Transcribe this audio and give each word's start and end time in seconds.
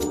Hey, 0.00 0.06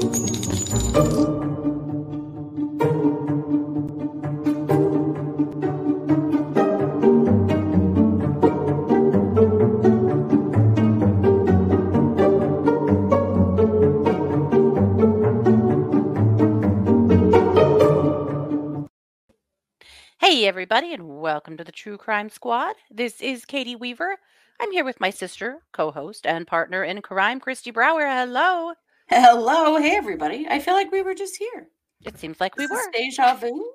everybody, 20.45 20.93
and 20.93 21.19
welcome 21.19 21.57
to 21.57 21.63
the 21.63 21.71
True 21.71 21.97
Crime 21.97 22.29
Squad. 22.29 22.75
This 22.91 23.21
is 23.21 23.45
Katie 23.45 23.75
Weaver. 23.75 24.17
I'm 24.59 24.71
here 24.71 24.85
with 24.85 24.99
my 24.99 25.09
sister, 25.09 25.63
co 25.71 25.89
host, 25.89 26.27
and 26.27 26.45
partner 26.45 26.83
in 26.83 27.01
crime, 27.01 27.39
Kristi 27.39 27.73
Brower. 27.73 28.07
Hello. 28.07 28.73
Hello, 29.09 29.77
hey 29.77 29.95
everybody. 29.95 30.47
I 30.49 30.59
feel 30.59 30.73
like 30.73 30.91
we 30.91 31.01
were 31.01 31.15
just 31.15 31.37
here. 31.37 31.67
It 32.05 32.17
seems 32.19 32.39
like 32.39 32.55
we 32.57 32.65
This 32.67 32.71
were. 32.71 32.91
deja 32.93 33.35
vu. 33.35 33.71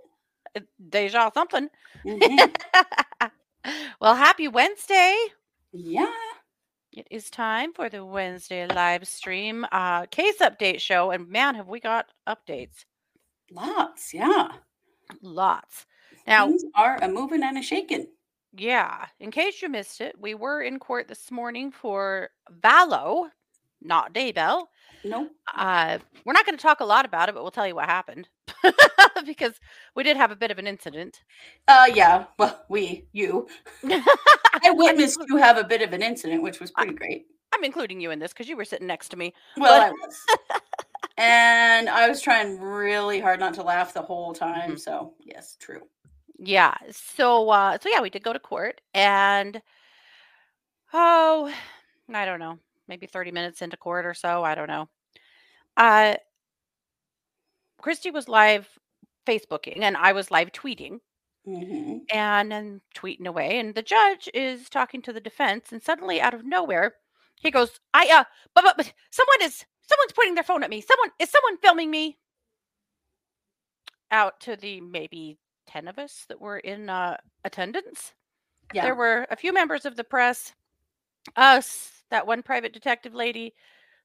Uh, 0.57 0.61
Deja 0.89 1.31
something. 1.35 1.69
Mhm. 2.07 2.57
well, 4.01 4.15
happy 4.15 4.49
Wednesday. 4.49 5.17
yeah. 5.73 6.11
It 6.93 7.09
is 7.11 7.29
time 7.29 7.73
for 7.73 7.89
the 7.89 8.05
Wednesday 8.05 8.69
live 8.69 9.09
stream 9.09 9.67
uh, 9.73 10.07
case 10.07 10.39
update 10.41 10.79
show. 10.81 11.11
And 11.11 11.29
man, 11.29 11.57
have 11.57 11.67
we 11.67 11.81
got 11.81 12.07
updates. 12.29 12.85
Lots. 13.51 14.15
Yeah. 14.15 14.49
Lots. 15.21 15.87
Now, 16.29 16.47
Things 16.47 16.65
are 16.77 16.97
a 17.03 17.09
moving 17.09 17.43
and 17.43 17.59
a 17.59 17.63
shaking. 17.63 18.07
Yeah, 18.57 19.07
in 19.19 19.33
case 19.33 19.61
you 19.61 19.69
missed 19.69 20.01
it, 20.01 20.15
we 20.21 20.35
were 20.35 20.63
in 20.63 20.79
court 20.79 21.09
this 21.09 21.33
morning 21.33 21.73
for 21.73 22.31
Vallow, 22.61 23.29
not 23.83 24.15
Daybell. 24.15 24.67
Nope. 25.05 25.31
Uh, 25.55 25.99
we're 26.25 26.33
not 26.33 26.47
going 26.47 26.57
to 26.57 26.63
talk 26.63 26.81
a 26.81 26.85
lot 26.85 27.05
about 27.05 27.29
it, 27.29 27.35
but 27.35 27.43
we'll 27.43 27.51
tell 27.51 27.67
you 27.69 27.75
what 27.75 27.87
happened 27.87 28.29
because 29.27 29.55
we 29.95 30.03
did 30.03 30.17
have 30.17 30.31
a 30.31 30.37
bit 30.37 30.51
of 30.51 30.59
an 30.59 30.67
incident. 30.67 31.21
Uh 31.69 31.87
yeah. 31.95 32.25
Well, 32.39 32.65
we, 32.69 33.07
you. 33.13 33.47
I 33.85 34.71
witnessed 34.71 35.19
you 35.29 35.37
have 35.37 35.59
a 35.59 35.65
bit 35.65 35.83
of 35.83 35.93
an 35.93 36.03
incident, 36.03 36.43
which 36.43 36.61
was 36.61 36.71
pretty 36.71 36.95
great. 36.95 37.27
I'm 37.55 37.65
including 37.65 38.01
you 38.01 38.11
in 38.11 38.19
this 38.19 38.33
because 38.33 38.49
you 38.49 38.57
were 38.57 38.65
sitting 38.65 38.87
next 38.87 39.11
to 39.11 39.17
me. 39.17 39.33
Well, 39.57 39.79
But 39.79 39.89
I 39.89 39.91
was. 39.93 40.61
and 41.19 41.89
I 41.89 42.09
was 42.09 42.21
trying 42.21 42.59
really 42.61 43.21
hard 43.21 43.39
not 43.41 43.55
to 43.55 43.63
laugh 43.63 43.93
the 43.95 44.03
whole 44.03 44.33
time. 44.33 44.73
Mhm. 44.73 44.81
So 44.81 45.15
yes, 45.21 45.57
true. 45.61 45.83
yeah, 46.39 46.75
so 46.91 47.51
uh, 47.51 47.79
so 47.81 47.89
yeah, 47.91 48.01
we 48.01 48.11
did 48.11 48.25
go 48.25 48.33
to 48.33 48.39
court, 48.41 48.81
and 48.95 49.61
oh, 50.93 51.53
I 52.13 52.25
don't 52.25 52.41
know, 52.41 52.59
maybe 52.89 53.07
30 53.07 53.33
minutes 53.33 53.63
into 53.63 53.77
court 53.77 54.07
or 54.07 54.15
so. 54.15 54.45
I 54.45 54.55
don't 54.55 54.69
know. 54.69 54.89
Uh, 55.77 56.17
Kristi 57.81 58.13
was 58.13 58.29
live 58.29 58.79
Facebooking, 59.27 59.83
and 59.83 59.97
I 59.97 60.13
was 60.13 60.31
live 60.31 60.51
tweeting. 60.53 61.01
hmm 61.45 61.99
and 62.11 62.51
then 62.53 62.81
tweeting 62.95 63.27
away 63.27 63.59
and 63.59 63.75
the 63.75 63.83
judge 63.83 64.29
is 64.35 64.69
talking 64.69 65.03
to 65.03 65.13
the 65.13 65.21
defense 65.21 65.73
and 65.73 65.83
suddenly 65.83 66.21
out 66.21 66.35
of 66.35 66.45
nowhere 66.45 66.95
he 67.41 67.51
goes 67.51 67.81
i 67.95 68.07
uh 68.13 68.25
but, 68.55 68.63
but 68.65 68.77
but 68.77 68.93
someone 69.11 69.43
is 69.43 69.65
someone's 69.83 70.13
pointing 70.13 70.35
their 70.35 70.45
phone 70.45 70.63
at 70.63 70.71
me 70.71 70.81
someone 70.81 71.11
is 71.19 71.31
someone 71.31 71.57
filming 71.59 71.91
me 71.91 72.19
out 74.11 74.41
to 74.41 74.57
the 74.57 74.81
maybe 74.81 75.39
10 75.67 75.89
of 75.89 75.99
us 75.99 76.25
that 76.29 76.41
were 76.41 76.59
in 76.59 76.89
uh 76.89 77.17
attendance 77.45 78.13
Yeah. 78.73 78.85
there 78.85 78.95
were 78.95 79.27
a 79.31 79.37
few 79.37 79.53
members 79.53 79.85
of 79.87 79.97
the 79.97 80.05
press 80.05 80.55
us 81.37 81.94
that 82.11 82.27
one 82.27 82.43
private 82.43 82.73
detective 82.73 83.15
lady 83.15 83.55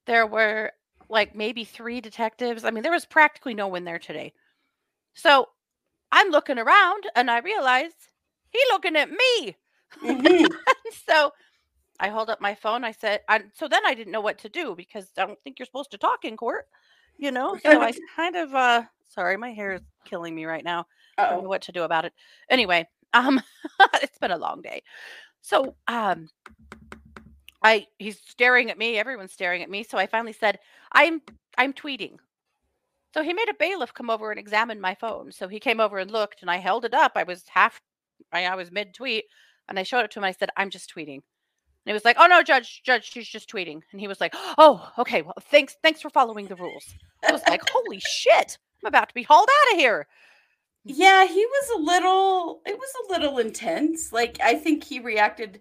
there 0.06 0.26
were 0.26 0.72
like 1.08 1.34
maybe 1.34 1.64
three 1.64 2.00
detectives 2.00 2.64
i 2.64 2.70
mean 2.70 2.82
there 2.82 2.92
was 2.92 3.04
practically 3.04 3.54
no 3.54 3.68
one 3.68 3.84
there 3.84 3.98
today. 3.98 4.32
So 5.14 5.48
i'm 6.12 6.30
looking 6.30 6.58
around 6.58 7.04
and 7.14 7.30
i 7.30 7.38
realize 7.38 7.92
he 8.50 8.60
looking 8.70 8.96
at 8.96 9.10
me! 9.10 9.56
Hmm 10.00 10.44
so 11.06 11.32
i 11.98 12.08
hold 12.08 12.30
up 12.30 12.40
my 12.40 12.54
phone 12.54 12.84
i 12.84 12.92
said 12.92 13.20
I, 13.28 13.42
so 13.54 13.66
then 13.66 13.84
i 13.84 13.94
didn't 13.94 14.12
know 14.12 14.20
what 14.20 14.38
to 14.38 14.48
do 14.48 14.74
because 14.76 15.08
i 15.18 15.26
don't 15.26 15.38
think 15.42 15.58
you're 15.58 15.66
supposed 15.66 15.90
to 15.90 15.98
talk 15.98 16.24
in 16.24 16.36
court 16.36 16.66
you 17.18 17.32
know? 17.32 17.58
So 17.64 17.80
i 17.80 17.92
kind 18.16 18.36
of 18.36 18.54
uh 18.54 18.82
sorry 19.08 19.36
my 19.36 19.50
hair 19.50 19.72
is 19.72 19.80
killing 20.04 20.34
me 20.34 20.44
right 20.44 20.64
now 20.64 20.86
I 21.20 21.30
don't 21.30 21.42
know 21.42 21.48
what 21.48 21.62
to 21.62 21.72
do 21.72 21.82
about 21.82 22.04
it. 22.04 22.12
Anyway, 22.48 22.88
um, 23.12 23.40
it's 23.94 24.18
been 24.18 24.30
a 24.30 24.38
long 24.38 24.62
day. 24.62 24.82
So, 25.42 25.74
um, 25.88 26.28
I 27.62 27.86
he's 27.98 28.20
staring 28.26 28.70
at 28.70 28.78
me. 28.78 28.98
Everyone's 28.98 29.32
staring 29.32 29.62
at 29.62 29.70
me. 29.70 29.82
So 29.84 29.98
I 29.98 30.06
finally 30.06 30.32
said, 30.32 30.58
"I'm 30.92 31.22
I'm 31.58 31.72
tweeting." 31.72 32.16
So 33.14 33.22
he 33.22 33.32
made 33.32 33.48
a 33.48 33.54
bailiff 33.54 33.92
come 33.92 34.08
over 34.10 34.30
and 34.30 34.38
examine 34.38 34.80
my 34.80 34.94
phone. 34.94 35.32
So 35.32 35.48
he 35.48 35.58
came 35.60 35.80
over 35.80 35.98
and 35.98 36.10
looked, 36.10 36.42
and 36.42 36.50
I 36.50 36.58
held 36.58 36.84
it 36.84 36.94
up. 36.94 37.12
I 37.16 37.24
was 37.24 37.42
half, 37.48 37.80
I, 38.32 38.44
I 38.44 38.54
was 38.54 38.70
mid 38.70 38.94
tweet, 38.94 39.24
and 39.68 39.78
I 39.78 39.82
showed 39.82 40.04
it 40.04 40.12
to 40.12 40.20
him. 40.20 40.24
I 40.24 40.32
said, 40.32 40.50
"I'm 40.56 40.70
just 40.70 40.92
tweeting." 40.94 41.20
And 41.84 41.86
he 41.86 41.92
was 41.92 42.04
like, 42.04 42.16
"Oh 42.18 42.26
no, 42.26 42.42
judge, 42.42 42.82
judge, 42.84 43.10
she's 43.10 43.28
just 43.28 43.50
tweeting." 43.50 43.80
And 43.92 44.00
he 44.00 44.08
was 44.08 44.20
like, 44.20 44.34
"Oh, 44.58 44.90
okay. 44.98 45.22
Well, 45.22 45.34
thanks, 45.50 45.76
thanks 45.82 46.00
for 46.00 46.10
following 46.10 46.46
the 46.46 46.56
rules." 46.56 46.84
I 47.26 47.32
was 47.32 47.42
like, 47.48 47.62
"Holy 47.70 48.00
shit! 48.00 48.58
I'm 48.82 48.88
about 48.88 49.08
to 49.08 49.14
be 49.14 49.22
hauled 49.24 49.48
out 49.48 49.74
of 49.74 49.80
here." 49.80 50.06
Mm-hmm. 50.88 51.00
Yeah, 51.00 51.26
he 51.26 51.44
was 51.44 51.70
a 51.76 51.82
little 51.82 52.60
it 52.66 52.78
was 52.78 52.90
a 53.04 53.12
little 53.12 53.38
intense. 53.38 54.12
Like 54.12 54.38
I 54.42 54.54
think 54.54 54.84
he 54.84 55.00
reacted 55.00 55.60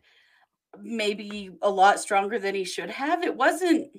maybe 0.81 1.51
a 1.61 1.69
lot 1.69 1.99
stronger 1.99 2.39
than 2.39 2.55
he 2.55 2.63
should 2.63 2.89
have. 2.89 3.23
It 3.23 3.35
wasn't 3.35 3.89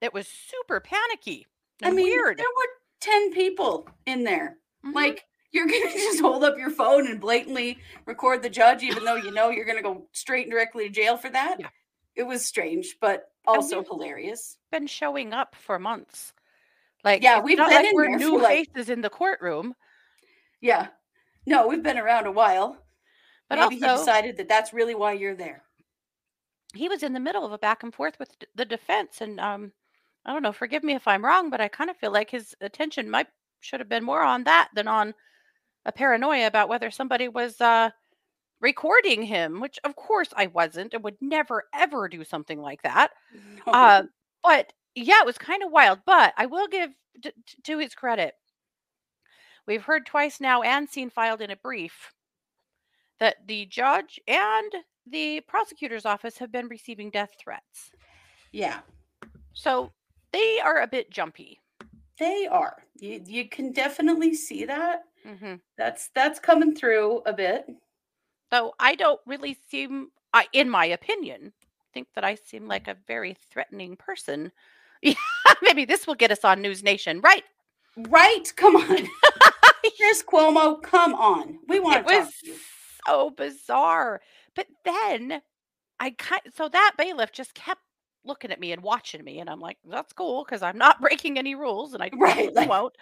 It 0.00 0.12
was 0.14 0.28
super 0.28 0.80
panicky 0.80 1.46
I 1.82 1.90
mean, 1.90 2.06
weird. 2.06 2.38
there 2.38 2.46
were 2.56 2.68
10 3.00 3.32
people 3.32 3.88
in 4.06 4.24
there. 4.24 4.58
Mhm. 4.84 4.94
Like 4.94 5.24
you're 5.52 5.66
going 5.68 5.88
to 5.88 5.94
just 5.94 6.20
hold 6.20 6.44
up 6.44 6.58
your 6.58 6.70
phone 6.70 7.06
and 7.06 7.20
blatantly 7.20 7.78
record 8.06 8.42
the 8.42 8.50
judge 8.50 8.82
even 8.82 9.04
though 9.04 9.16
you 9.16 9.30
know 9.32 9.50
you're 9.50 9.64
going 9.64 9.76
to 9.78 9.82
go 9.82 10.06
straight 10.12 10.44
and 10.44 10.52
directly 10.52 10.84
to 10.88 10.90
jail 10.94 11.16
for 11.16 11.30
that. 11.30 11.56
Yeah. 11.60 11.68
It 12.14 12.24
was 12.24 12.44
strange, 12.44 12.96
but 13.00 13.30
also 13.46 13.82
hilarious. 13.84 14.58
been 14.72 14.86
showing 14.88 15.32
up 15.32 15.54
for 15.54 15.78
months. 15.78 16.32
Like 17.04 17.22
Yeah, 17.22 17.40
we've 17.40 17.56
not 17.58 17.68
been 17.70 17.76
like 17.78 17.86
in 17.86 17.94
we're 17.94 18.08
there 18.08 18.18
new 18.18 18.30
for 18.38 18.42
like 18.42 18.68
faces 18.74 18.90
in 18.90 19.00
the 19.00 19.10
courtroom, 19.10 19.74
yeah. 20.60 20.88
No, 21.46 21.66
we've 21.68 21.82
been 21.82 21.96
around 21.98 22.26
a 22.26 22.32
while. 22.32 22.76
but 23.48 23.58
Maybe 23.60 23.76
he 23.76 23.80
decided 23.80 24.36
that 24.38 24.48
that's 24.48 24.72
really 24.72 24.94
why 24.96 25.12
you're 25.12 25.36
there. 25.36 25.62
He 26.74 26.88
was 26.88 27.02
in 27.02 27.12
the 27.12 27.20
middle 27.20 27.44
of 27.44 27.52
a 27.52 27.58
back 27.58 27.82
and 27.82 27.94
forth 27.94 28.18
with 28.18 28.38
d- 28.38 28.46
the 28.54 28.64
defense, 28.64 29.20
and 29.20 29.40
um, 29.40 29.72
I 30.24 30.32
don't 30.32 30.42
know. 30.42 30.52
Forgive 30.52 30.84
me 30.84 30.94
if 30.94 31.08
I'm 31.08 31.24
wrong, 31.24 31.50
but 31.50 31.60
I 31.60 31.68
kind 31.68 31.90
of 31.90 31.96
feel 31.96 32.12
like 32.12 32.30
his 32.30 32.54
attention 32.60 33.10
might 33.10 33.28
should 33.60 33.80
have 33.80 33.88
been 33.88 34.04
more 34.04 34.22
on 34.22 34.44
that 34.44 34.68
than 34.74 34.86
on 34.86 35.14
a 35.84 35.92
paranoia 35.92 36.46
about 36.46 36.68
whether 36.68 36.90
somebody 36.90 37.28
was 37.28 37.60
uh 37.60 37.90
recording 38.60 39.22
him, 39.22 39.60
which 39.60 39.78
of 39.84 39.96
course 39.96 40.28
I 40.36 40.46
wasn't 40.48 40.94
and 40.94 41.02
would 41.04 41.16
never 41.20 41.64
ever 41.74 42.08
do 42.08 42.24
something 42.24 42.60
like 42.60 42.82
that. 42.82 43.12
No. 43.66 43.72
Uh, 43.72 44.02
but 44.42 44.72
yeah, 44.94 45.20
it 45.20 45.26
was 45.26 45.38
kind 45.38 45.62
of 45.62 45.72
wild. 45.72 46.00
But 46.06 46.32
I 46.36 46.46
will 46.46 46.68
give 46.68 46.90
to 47.64 47.78
his 47.78 47.94
credit. 47.94 48.34
We've 49.66 49.84
heard 49.84 50.06
twice 50.06 50.40
now 50.40 50.62
and 50.62 50.88
seen 50.88 51.10
filed 51.10 51.42
in 51.42 51.50
a 51.50 51.56
brief 51.56 52.12
that 53.20 53.46
the 53.46 53.66
judge 53.66 54.18
and 54.26 54.72
the 55.10 55.40
prosecutor's 55.42 56.06
office 56.06 56.38
have 56.38 56.52
been 56.52 56.68
receiving 56.68 57.10
death 57.10 57.30
threats. 57.38 57.90
yeah. 58.52 58.80
So 59.52 59.92
they 60.32 60.60
are 60.60 60.82
a 60.82 60.86
bit 60.86 61.10
jumpy. 61.10 61.58
They 62.18 62.46
are. 62.46 62.84
You 63.00 63.22
you 63.26 63.48
can 63.48 63.72
definitely 63.72 64.34
see 64.34 64.64
that. 64.64 65.02
hmm 65.26 65.54
That's 65.76 66.08
that's 66.14 66.38
coming 66.38 66.74
through 66.74 67.22
a 67.26 67.32
bit. 67.32 67.66
So 68.52 68.72
I 68.78 68.94
don't 68.94 69.20
really 69.26 69.58
seem, 69.68 70.08
I, 70.32 70.46
in 70.52 70.70
my 70.70 70.86
opinion, 70.86 71.52
think 71.92 72.08
that 72.14 72.24
I 72.24 72.34
seem 72.34 72.66
like 72.66 72.88
a 72.88 72.96
very 73.06 73.36
threatening 73.50 73.96
person. 73.96 74.52
Yeah, 75.02 75.14
maybe 75.62 75.84
this 75.84 76.06
will 76.06 76.14
get 76.14 76.30
us 76.30 76.44
on 76.44 76.62
News 76.62 76.82
Nation, 76.82 77.20
right? 77.20 77.44
Right? 77.96 78.44
Come 78.56 78.76
on. 78.76 79.08
Here's 79.98 80.22
Cuomo. 80.22 80.80
Come 80.82 81.14
on. 81.14 81.58
We 81.68 81.78
want 81.80 82.00
it 82.00 82.08
to 82.08 82.14
talk 82.14 82.24
was 82.24 82.58
so 83.06 83.30
bizarre. 83.30 84.20
But 84.58 84.66
then 84.84 85.40
I 86.00 86.10
kind 86.10 86.42
so 86.54 86.68
that 86.68 86.94
bailiff 86.98 87.30
just 87.32 87.54
kept 87.54 87.80
looking 88.24 88.50
at 88.50 88.58
me 88.60 88.72
and 88.72 88.82
watching 88.82 89.22
me, 89.24 89.38
and 89.38 89.48
I'm 89.48 89.60
like, 89.60 89.78
that's 89.88 90.12
cool 90.12 90.44
because 90.44 90.62
I'm 90.62 90.76
not 90.78 91.00
breaking 91.00 91.38
any 91.38 91.54
rules, 91.54 91.94
and 91.94 92.02
I 92.02 92.10
Right, 92.18 92.52
like- 92.52 92.68
won't. 92.68 92.94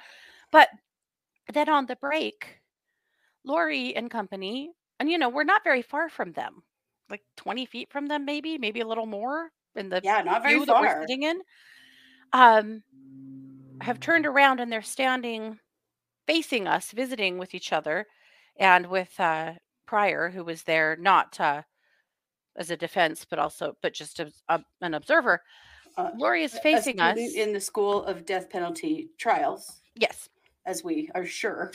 But 0.53 0.69
then 1.53 1.69
on 1.71 1.87
the 1.87 1.97
break, 1.97 2.61
Lori 3.45 3.97
and 3.97 4.11
company, 4.11 4.71
and 5.01 5.11
you 5.11 5.17
know, 5.19 5.31
we're 5.31 5.45
not 5.45 5.65
very 5.65 5.83
far 5.83 6.09
from 6.11 6.33
them, 6.33 6.63
like 7.09 7.23
20 7.39 7.65
feet 7.67 7.91
from 7.91 8.07
them, 8.07 8.25
maybe, 8.27 8.59
maybe 8.59 8.81
a 8.81 8.87
little 8.87 9.07
more 9.07 9.51
in 9.77 9.89
the 9.89 10.01
Yeah, 10.05 10.23
not 10.23 10.43
very 10.43 10.57
view 10.57 10.67
that 10.67 10.81
we're 10.81 10.89
far. 10.89 11.03
sitting 11.03 11.23
in. 11.23 11.41
Um, 12.33 12.83
have 13.81 14.01
turned 14.01 14.27
around 14.27 14.61
and 14.61 14.71
they're 14.73 14.83
standing 14.83 15.59
facing 16.27 16.67
us, 16.67 16.91
visiting 16.91 17.39
with 17.39 17.55
each 17.55 17.73
other, 17.73 18.07
and 18.59 18.87
with 18.87 19.19
uh, 19.21 19.53
Prior, 19.87 20.31
who 20.31 20.45
was 20.45 20.63
there 20.65 20.97
not 20.97 21.39
uh, 21.41 21.63
as 22.57 22.71
a 22.71 22.77
defense, 22.77 23.27
but 23.29 23.39
also 23.39 23.77
but 23.83 23.95
just 23.95 24.21
as 24.21 24.33
a, 24.49 24.61
an 24.81 24.95
observer. 24.95 25.43
uh, 25.97 26.11
Lori 26.17 26.43
is 26.43 26.59
facing 26.59 27.01
us. 27.01 27.17
in 27.19 27.53
the 27.53 27.61
school 27.61 28.05
of 28.05 28.27
death 28.27 28.51
penalty 28.51 29.11
trials, 29.19 29.81
yes. 29.95 30.29
as 30.65 30.85
we 30.85 31.11
are 31.15 31.25
sure. 31.25 31.73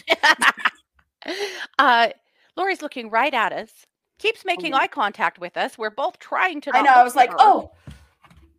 uh, 1.80 2.10
Lori's 2.56 2.82
looking 2.82 3.10
right 3.10 3.34
at 3.34 3.54
us, 3.54 3.72
keeps 4.20 4.46
making 4.46 4.74
yeah. 4.74 4.80
eye 4.80 4.88
contact 4.88 5.40
with 5.40 5.58
us. 5.58 5.78
We're 5.78 5.90
both 5.90 6.20
trying 6.20 6.62
to. 6.62 6.72
I 6.76 6.82
know. 6.82 6.94
I 6.94 7.04
was 7.04 7.16
like, 7.16 7.32
her. 7.32 7.38
oh, 7.40 7.72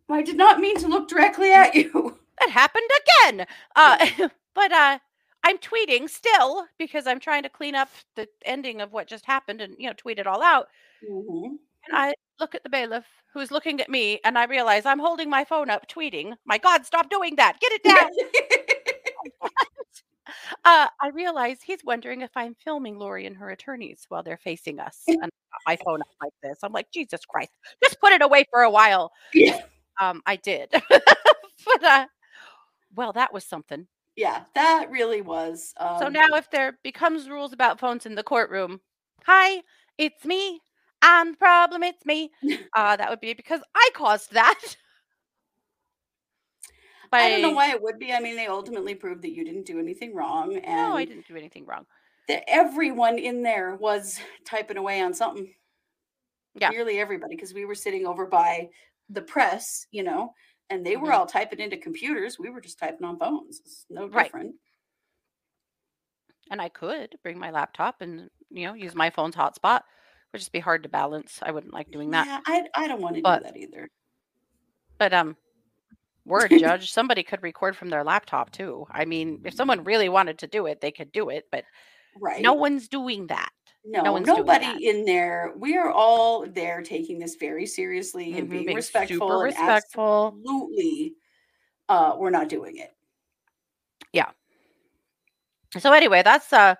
I 0.09 0.21
did 0.21 0.37
not 0.37 0.59
mean 0.59 0.77
to 0.79 0.87
look 0.87 1.07
directly 1.07 1.51
at 1.51 1.75
you. 1.75 2.17
that 2.39 2.49
happened 2.49 2.89
again. 3.23 3.47
Uh, 3.75 4.07
but 4.55 4.71
uh, 4.71 4.99
I'm 5.43 5.57
tweeting 5.57 6.09
still 6.09 6.65
because 6.77 7.05
I'm 7.07 7.19
trying 7.19 7.43
to 7.43 7.49
clean 7.49 7.75
up 7.75 7.89
the 8.15 8.27
ending 8.45 8.81
of 8.81 8.93
what 8.93 9.07
just 9.07 9.25
happened 9.25 9.61
and 9.61 9.75
you 9.77 9.87
know 9.87 9.93
tweet 9.97 10.19
it 10.19 10.27
all 10.27 10.41
out. 10.41 10.67
Mhm. 11.09 11.57
And 11.87 11.97
I 11.97 12.13
look 12.39 12.55
at 12.55 12.63
the 12.63 12.69
bailiff 12.69 13.05
who's 13.33 13.51
looking 13.51 13.81
at 13.81 13.89
me, 13.89 14.19
and 14.23 14.37
I 14.37 14.45
realize 14.45 14.85
I'm 14.85 14.99
holding 14.99 15.29
my 15.29 15.43
phone 15.43 15.69
up, 15.69 15.87
tweeting. 15.89 16.33
My 16.45 16.57
God, 16.57 16.85
stop 16.85 17.09
doing 17.09 17.35
that! 17.37 17.59
Get 17.59 17.71
it 17.73 17.83
down. 17.83 18.09
uh, 20.65 20.87
I 21.01 21.09
realize 21.13 21.61
he's 21.61 21.83
wondering 21.83 22.21
if 22.21 22.31
I'm 22.35 22.55
filming 22.63 22.97
Lori 22.97 23.25
and 23.25 23.35
her 23.37 23.49
attorneys 23.49 24.05
while 24.09 24.23
they're 24.23 24.37
facing 24.37 24.79
us, 24.79 25.01
and 25.07 25.29
my 25.67 25.77
phone 25.85 26.01
up 26.01 26.07
like 26.21 26.33
this. 26.41 26.59
I'm 26.63 26.71
like, 26.73 26.89
Jesus 26.91 27.25
Christ, 27.25 27.51
just 27.83 27.99
put 27.99 28.13
it 28.13 28.21
away 28.21 28.45
for 28.51 28.61
a 28.61 28.69
while. 28.69 29.11
yeah. 29.33 29.61
Um, 29.99 30.21
I 30.25 30.37
did, 30.37 30.69
but 30.71 31.83
uh, 31.83 32.05
well, 32.95 33.13
that 33.13 33.33
was 33.33 33.43
something. 33.45 33.87
Yeah, 34.15 34.43
that 34.55 34.89
really 34.91 35.21
was. 35.21 35.73
Um, 35.77 35.99
So 35.99 36.07
now, 36.09 36.27
if 36.35 36.49
there 36.51 36.77
becomes 36.83 37.29
rules 37.29 37.53
about 37.53 37.79
phones 37.79 38.05
in 38.05 38.15
the 38.15 38.23
courtroom, 38.23 38.79
hi, 39.25 39.61
it's 39.97 40.23
me. 40.25 40.59
I'm 41.01 41.31
the 41.31 41.37
problem. 41.37 41.83
It's 41.83 42.05
me. 42.05 42.31
Uh, 42.75 42.95
that 42.95 43.09
would 43.09 43.19
be 43.19 43.33
because 43.35 43.61
I 43.75 43.89
caused 43.93 44.33
that. 44.33 44.59
I 47.11 47.29
don't 47.29 47.41
know 47.43 47.51
why 47.51 47.69
it 47.69 47.81
would 47.81 47.99
be. 47.99 48.11
I 48.11 48.19
mean, 48.19 48.35
they 48.35 48.47
ultimately 48.47 48.95
proved 48.95 49.21
that 49.21 49.31
you 49.33 49.45
didn't 49.45 49.67
do 49.67 49.77
anything 49.79 50.15
wrong, 50.15 50.55
and 50.55 50.65
No, 50.91 50.97
I 50.97 51.05
didn't 51.05 51.27
do 51.27 51.35
anything 51.35 51.65
wrong. 51.67 51.85
that 52.27 52.43
everyone 52.47 53.19
in 53.19 53.43
there 53.43 53.75
was 53.75 54.19
typing 54.45 54.77
away 54.77 55.01
on 55.01 55.13
something. 55.13 55.53
Yeah. 56.55 56.69
Nearly 56.69 56.99
everybody, 56.99 57.35
because 57.35 57.53
we 57.53 57.65
were 57.65 57.75
sitting 57.75 58.07
over 58.07 58.25
by 58.25 58.69
the 59.09 59.21
press, 59.21 59.85
you 59.91 60.01
know, 60.03 60.33
and 60.73 60.85
they 60.85 60.97
were 60.97 61.09
Mhm. 61.09 61.13
all 61.17 61.25
typing 61.25 61.59
into 61.59 61.77
computers. 61.77 62.37
We 62.39 62.49
were 62.49 62.61
just 62.61 62.79
typing 62.79 63.05
on 63.05 63.17
phones. 63.19 63.59
It's 63.59 63.85
no 63.89 64.07
Right. 64.07 64.25
different. 64.25 64.55
And 66.51 66.61
I 66.61 66.69
could 66.69 67.15
bring 67.23 67.39
my 67.39 67.51
laptop 67.51 68.01
and 68.01 68.29
you 68.49 68.67
know 68.67 68.73
use 68.73 68.95
my 68.95 69.09
phone's 69.09 69.35
hotspot. 69.35 69.81
Would 70.31 70.39
just 70.39 70.51
be 70.51 70.59
hard 70.59 70.83
to 70.83 70.89
balance. 70.89 71.39
I 71.41 71.51
wouldn't 71.51 71.73
like 71.73 71.91
doing 71.91 72.11
that. 72.11 72.25
Yeah, 72.27 72.39
I, 72.45 72.67
I 72.75 72.87
don't 72.87 73.01
want 73.01 73.15
to 73.15 73.21
But- 73.21 73.39
do 73.39 73.43
that 73.45 73.57
either. 73.57 73.89
But 74.97 75.13
um, 75.13 75.37
word 76.25 76.49
judge, 76.59 76.91
somebody 76.91 77.23
could 77.23 77.43
record 77.43 77.75
from 77.77 77.89
their 77.89 78.03
laptop 78.03 78.51
too. 78.51 78.85
I 78.89 79.05
mean, 79.05 79.41
if 79.45 79.53
someone 79.53 79.83
really 79.83 80.09
wanted 80.09 80.39
to 80.39 80.47
do 80.47 80.65
it, 80.67 80.81
they 80.81 80.91
could 80.91 81.11
do 81.11 81.29
it. 81.29 81.45
But 81.51 81.65
Right. 82.19 82.41
no 82.41 82.53
one's 82.53 82.87
doing 82.87 83.27
that. 83.27 83.51
No, 83.85 84.03
doing 84.03 84.23
nobody 84.23 84.87
in 84.87 85.05
there. 85.05 85.53
We 85.57 85.77
are 85.77 85.91
all 85.91 86.45
there 86.47 86.81
taking 86.81 87.19
this 87.19 87.35
very 87.35 87.65
seriously 87.65 88.33
and 88.33 88.47
Mhm, 88.47 88.51
being, 88.51 88.65
being 88.65 88.75
respectful. 88.75 89.31
and 89.31 89.43
respectful. 89.43 90.37
Absolutely, 90.37 91.15
uh, 91.89 92.15
we're 92.17 92.29
not 92.29 92.49
doing 92.49 92.77
it. 92.77 92.95
Yeah. 94.13 94.29
So 95.77 95.91
anyway, 95.91 96.21
that's 96.23 96.53
uh 96.53 96.75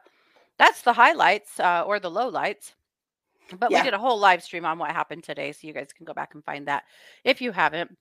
that's 0.57 0.81
the 0.83 0.93
highlights 0.93 1.59
uh 1.59 1.83
or 1.85 1.99
the 1.99 2.11
lowlights. 2.11 2.73
But 3.59 3.71
Yeah. 3.71 3.79
we 3.79 3.83
did 3.83 3.93
a 3.93 3.99
whole 3.99 4.19
live 4.19 4.41
stream 4.43 4.65
on 4.65 4.79
what 4.79 4.91
happened 4.91 5.23
today, 5.23 5.51
so 5.51 5.67
you 5.67 5.73
guys 5.73 5.91
can 5.93 6.05
go 6.05 6.13
back 6.13 6.33
and 6.35 6.43
find 6.45 6.67
that 6.67 6.83
if 7.23 7.41
you 7.41 7.51
haven't. 7.51 7.97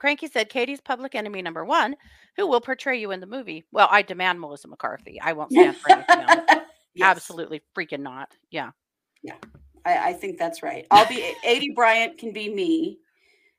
Cranky 0.00 0.26
said 0.26 0.48
Katie's 0.48 0.80
public 0.80 1.14
enemy 1.14 1.40
number 1.40 1.64
one, 1.64 1.94
who 2.36 2.48
will 2.48 2.60
portray 2.60 2.98
you 3.00 3.12
in 3.12 3.20
the 3.20 3.26
movie. 3.28 3.64
Well, 3.70 3.86
I 3.90 4.02
demand 4.02 4.40
Melissa 4.40 4.66
McCarthy. 4.66 5.20
I 5.20 5.32
won't 5.34 5.52
stand 5.52 5.76
for 5.76 5.92
anything 5.92 6.20
else. 6.22 6.44
Yes. 6.94 7.06
Absolutely 7.16 7.62
freaking 7.76 8.00
not. 8.00 8.36
Yeah. 8.50 8.70
I, 9.86 10.08
I 10.10 10.12
think 10.12 10.38
that's 10.38 10.62
right. 10.62 10.86
I'll 10.90 11.08
be 11.08 11.34
80 11.44 11.72
Bryant 11.74 12.18
can 12.18 12.32
be 12.32 12.52
me. 12.52 12.98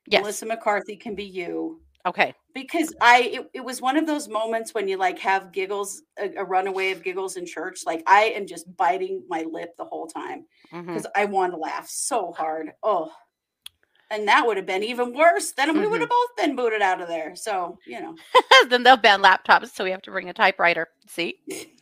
Yes. 0.08 0.22
Melissa 0.22 0.46
McCarthy 0.46 0.96
can 0.96 1.14
be 1.14 1.24
you. 1.24 1.80
Okay. 2.06 2.32
Because 2.54 2.94
I 3.00 3.22
it, 3.34 3.50
it 3.54 3.60
was 3.64 3.82
one 3.82 3.96
of 3.96 4.06
those 4.06 4.28
moments 4.28 4.72
when 4.72 4.86
you 4.88 4.96
like 4.96 5.18
have 5.18 5.52
giggles, 5.52 6.02
a, 6.18 6.30
a 6.36 6.44
runaway 6.44 6.92
of 6.92 7.02
giggles 7.02 7.36
in 7.36 7.44
church. 7.44 7.80
Like 7.84 8.02
I 8.06 8.26
am 8.26 8.46
just 8.46 8.74
biting 8.76 9.24
my 9.28 9.44
lip 9.50 9.70
the 9.76 9.84
whole 9.84 10.06
time 10.06 10.46
because 10.72 11.06
I 11.16 11.24
want 11.24 11.52
to 11.52 11.58
laugh 11.58 11.88
so 11.88 12.32
hard. 12.32 12.70
Oh. 12.82 13.10
And 14.08 14.28
that 14.28 14.46
would 14.46 14.56
have 14.56 14.66
been 14.66 14.84
even 14.84 15.12
worse. 15.12 15.50
Then 15.50 15.74
we 15.74 15.80
Mm-hmm. 15.80 15.90
would 15.90 16.00
have 16.00 16.08
both 16.08 16.36
been 16.36 16.54
booted 16.54 16.80
out 16.80 17.00
of 17.00 17.08
there. 17.08 17.34
So, 17.34 17.76
you 17.84 18.00
know, 18.00 18.14
then 18.68 18.84
they'll 18.84 18.96
ban 18.96 19.20
laptops, 19.20 19.74
so 19.74 19.82
we 19.82 19.90
have 19.90 20.02
to 20.02 20.12
bring 20.12 20.28
a 20.28 20.32
typewriter. 20.32 20.88
See? 21.08 21.40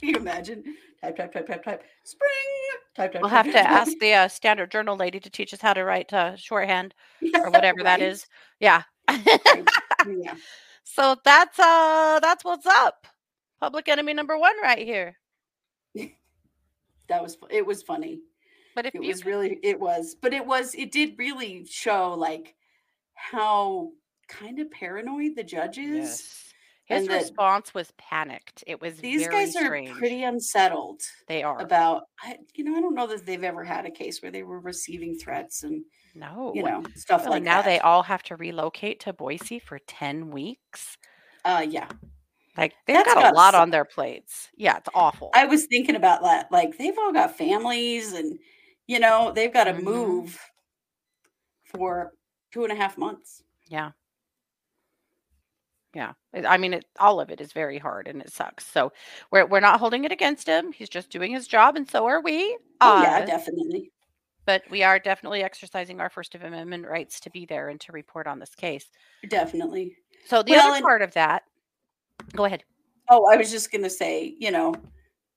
can 0.00 0.10
you 0.10 0.16
imagine? 0.16 0.64
Type, 1.02 1.16
type, 1.16 1.32
type, 1.32 1.46
type, 1.46 1.64
type. 1.64 1.84
Spring. 2.04 2.30
Type, 2.96 3.12
type, 3.12 3.22
We'll 3.22 3.30
type, 3.30 3.44
have 3.44 3.50
to 3.50 3.58
type, 3.58 3.68
type. 3.68 3.82
ask 3.82 3.98
the 3.98 4.14
uh, 4.14 4.28
standard 4.28 4.70
journal 4.70 4.96
lady 4.96 5.20
to 5.20 5.30
teach 5.30 5.54
us 5.54 5.60
how 5.62 5.74
to 5.74 5.84
write 5.84 6.12
uh, 6.12 6.36
shorthand 6.36 6.94
or 7.42 7.50
whatever 7.50 7.82
that 7.84 8.00
Right? 8.00 8.02
is. 8.02 8.26
Yeah. 8.60 8.84
Right. 9.08 9.68
Yeah. 10.06 10.36
So 10.84 11.16
that's 11.24 11.58
uh 11.58 12.20
that's 12.22 12.44
what's 12.44 12.66
up. 12.66 13.06
Public 13.60 13.88
enemy 13.88 14.14
number 14.14 14.38
one 14.38 14.54
right 14.62 14.78
here. 14.84 15.16
That 17.08 17.22
was 17.22 17.36
it 17.50 17.66
was 17.66 17.82
funny. 17.82 18.20
But 18.74 18.86
if 18.86 18.94
it 18.94 19.02
you 19.02 19.08
was 19.08 19.26
really 19.26 19.58
it 19.62 19.78
was 19.80 20.14
but 20.20 20.32
it 20.32 20.46
was 20.46 20.74
it 20.74 20.92
did 20.92 21.18
really 21.18 21.66
show 21.66 22.14
like 22.14 22.54
how 23.14 23.92
kind 24.28 24.60
of 24.60 24.70
paranoid 24.70 25.36
the 25.36 25.42
judge 25.44 25.78
is 25.78 25.96
yes. 25.96 26.49
His 26.90 27.06
and 27.08 27.14
response 27.16 27.72
was 27.72 27.92
panicked. 27.98 28.62
It 28.66 28.80
was 28.80 28.96
these 28.96 29.22
very 29.22 29.32
guys 29.46 29.56
are 29.56 29.64
strange. 29.64 29.90
pretty 29.96 30.22
unsettled 30.24 31.00
they 31.28 31.42
are 31.42 31.60
about 31.60 32.04
I, 32.22 32.36
you 32.54 32.64
know 32.64 32.76
i 32.76 32.80
don't 32.80 32.94
know 32.94 33.06
that 33.06 33.24
they've 33.26 33.42
ever 33.44 33.64
had 33.64 33.86
a 33.86 33.90
case 33.90 34.20
where 34.22 34.30
they 34.30 34.42
were 34.42 34.60
receiving 34.60 35.16
threats 35.16 35.62
and 35.62 35.84
no. 36.14 36.52
you 36.54 36.62
know 36.62 36.82
stuff 36.96 37.26
like 37.26 37.42
now 37.42 37.62
that 37.62 37.64
they 37.64 37.78
all 37.80 38.02
have 38.02 38.22
to 38.24 38.36
relocate 38.36 39.00
to 39.00 39.12
Boise 39.12 39.58
for 39.58 39.78
ten 39.86 40.30
weeks. 40.30 40.96
uh 41.44 41.64
yeah 41.68 41.88
Like 42.56 42.74
they've 42.86 42.96
That's 42.96 43.14
got 43.14 43.32
a 43.32 43.36
lot 43.36 43.54
on 43.54 43.70
their 43.70 43.84
plates. 43.84 44.48
Yeah, 44.56 44.76
it's 44.78 44.88
awful. 44.94 45.30
i 45.34 45.46
was 45.46 45.66
thinking 45.66 45.96
about 45.96 46.22
that 46.22 46.50
like 46.50 46.76
they've 46.78 46.98
all 46.98 47.12
got 47.12 47.36
families 47.38 48.12
and 48.12 48.38
you 48.88 48.98
know 48.98 49.30
they've 49.34 49.52
got 49.52 49.64
to 49.64 49.72
Mhm. 49.74 49.82
move 49.84 50.38
for 51.64 52.12
two 52.52 52.64
and 52.64 52.72
a 52.72 52.76
half 52.76 52.98
months 52.98 53.42
Yeah. 53.68 53.92
Yeah. 55.94 56.12
I 56.46 56.56
mean, 56.56 56.74
it, 56.74 56.84
all 57.00 57.20
of 57.20 57.30
it 57.30 57.40
is 57.40 57.52
very 57.52 57.78
hard 57.78 58.06
and 58.06 58.20
it 58.22 58.32
sucks. 58.32 58.64
So 58.66 58.92
we're, 59.32 59.46
we're 59.46 59.60
not 59.60 59.80
holding 59.80 60.04
it 60.04 60.12
against 60.12 60.46
him. 60.46 60.70
He's 60.72 60.88
just 60.88 61.10
doing 61.10 61.32
his 61.32 61.48
job, 61.48 61.74
and 61.76 61.88
so 61.90 62.06
are 62.06 62.20
we. 62.22 62.56
oh 62.80 63.02
yeah 63.02 63.20
Uh, 63.22 63.26
definitely 63.26 63.90
but 64.46 64.62
we 64.70 64.82
are 64.82 64.98
definitely 64.98 65.42
exercising 65.44 66.00
our 66.00 66.08
First 66.08 66.34
Amendment 66.34 66.86
rights 66.86 67.20
to 67.20 67.30
be 67.30 67.44
there 67.46 67.68
and 67.68 67.78
to 67.82 67.92
report 67.92 68.26
on 68.26 68.38
this 68.40 68.54
case. 68.54 68.86
definitely 69.28 69.94
So 70.26 70.42
the 70.42 70.52
Well, 70.52 70.66
other 70.68 70.76
and- 70.76 70.82
part 70.84 71.02
of 71.02 71.12
that, 71.14 71.42
go 72.34 72.44
ahead. 72.46 72.64
Oh, 73.08 73.26
I 73.30 73.36
was 73.36 73.50
just 73.50 73.70
gonna 73.72 73.90
say, 73.90 74.34
you 74.38 74.50
know, 74.50 74.74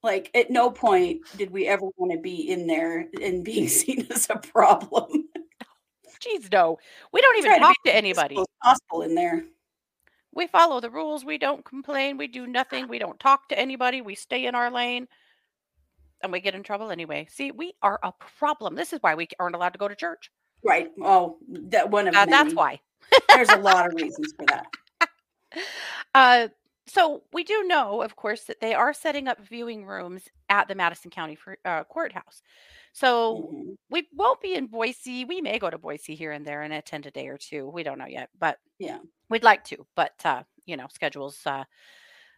like 0.02 0.30
at 0.34 0.50
no 0.50 0.70
point 0.70 1.20
did 1.36 1.50
we 1.50 1.66
ever 1.66 1.86
want 1.96 2.12
to 2.12 2.18
be 2.18 2.48
in 2.50 2.66
there 2.66 3.08
and 3.22 3.44
being 3.44 3.68
seen 3.80 4.06
as 4.10 4.28
a 4.30 4.36
problem. 4.38 5.28
Jeez, 6.20 6.50
no, 6.50 6.78
we 7.12 7.20
don't 7.20 7.36
even 7.38 7.50
Try 7.50 7.58
to 7.58 7.64
talk 7.64 7.76
to 7.86 7.94
anybody. 7.94 8.36
possible 8.62 9.02
in 9.02 9.14
there. 9.14 9.44
We 10.34 10.46
follow 10.46 10.80
the 10.80 10.90
rules. 10.90 11.24
We 11.24 11.38
don't 11.38 11.64
complain. 11.64 12.16
We 12.16 12.26
do 12.26 12.46
nothing. 12.46 12.88
We 12.88 12.98
don't 12.98 13.20
talk 13.20 13.48
to 13.48 13.58
anybody. 13.58 14.00
We 14.00 14.14
stay 14.14 14.46
in 14.46 14.54
our 14.54 14.70
lane. 14.70 15.08
And 16.22 16.32
we 16.32 16.40
get 16.40 16.54
in 16.54 16.62
trouble 16.62 16.90
anyway. 16.90 17.26
See, 17.30 17.50
we 17.50 17.74
are 17.82 18.00
a 18.02 18.12
problem. 18.38 18.74
This 18.74 18.92
is 18.92 18.98
why 19.02 19.14
we 19.14 19.28
aren't 19.38 19.54
allowed 19.54 19.74
to 19.74 19.78
go 19.78 19.88
to 19.88 19.94
church. 19.94 20.30
Right. 20.64 20.90
Oh, 21.02 21.36
that 21.48 21.90
one 21.90 22.08
of 22.08 22.14
Uh, 22.14 22.24
that's 22.26 22.54
why. 22.54 22.80
There's 23.28 23.50
a 23.50 23.58
lot 23.58 23.86
of 23.86 23.94
reasons 24.00 24.32
for 24.36 24.46
that. 24.46 24.66
Uh, 26.14 26.48
so 26.86 27.22
we 27.32 27.44
do 27.44 27.64
know, 27.64 28.02
of 28.02 28.16
course, 28.16 28.44
that 28.44 28.60
they 28.60 28.74
are 28.74 28.92
setting 28.94 29.28
up 29.28 29.40
viewing 29.40 29.84
rooms 29.84 30.28
at 30.48 30.68
the 30.68 30.74
Madison 30.74 31.10
County 31.10 31.34
for, 31.34 31.58
uh, 31.64 31.84
courthouse. 31.84 32.42
So 32.94 33.46
Mhm. 33.48 33.76
we 33.90 34.08
won't 34.14 34.42
be 34.42 34.54
in 34.56 34.68
Boise. 34.68 35.26
We 35.26 35.42
may 35.42 35.60
go 35.60 35.70
to 35.70 35.78
Boise 35.78 36.16
here 36.16 36.32
and 36.32 36.46
there 36.46 36.62
and 36.62 36.74
attend 36.74 37.06
a 37.06 37.12
day 37.12 37.28
or 37.28 37.38
two. 37.38 37.68
We 37.68 37.84
don't 37.84 37.98
know 37.98 38.06
yet, 38.06 38.30
but 38.38 38.60
Yeah. 38.78 39.00
we'd 39.30 39.44
like 39.44 39.64
to. 39.66 39.86
But 39.96 40.14
uh, 40.26 40.44
you 40.66 40.76
know, 40.76 40.88
schedules 40.88 41.46
uh, 41.46 41.64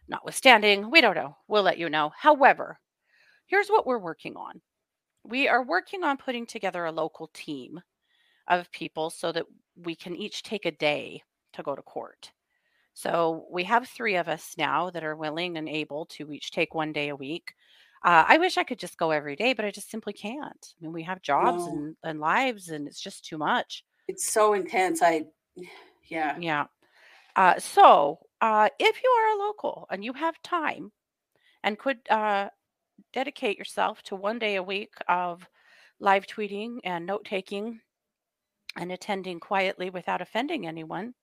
notwithstanding, 0.07 0.89
we 0.91 1.01
don't 1.01 1.15
know. 1.15 1.37
We'll 1.47 1.63
let 1.63 1.77
you 1.77 1.89
know. 1.89 2.11
However, 2.17 2.79
here's 3.47 3.69
what 3.69 3.87
we're 3.87 3.99
working 3.99 4.35
on. 4.37 4.61
We 5.23 5.47
are 5.47 5.63
working 5.63 6.03
on 6.03 6.17
putting 6.17 6.45
together 6.47 6.85
a 6.85 6.91
local 6.93 7.27
team 7.29 7.81
of 8.47 8.71
people 8.71 9.09
so 9.09 9.31
that 9.33 9.45
we 9.75 9.95
can 9.95 10.15
each 10.15 10.43
take 10.43 10.65
a 10.65 10.71
day 10.71 11.23
to 11.53 11.63
go 11.63 11.75
to 11.75 11.81
court. 11.83 12.31
So 12.93 13.47
we 13.51 13.63
have 13.65 13.87
three 13.89 14.15
of 14.17 14.27
us 14.29 14.55
now 14.57 14.89
that 14.91 15.03
are 15.03 15.15
willing 15.15 15.57
and 15.57 15.69
able 15.69 16.05
to 16.07 16.31
each 16.31 16.51
take 16.51 16.75
one 16.75 16.93
day 16.93 17.09
a 17.09 17.15
week. 17.15 17.53
Uh, 18.07 18.23
I 18.25 18.37
wish 18.37 18.57
I 18.57 18.63
could 18.63 18.79
just 18.79 18.97
go 18.97 19.11
every 19.11 19.35
day, 19.35 19.51
but 19.51 19.65
I 19.65 19.71
just 19.71 19.91
simply 19.91 20.13
can't. 20.13 20.73
I 20.79 20.81
mean, 20.81 20.93
we 20.93 21.03
have 21.03 21.21
jobs 21.21 21.67
No. 21.67 21.73
and, 21.73 21.97
and 22.05 22.21
lives, 22.21 22.69
and 22.69 22.87
it's 22.87 23.01
just 23.01 23.25
too 23.25 23.37
much. 23.37 23.83
It's 24.07 24.25
so 24.25 24.53
intense. 24.53 25.01
I 25.03 25.25
Yeah. 26.09 26.37
Yeah. 26.39 26.67
Uh, 27.35 27.59
so, 27.59 28.19
uh, 28.39 28.69
if 28.79 29.03
you 29.03 29.09
are 29.09 29.35
a 29.35 29.43
local 29.45 29.87
and 29.91 30.05
you 30.05 30.13
have 30.13 30.41
time 30.41 30.93
and 31.65 31.77
could 31.77 31.97
uh, 32.09 32.47
dedicate 33.11 33.57
yourself 33.57 34.01
to 34.03 34.15
one 34.15 34.39
day 34.39 34.55
a 34.55 34.63
week 34.63 34.93
of 35.09 35.45
live 35.99 36.25
tweeting 36.27 36.77
and 36.85 37.05
note 37.05 37.25
taking 37.25 37.81
and 38.77 38.89
attending 38.89 39.41
quietly 39.41 39.89
without 39.89 40.21
offending 40.21 40.65
anyone, 40.65 41.13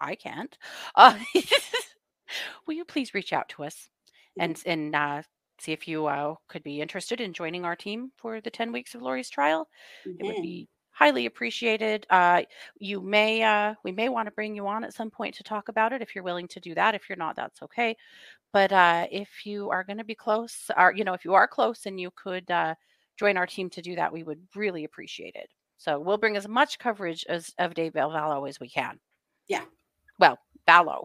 I 0.00 0.16
can't. 0.16 0.58
Uh, 0.96 1.16
will 2.66 2.74
you 2.74 2.84
please 2.84 3.14
reach 3.14 3.32
out 3.32 3.48
to 3.50 3.62
us 3.62 3.88
and 4.36 4.60
and 4.66 4.96
uh, 4.96 5.22
see 5.60 5.72
if 5.72 5.88
you 5.88 6.06
uh, 6.06 6.34
could 6.48 6.62
be 6.62 6.80
interested 6.80 7.20
in 7.20 7.32
joining 7.32 7.64
our 7.64 7.76
team 7.76 8.12
for 8.16 8.40
the 8.40 8.50
10 8.50 8.72
weeks 8.72 8.94
of 8.94 9.02
Lori's 9.02 9.30
trial? 9.30 9.68
It 10.04 10.24
would 10.24 10.42
be 10.42 10.68
highly 10.98 11.26
appreciated. 11.26 12.06
Uh, 12.10 12.42
you 12.78 13.00
may 13.00 13.42
uh, 13.42 13.74
we 13.84 13.92
may 13.92 14.08
want 14.08 14.26
to 14.26 14.32
bring 14.32 14.54
you 14.56 14.66
on 14.66 14.82
at 14.82 14.94
some 14.94 15.10
point 15.10 15.34
to 15.36 15.44
talk 15.44 15.68
about 15.68 15.92
it 15.92 16.02
if 16.02 16.14
you're 16.14 16.24
willing 16.24 16.48
to 16.48 16.60
do 16.60 16.74
that. 16.74 16.94
If 16.94 17.08
you're 17.08 17.16
not, 17.16 17.36
that's 17.36 17.62
okay. 17.62 17.96
But 18.52 18.72
uh, 18.72 19.06
if 19.10 19.28
you 19.46 19.70
are 19.70 19.84
going 19.84 19.98
to 19.98 20.04
be 20.04 20.14
close, 20.14 20.70
or 20.76 20.92
you 20.92 21.04
know, 21.04 21.14
if 21.14 21.24
you 21.24 21.34
are 21.34 21.46
close 21.46 21.86
and 21.86 22.00
you 22.00 22.10
could 22.16 22.50
uh, 22.50 22.74
join 23.16 23.36
our 23.36 23.46
team 23.46 23.70
to 23.70 23.82
do 23.82 23.94
that, 23.94 24.12
we 24.12 24.24
would 24.24 24.40
really 24.56 24.84
appreciate 24.84 25.36
it. 25.36 25.48
So 25.76 26.00
we'll 26.00 26.18
bring 26.18 26.36
as 26.36 26.48
much 26.48 26.80
coverage 26.80 27.24
as 27.28 27.54
of 27.58 27.74
Daybell 27.74 28.12
Vallow 28.12 28.48
as 28.48 28.58
we 28.58 28.68
can. 28.68 28.98
Yeah. 29.46 29.64
Well, 30.18 30.38
Vallow. 30.66 31.04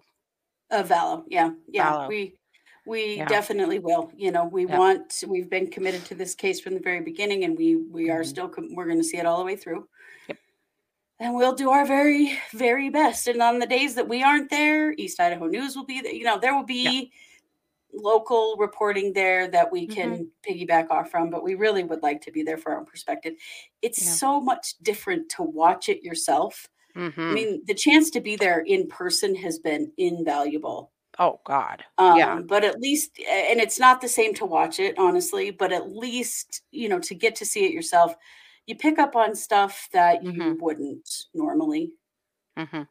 Uh, 0.71 0.83
Vallow. 0.83 1.23
Yeah. 1.27 1.51
Yeah. 1.67 1.91
Vallow. 1.91 2.09
We 2.09 2.35
we 2.85 3.15
Yeah. 3.17 3.25
definitely 3.27 3.79
will. 3.79 4.11
You 4.15 4.31
know, 4.31 4.45
we 4.45 4.65
Yep. 4.67 4.77
want 4.77 5.23
we've 5.27 5.49
been 5.49 5.67
committed 5.69 6.03
to 6.05 6.15
this 6.15 6.35
case 6.35 6.59
from 6.59 6.73
the 6.73 6.79
very 6.79 7.01
beginning 7.01 7.43
and 7.43 7.57
we 7.57 7.75
we 7.77 8.09
are 8.09 8.21
Mhm. 8.21 8.25
still 8.27 8.49
com- 8.49 8.73
we're 8.75 8.85
going 8.85 8.97
to 8.97 9.03
see 9.03 9.17
it 9.17 9.25
all 9.25 9.37
the 9.39 9.45
way 9.45 9.55
through. 9.55 9.87
Yep. 10.27 10.37
And 11.19 11.35
we'll 11.35 11.55
do 11.55 11.69
our 11.69 11.85
very 11.85 12.37
very 12.51 12.89
best. 12.89 13.27
And 13.27 13.41
on 13.41 13.59
the 13.59 13.65
days 13.67 13.95
that 13.95 14.07
we 14.07 14.23
aren't 14.23 14.49
there, 14.49 14.93
East 14.97 15.19
Idaho 15.19 15.47
News 15.47 15.75
will 15.75 15.85
be 15.85 16.01
there. 16.01 16.13
You 16.13 16.25
know, 16.25 16.37
there 16.39 16.55
will 16.55 16.63
be 16.65 17.11
local 17.95 18.55
reporting 18.57 19.13
there 19.13 19.47
that 19.47 19.71
we 19.71 19.85
can 19.85 20.31
piggyback 20.47 20.89
off 20.89 21.11
from, 21.11 21.29
but 21.29 21.43
we 21.43 21.53
really 21.53 21.83
would 21.83 22.01
like 22.01 22.21
to 22.21 22.31
be 22.31 22.41
there 22.41 22.57
for 22.57 22.71
our 22.73 22.83
perspective. 22.83 23.35
It's 23.83 24.01
Yeah. 24.03 24.11
so 24.13 24.41
much 24.41 24.77
different 24.81 25.29
to 25.29 25.43
watch 25.43 25.89
it 25.89 26.01
yourself. 26.03 26.67
I 26.95 26.99
Mhm. 27.09 27.33
mean, 27.33 27.61
the 27.65 27.73
chance 27.75 28.09
to 28.11 28.19
be 28.21 28.35
there 28.35 28.61
in 28.61 28.87
person 28.87 29.35
has 29.35 29.59
been 29.59 29.91
invaluable. 29.97 30.91
Oh 31.19 31.39
God. 31.45 31.83
Um, 31.97 32.15
Yeah. 32.17 32.39
But 32.47 32.63
at 32.63 32.79
least, 32.79 33.19
and 33.19 33.59
it's 33.59 33.79
not 33.79 34.01
the 34.01 34.07
same 34.07 34.33
to 34.35 34.45
watch 34.45 34.79
it, 34.79 34.97
honestly, 34.97 35.51
but 35.51 35.71
at 35.71 35.89
least, 35.91 36.63
you 36.71 36.89
know, 36.89 36.99
to 36.99 37.15
get 37.15 37.35
to 37.37 37.45
see 37.45 37.65
it 37.65 37.71
yourself, 37.73 38.15
you 38.65 38.75
pick 38.75 38.97
up 38.99 39.15
on 39.15 39.35
stuff 39.35 39.89
that 39.93 40.21
you 40.23 40.31
Mhm. 40.31 40.57
wouldn't 40.59 41.07
normally. 41.33 41.93
hmm 42.57 42.83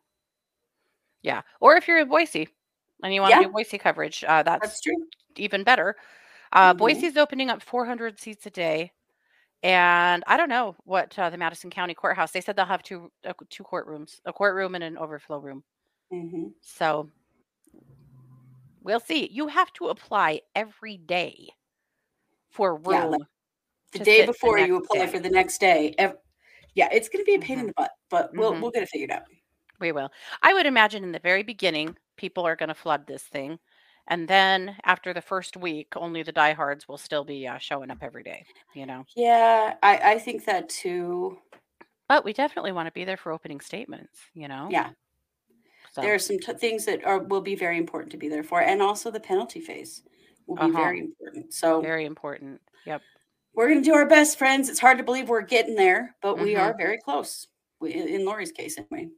Yeah. 1.22 1.42
Or 1.60 1.76
if 1.76 1.86
you're 1.88 1.98
in 2.00 2.08
Boise 2.08 2.48
and 3.02 3.14
you 3.14 3.20
want 3.20 3.34
to 3.38 3.38
Yeah. 3.40 3.46
do 3.46 3.48
Boise 3.50 3.78
coverage, 3.78 4.24
uh, 4.24 4.42
that's, 4.42 4.66
That's 4.66 4.80
true. 4.80 5.06
even 5.36 5.64
better. 5.64 5.96
Uh, 6.52 6.74
Mhm. 6.74 6.74
Boise's 6.74 7.16
opening 7.16 7.50
up 7.50 7.62
400 7.62 8.20
seats 8.20 8.46
a 8.46 8.50
day. 8.50 8.92
And 9.62 10.24
I 10.28 10.36
don't 10.38 10.48
know 10.50 10.76
what 10.84 11.18
uh, 11.18 11.30
the 11.30 11.38
Madison 11.38 11.70
County 11.70 11.94
Courthouse, 11.94 12.32
they 12.32 12.40
said 12.42 12.56
they'll 12.56 12.66
have 12.66 12.82
two, 12.84 13.12
uh, 13.26 13.34
two 13.50 13.64
courtrooms, 13.64 14.20
a 14.26 14.32
courtroom 14.32 14.74
and 14.76 14.84
an 14.84 14.98
overflow 14.98 15.38
room. 15.38 15.64
hmm 16.10 16.54
So 16.62 17.10
we'll 18.82 19.00
see. 19.00 19.28
You 19.30 19.48
have 19.48 19.72
to 19.74 19.88
apply 19.88 20.42
every 20.54 20.96
day 20.98 21.50
for 22.50 22.76
Yeah, 22.86 23.04
room. 23.04 23.10
like 23.10 23.20
The 23.92 24.00
day 24.00 24.18
sit 24.18 24.26
the 24.26 24.32
before 24.32 24.58
you 24.58 24.76
apply 24.76 25.06
day. 25.06 25.12
for 25.12 25.18
the 25.20 25.30
next 25.30 25.58
day. 25.60 25.94
ev- 25.98 26.18
yeah, 26.74 26.88
it's 26.92 27.08
going 27.08 27.24
to 27.24 27.26
be 27.30 27.36
a 27.36 27.40
pain 27.40 27.58
in 27.60 27.66
Mhm. 27.66 27.68
the 27.68 27.74
butt, 27.76 27.92
but 28.10 28.34
we'll 28.36 28.52
Mhm. 28.52 28.60
we'll 28.60 28.70
get 28.72 28.82
it 28.84 28.88
figured 28.90 29.12
out. 29.12 29.24
We 29.80 29.92
will. 29.92 30.10
I 30.42 30.54
would 30.54 30.66
imagine 30.66 31.04
in 31.04 31.12
the 31.12 31.18
very 31.18 31.42
beginning, 31.42 31.96
people 32.16 32.46
are 32.46 32.56
going 32.56 32.68
to 32.68 32.74
flood 32.74 33.06
this 33.06 33.24
thing. 33.24 33.58
And 34.08 34.28
then 34.28 34.76
after 34.84 35.12
the 35.12 35.22
first 35.22 35.56
week, 35.56 35.96
only 35.96 36.22
the 36.22 36.32
diehards 36.32 36.88
will 36.88 36.98
still 36.98 37.24
be 37.24 37.46
uh, 37.46 37.58
showing 37.58 37.90
up 37.90 37.98
every 38.02 38.22
day, 38.22 38.46
you 38.74 38.86
know. 38.86 39.06
Yeah, 39.16 39.76
I 39.82 40.12
I 40.14 40.18
think 40.18 40.44
that 40.46 40.68
too. 40.68 41.38
But 42.08 42.24
we 42.24 42.32
definitely 42.32 42.72
want 42.72 42.86
to 42.86 42.92
be 42.92 43.04
there 43.04 43.16
for 43.16 43.32
opening 43.32 43.60
statements, 43.60 44.30
you 44.34 44.46
know. 44.48 44.68
Yeah, 44.70 44.90
So, 45.92 46.00
there 46.00 46.14
are 46.14 46.18
some 46.18 46.38
t- 46.38 46.54
things 46.54 46.86
that 46.86 47.04
are 47.04 47.18
will 47.18 47.42
be 47.42 47.54
very 47.54 47.76
important 47.76 48.10
to 48.12 48.16
be 48.16 48.28
there 48.28 48.42
for, 48.42 48.62
and 48.62 48.80
also 48.80 49.10
the 49.10 49.20
penalty 49.20 49.60
phase 49.60 50.02
will 50.46 50.56
be 50.56 50.62
Uh-huh. 50.62 50.72
very 50.78 51.00
important. 51.00 51.52
So 51.52 51.80
very 51.82 52.04
important. 52.06 52.60
Yep. 52.86 53.02
we're 53.54 53.68
going 53.68 53.82
to 53.82 53.90
do 53.90 53.94
our 53.94 54.06
best, 54.08 54.38
friends. 54.38 54.70
It's 54.70 54.80
hard 54.80 54.96
to 54.96 55.04
believe 55.04 55.28
we're 55.28 55.42
getting 55.42 55.74
there, 55.74 56.16
but 56.22 56.38
we 56.38 56.54
Mhm. 56.54 56.60
are 56.60 56.74
very 56.78 56.96
close. 56.96 57.46
We, 57.80 57.92
in 57.92 58.24
Lori's 58.24 58.50
case, 58.50 58.78
anyway. 58.78 59.10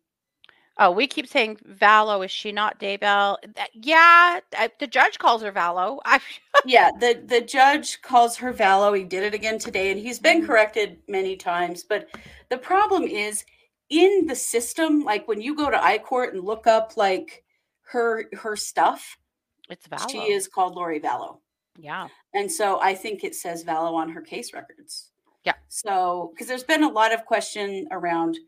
Oh, 0.76 0.90
we 0.90 1.06
keep 1.06 1.28
saying 1.28 1.58
Vallow. 1.58 2.24
Is 2.24 2.32
she 2.32 2.50
not 2.50 2.80
Daybell? 2.80 3.36
That- 3.54 3.70
Yeah, 3.74 4.40
I, 4.58 4.70
the 4.80 4.88
judge 4.88 5.20
calls 5.20 5.40
her 5.42 5.52
Vallow. 5.52 6.00
I, 6.04 6.18
yeah, 6.66 6.90
the 6.98 7.22
the 7.24 7.40
judge 7.42 8.02
calls 8.02 8.36
her 8.38 8.52
Vallow. 8.52 8.98
He 8.98 9.04
did 9.04 9.22
it 9.22 9.34
again 9.34 9.60
today, 9.60 9.92
and 9.92 10.00
he's 10.00 10.18
been 10.18 10.42
Mhm. 10.42 10.46
corrected 10.46 11.00
many 11.06 11.36
times. 11.36 11.84
But 11.84 12.08
the 12.48 12.58
problem 12.58 13.04
is 13.04 13.44
in 13.90 14.26
the 14.26 14.34
system, 14.34 15.04
like 15.04 15.28
when 15.28 15.40
you 15.40 15.54
go 15.56 15.70
to 15.70 15.76
iCourt 15.76 16.32
and 16.32 16.42
look 16.42 16.66
up 16.66 16.96
like 16.96 17.44
her 17.92 18.24
her 18.34 18.56
stuff, 18.56 19.18
it's 19.68 19.86
Vallow. 19.86 20.10
she 20.10 20.18
is 20.32 20.48
called 20.48 20.74
Lori 20.74 21.00
Vallow. 21.00 21.38
Yeah. 21.78 22.08
And 22.34 22.50
so 22.50 22.80
I 22.80 22.94
think 22.94 23.24
it 23.24 23.34
says 23.34 23.64
Vallow 23.64 23.94
on 23.94 24.08
her 24.10 24.20
case 24.22 24.52
records. 24.52 25.10
Yeah. 25.44 25.54
So, 25.68 26.30
because 26.32 26.46
there's 26.48 26.64
been 26.64 26.82
a 26.84 26.88
lot 26.88 27.12
of 27.12 27.24
question 27.26 27.86
around, 27.90 28.38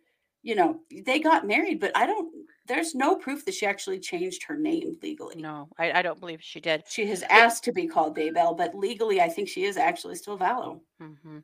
you 0.43 0.55
know, 0.55 0.81
they 1.05 1.19
got 1.19 1.47
married, 1.47 1.81
but 1.81 1.93
I 1.95 2.07
don't, 2.07 2.33
there's 2.67 2.95
no 2.95 3.17
proof 3.17 3.45
that 3.45 3.55
she 3.55 3.67
actually 3.67 3.99
changed 4.01 4.43
her 4.45 4.57
name 4.57 4.97
legally. 5.03 5.41
No, 5.43 5.69
I, 5.79 5.93
I 5.93 6.03
don't 6.03 6.19
believe 6.19 6.43
she 6.43 6.61
did. 6.61 6.85
She 6.89 7.07
has 7.07 7.23
asked 7.25 7.65
to 7.65 7.73
be 7.73 7.87
called 7.87 8.17
Daybell, 8.17 8.57
but 8.57 8.75
legally, 8.75 9.21
I 9.21 9.29
think 9.29 9.49
she 9.49 9.65
is 9.65 9.77
actually 9.77 10.15
still 10.15 10.39
Vallow. 10.39 10.81
hmm 11.01 11.39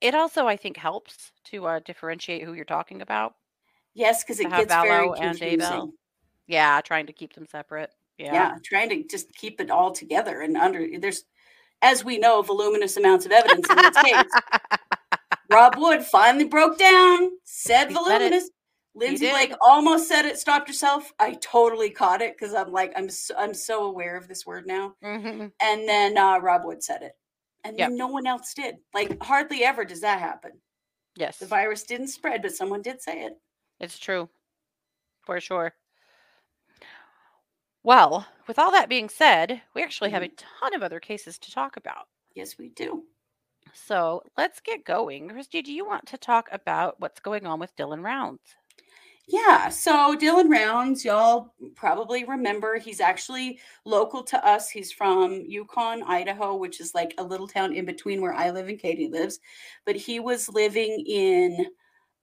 It 0.00 0.14
also, 0.14 0.46
I 0.46 0.56
think, 0.56 0.76
helps 0.76 1.32
to 1.46 1.66
uh, 1.66 1.80
differentiate 1.84 2.42
who 2.42 2.54
you're 2.54 2.64
talking 2.64 3.02
about. 3.02 3.34
Yes, 3.94 4.22
because 4.22 4.40
it 4.40 4.50
gets 4.50 4.72
very 4.72 5.08
and 5.08 5.38
confusing. 5.38 5.92
Yeah, 6.46 6.80
trying 6.82 7.06
to 7.06 7.12
keep 7.12 7.32
them 7.32 7.46
separate. 7.50 7.90
Yeah. 8.18 8.32
Yeah. 8.32 8.54
trying 8.64 8.88
to 8.90 9.04
just 9.04 9.32
keep 9.34 9.60
it 9.60 9.70
all 9.70 9.92
together 9.92 10.40
and 10.40 10.56
under 10.56 10.86
there's, 10.98 11.24
as 11.82 12.04
we 12.04 12.18
know, 12.18 12.40
voluminous 12.42 12.96
amounts 12.96 13.26
of 13.26 13.32
evidence 13.32 13.68
in 13.68 13.76
this 13.76 13.96
case. 14.02 14.30
Rob 15.50 15.76
Wood 15.76 16.02
finally 16.02 16.44
broke 16.44 16.78
down, 16.78 17.30
said 17.44 17.88
He 17.88 17.94
said 17.94 18.04
voluminous. 18.04 18.50
Lindsay 18.94 19.26
did. 19.26 19.32
Blake 19.32 19.52
almost 19.60 20.08
said 20.08 20.24
it, 20.24 20.38
stopped 20.38 20.68
herself. 20.68 21.12
I 21.18 21.34
totally 21.34 21.90
caught 21.90 22.22
it 22.22 22.34
because 22.36 22.54
I'm 22.54 22.72
like, 22.72 22.94
I'm 22.96 23.10
so, 23.10 23.34
I'm 23.36 23.52
so 23.52 23.84
aware 23.84 24.16
of 24.16 24.26
this 24.26 24.46
word 24.46 24.66
now. 24.66 24.94
Mhm. 25.04 25.52
And 25.60 25.88
then 25.88 26.16
uh, 26.16 26.38
Rob 26.38 26.64
Wood 26.64 26.82
said 26.82 27.02
it, 27.02 27.12
and 27.66 27.78
Yep. 27.78 27.88
then 27.88 27.96
no 27.96 28.06
one 28.06 28.26
else 28.26 28.54
did. 28.54 28.76
Like 28.94 29.22
hardly 29.22 29.64
ever 29.64 29.84
does 29.84 30.00
that 30.00 30.20
happen. 30.20 30.52
Yes, 31.16 31.38
The 31.38 31.46
virus 31.46 31.82
didn't 31.84 32.08
spread, 32.08 32.42
but 32.42 32.54
someone 32.54 32.82
did 32.82 33.00
say 33.02 33.24
it. 33.24 33.40
it's 33.80 33.98
true. 33.98 34.28
For 35.24 35.40
sure. 35.40 35.74
Well, 37.82 38.26
with 38.46 38.58
all 38.58 38.70
that 38.72 38.88
being 38.88 39.08
said, 39.08 39.62
we 39.74 39.82
actually 39.82 40.10
have 40.10 40.22
a 40.22 40.26
mm-hmm. 40.26 40.46
ton 40.60 40.74
of 40.74 40.82
other 40.82 41.00
cases 41.00 41.38
to 41.38 41.52
talk 41.52 41.76
about. 41.76 42.08
Yes, 42.34 42.58
we 42.58 42.68
do. 42.70 43.04
So 43.72 44.22
let's 44.36 44.60
get 44.60 44.84
going. 44.84 45.28
Kristi, 45.28 45.62
do 45.62 45.72
you 45.72 45.86
want 45.86 46.06
to 46.06 46.18
talk 46.18 46.48
about 46.52 46.98
what's 46.98 47.20
going 47.20 47.46
on 47.46 47.60
with 47.60 47.74
Dylan 47.76 48.02
Rounds? 48.02 48.40
Yeah. 49.28 49.70
So 49.70 50.16
Dylan 50.16 50.48
Rounds, 50.48 51.04
y'all 51.04 51.52
probably 51.74 52.24
remember, 52.24 52.78
he's 52.78 53.00
actually 53.00 53.58
local 53.84 54.22
to 54.24 54.46
us. 54.46 54.70
He's 54.70 54.92
from 54.92 55.42
Ucon, 55.48 56.02
Idaho, 56.06 56.54
which 56.56 56.80
is 56.80 56.94
like 56.94 57.12
a 57.18 57.24
little 57.24 57.48
town 57.48 57.74
in 57.74 57.84
between 57.84 58.20
where 58.20 58.34
I 58.34 58.50
live 58.50 58.68
and 58.68 58.78
Katie 58.78 59.08
lives. 59.08 59.40
But 59.84 59.96
he 59.96 60.20
was 60.20 60.48
living 60.48 61.04
in 61.06 61.66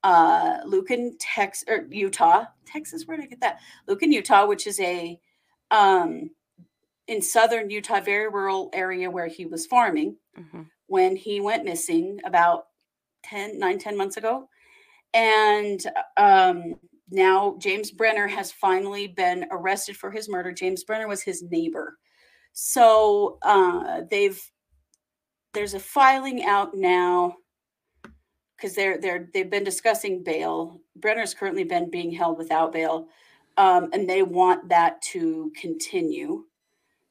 uh 0.04 0.62
Lucin, 0.66 1.12
Texas 1.20 1.66
or 1.70 1.88
Utah. 1.90 2.46
Texas, 2.66 3.06
where 3.06 3.18
did 3.18 3.26
I 3.26 3.30
get 3.30 3.42
that? 3.42 3.60
Lucin, 3.88 4.12
Utah, 4.14 4.46
which 4.46 4.68
is 4.68 4.80
a 4.80 5.20
um 5.72 6.30
in 7.08 7.22
southern 7.22 7.70
Utah, 7.70 8.00
very 8.02 8.30
rural 8.30 8.70
area 8.74 9.10
where 9.12 9.28
he 9.28 9.46
was 9.46 9.66
farming 9.66 10.18
Mhm. 10.40 10.68
when 10.88 11.16
he 11.18 11.42
went 11.42 11.66
missing 11.66 12.20
about 12.26 12.68
10 13.24 13.60
9 13.60 13.78
10 13.80 13.98
months 13.98 14.18
ago 14.18 14.50
and 15.14 15.86
um 16.18 16.76
now 17.10 17.56
james 17.60 17.92
brenner 17.92 18.28
has 18.28 18.52
finally 18.52 19.08
been 19.08 19.46
arrested 19.52 19.98
for 19.98 20.12
his 20.12 20.30
murder. 20.30 20.52
James 20.52 20.84
brenner 20.84 21.08
was 21.08 21.22
his 21.22 21.44
neighbor. 21.44 21.98
So 22.54 23.38
uh 23.42 24.02
they've 24.10 24.42
there's 25.54 25.74
a 25.74 25.80
filing 25.80 26.44
out 26.46 26.76
now 26.76 27.36
because 28.56 28.76
they're 28.76 29.00
they're 29.00 29.30
they've 29.34 29.50
been 29.50 29.64
discussing 29.64 30.24
bail. 30.24 30.82
Brenner's 30.96 31.34
currently 31.34 31.64
been 31.64 31.90
being 31.90 32.12
held 32.12 32.38
without 32.38 32.72
bail 32.72 33.08
um, 33.58 33.90
and 33.94 34.10
they 34.10 34.24
want 34.24 34.70
that 34.70 35.02
to 35.02 35.52
continue 35.56 36.46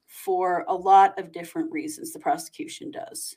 for 0.07 0.65
a 0.69 0.75
lot 0.75 1.19
of 1.19 1.33
different 1.33 1.73
reasons 1.73 2.13
the 2.13 2.19
prosecution 2.19 2.91
does. 2.91 3.37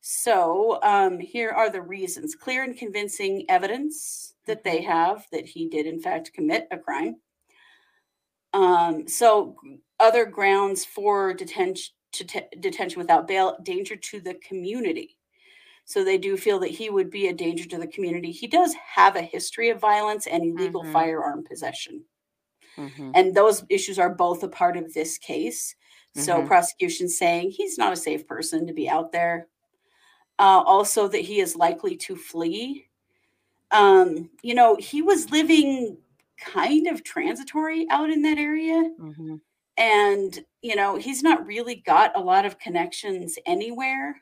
So 0.00 0.80
um, 0.82 1.18
here 1.18 1.50
are 1.50 1.70
the 1.70 1.82
reasons. 1.82 2.34
Clear 2.34 2.64
and 2.64 2.76
convincing 2.76 3.44
evidence 3.48 4.31
that 4.46 4.64
they 4.64 4.82
have 4.82 5.26
that 5.32 5.46
he 5.46 5.68
did, 5.68 5.86
in 5.86 6.00
fact, 6.00 6.32
commit 6.32 6.68
a 6.70 6.78
crime. 6.78 7.20
Um, 8.52 9.08
so, 9.08 9.56
other 9.98 10.26
grounds 10.26 10.84
for 10.84 11.32
detention, 11.32 11.94
detention 12.60 12.98
without 13.00 13.26
bail 13.26 13.56
danger 13.62 13.96
to 13.96 14.20
the 14.20 14.34
community. 14.34 15.16
So, 15.86 16.04
they 16.04 16.18
do 16.18 16.36
feel 16.36 16.60
that 16.60 16.70
he 16.72 16.90
would 16.90 17.10
be 17.10 17.28
a 17.28 17.34
danger 17.34 17.66
to 17.68 17.78
the 17.78 17.88
community. 17.88 18.32
He 18.32 18.48
does 18.48 18.74
have 18.74 19.16
a 19.16 19.22
history 19.22 19.70
of 19.70 19.80
violence 19.80 20.26
and 20.26 20.44
illegal 20.44 20.84
Mhm. 20.84 20.84
firearm 20.84 21.44
possession. 21.44 22.06
Mhm. 22.76 23.14
And 23.14 23.34
those 23.34 23.64
issues 23.68 23.98
are 23.98 24.14
both 24.14 24.42
a 24.42 24.48
part 24.48 24.76
of 24.76 24.92
this 24.94 25.18
case. 25.18 25.74
So 26.12 26.42
Mhm. 26.42 26.42
prosecution 26.42 27.08
saying 27.08 27.50
he's 27.50 27.78
not 27.78 27.92
a 27.92 27.96
safe 27.96 28.26
person 28.26 28.66
to 28.66 28.72
be 28.72 28.88
out 28.88 29.12
there. 29.12 29.48
Uh, 30.38 30.62
also, 30.66 31.08
that 31.08 31.20
he 31.22 31.40
is 31.40 31.56
likely 31.56 31.96
to 31.98 32.16
flee. 32.16 32.88
Um, 33.72 34.30
you 34.42 34.54
know, 34.54 34.76
he 34.76 35.02
was 35.02 35.30
living 35.30 35.96
kind 36.38 36.86
of 36.88 37.02
transitory 37.04 37.86
out 37.90 38.10
in 38.10 38.22
that 38.22 38.38
area. 38.38 38.90
Mhm. 39.00 39.40
And, 39.76 40.44
you 40.60 40.76
know, 40.76 40.96
he's 40.96 41.22
not 41.22 41.46
really 41.46 41.76
got 41.76 42.14
a 42.16 42.20
lot 42.20 42.44
of 42.44 42.58
connections 42.58 43.38
anywhere. 43.46 44.20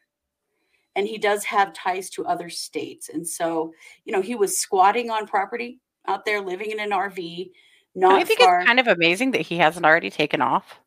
And 0.96 1.06
he 1.06 1.18
does 1.18 1.44
have 1.44 1.72
ties 1.72 2.10
to 2.10 2.26
other 2.26 2.48
states. 2.48 3.08
And 3.08 3.26
so, 3.26 3.72
you 4.04 4.12
know, 4.12 4.20
he 4.20 4.34
was 4.34 4.58
squatting 4.58 5.10
on 5.10 5.26
property 5.26 5.80
out 6.06 6.24
there, 6.24 6.40
living 6.40 6.70
in 6.70 6.80
an 6.80 6.90
RV, 6.90 7.52
not 7.94 8.26
think 8.26 8.40
far. 8.40 8.60
it's 8.60 8.66
kind 8.66 8.80
of 8.80 8.86
amazing 8.86 9.32
that 9.32 9.42
he 9.42 9.56
hasn't 9.56 9.86
already 9.86 10.10
taken 10.10 10.40
off? 10.40 10.78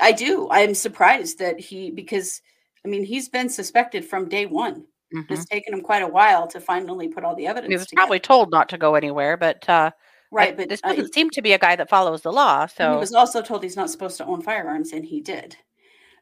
I 0.00 0.12
do. 0.12 0.48
I'm 0.50 0.74
surprised 0.74 1.38
that 1.38 1.60
he 1.60 1.90
because 1.90 2.42
I 2.84 2.88
mean 2.88 3.04
he's 3.04 3.28
been 3.28 3.48
suspected 3.48 4.04
from 4.04 4.28
day 4.28 4.46
one. 4.46 4.86
Mhm. 5.14 5.26
It's 5.30 5.44
taken 5.46 5.74
him 5.74 5.80
quite 5.82 6.02
a 6.02 6.06
while 6.08 6.46
to 6.48 6.60
finally 6.60 7.08
put 7.08 7.24
all 7.24 7.34
the 7.34 7.46
evidence. 7.46 7.70
He 7.70 7.76
was 7.76 7.86
together. 7.86 8.02
probably 8.06 8.20
told 8.20 8.50
not 8.50 8.68
to 8.70 8.78
go 8.78 8.94
anywhere, 8.94 9.36
but 9.36 9.68
uh, 9.68 9.90
I- 9.92 9.94
right, 10.30 10.56
but 10.56 10.68
this 10.68 10.80
uh, 10.84 10.90
doesn't 10.90 11.12
seem 11.14 11.30
to 11.30 11.42
be 11.42 11.52
a 11.52 11.58
guy 11.58 11.74
that 11.76 11.88
follows 11.88 12.22
the 12.22 12.32
law. 12.32 12.66
So 12.66 12.92
he 12.92 12.96
was 12.98 13.12
also 13.12 13.42
told 13.42 13.62
he's 13.62 13.76
not 13.76 13.90
supposed 13.90 14.16
to 14.18 14.24
own 14.26 14.40
firearms, 14.42 14.92
and 14.92 15.04
he 15.04 15.20
did. 15.20 15.56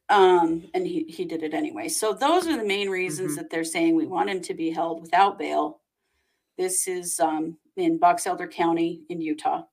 Um, 0.09 0.71
and 0.73 0.87
he 0.87 1.05
he 1.09 1.27
did 1.27 1.43
it 1.43 1.53
anyway. 1.53 1.89
So 1.89 2.15
those 2.15 2.47
are 2.47 2.57
the 2.57 2.65
main 2.65 2.89
reasons 2.89 3.33
Mhm. 3.33 3.37
that 3.37 3.51
they're 3.51 3.65
saying 3.65 3.95
we 3.95 4.07
want 4.07 4.31
him 4.31 4.41
to 4.43 4.55
be 4.55 4.71
held 4.71 5.03
without 5.03 5.39
bail. 5.39 5.81
This 6.57 6.89
is 6.89 7.21
um, 7.21 7.59
in 7.77 7.99
Box 7.99 8.27
Elder 8.27 8.49
County 8.49 9.03
in 9.11 9.21
Utah. 9.21 9.65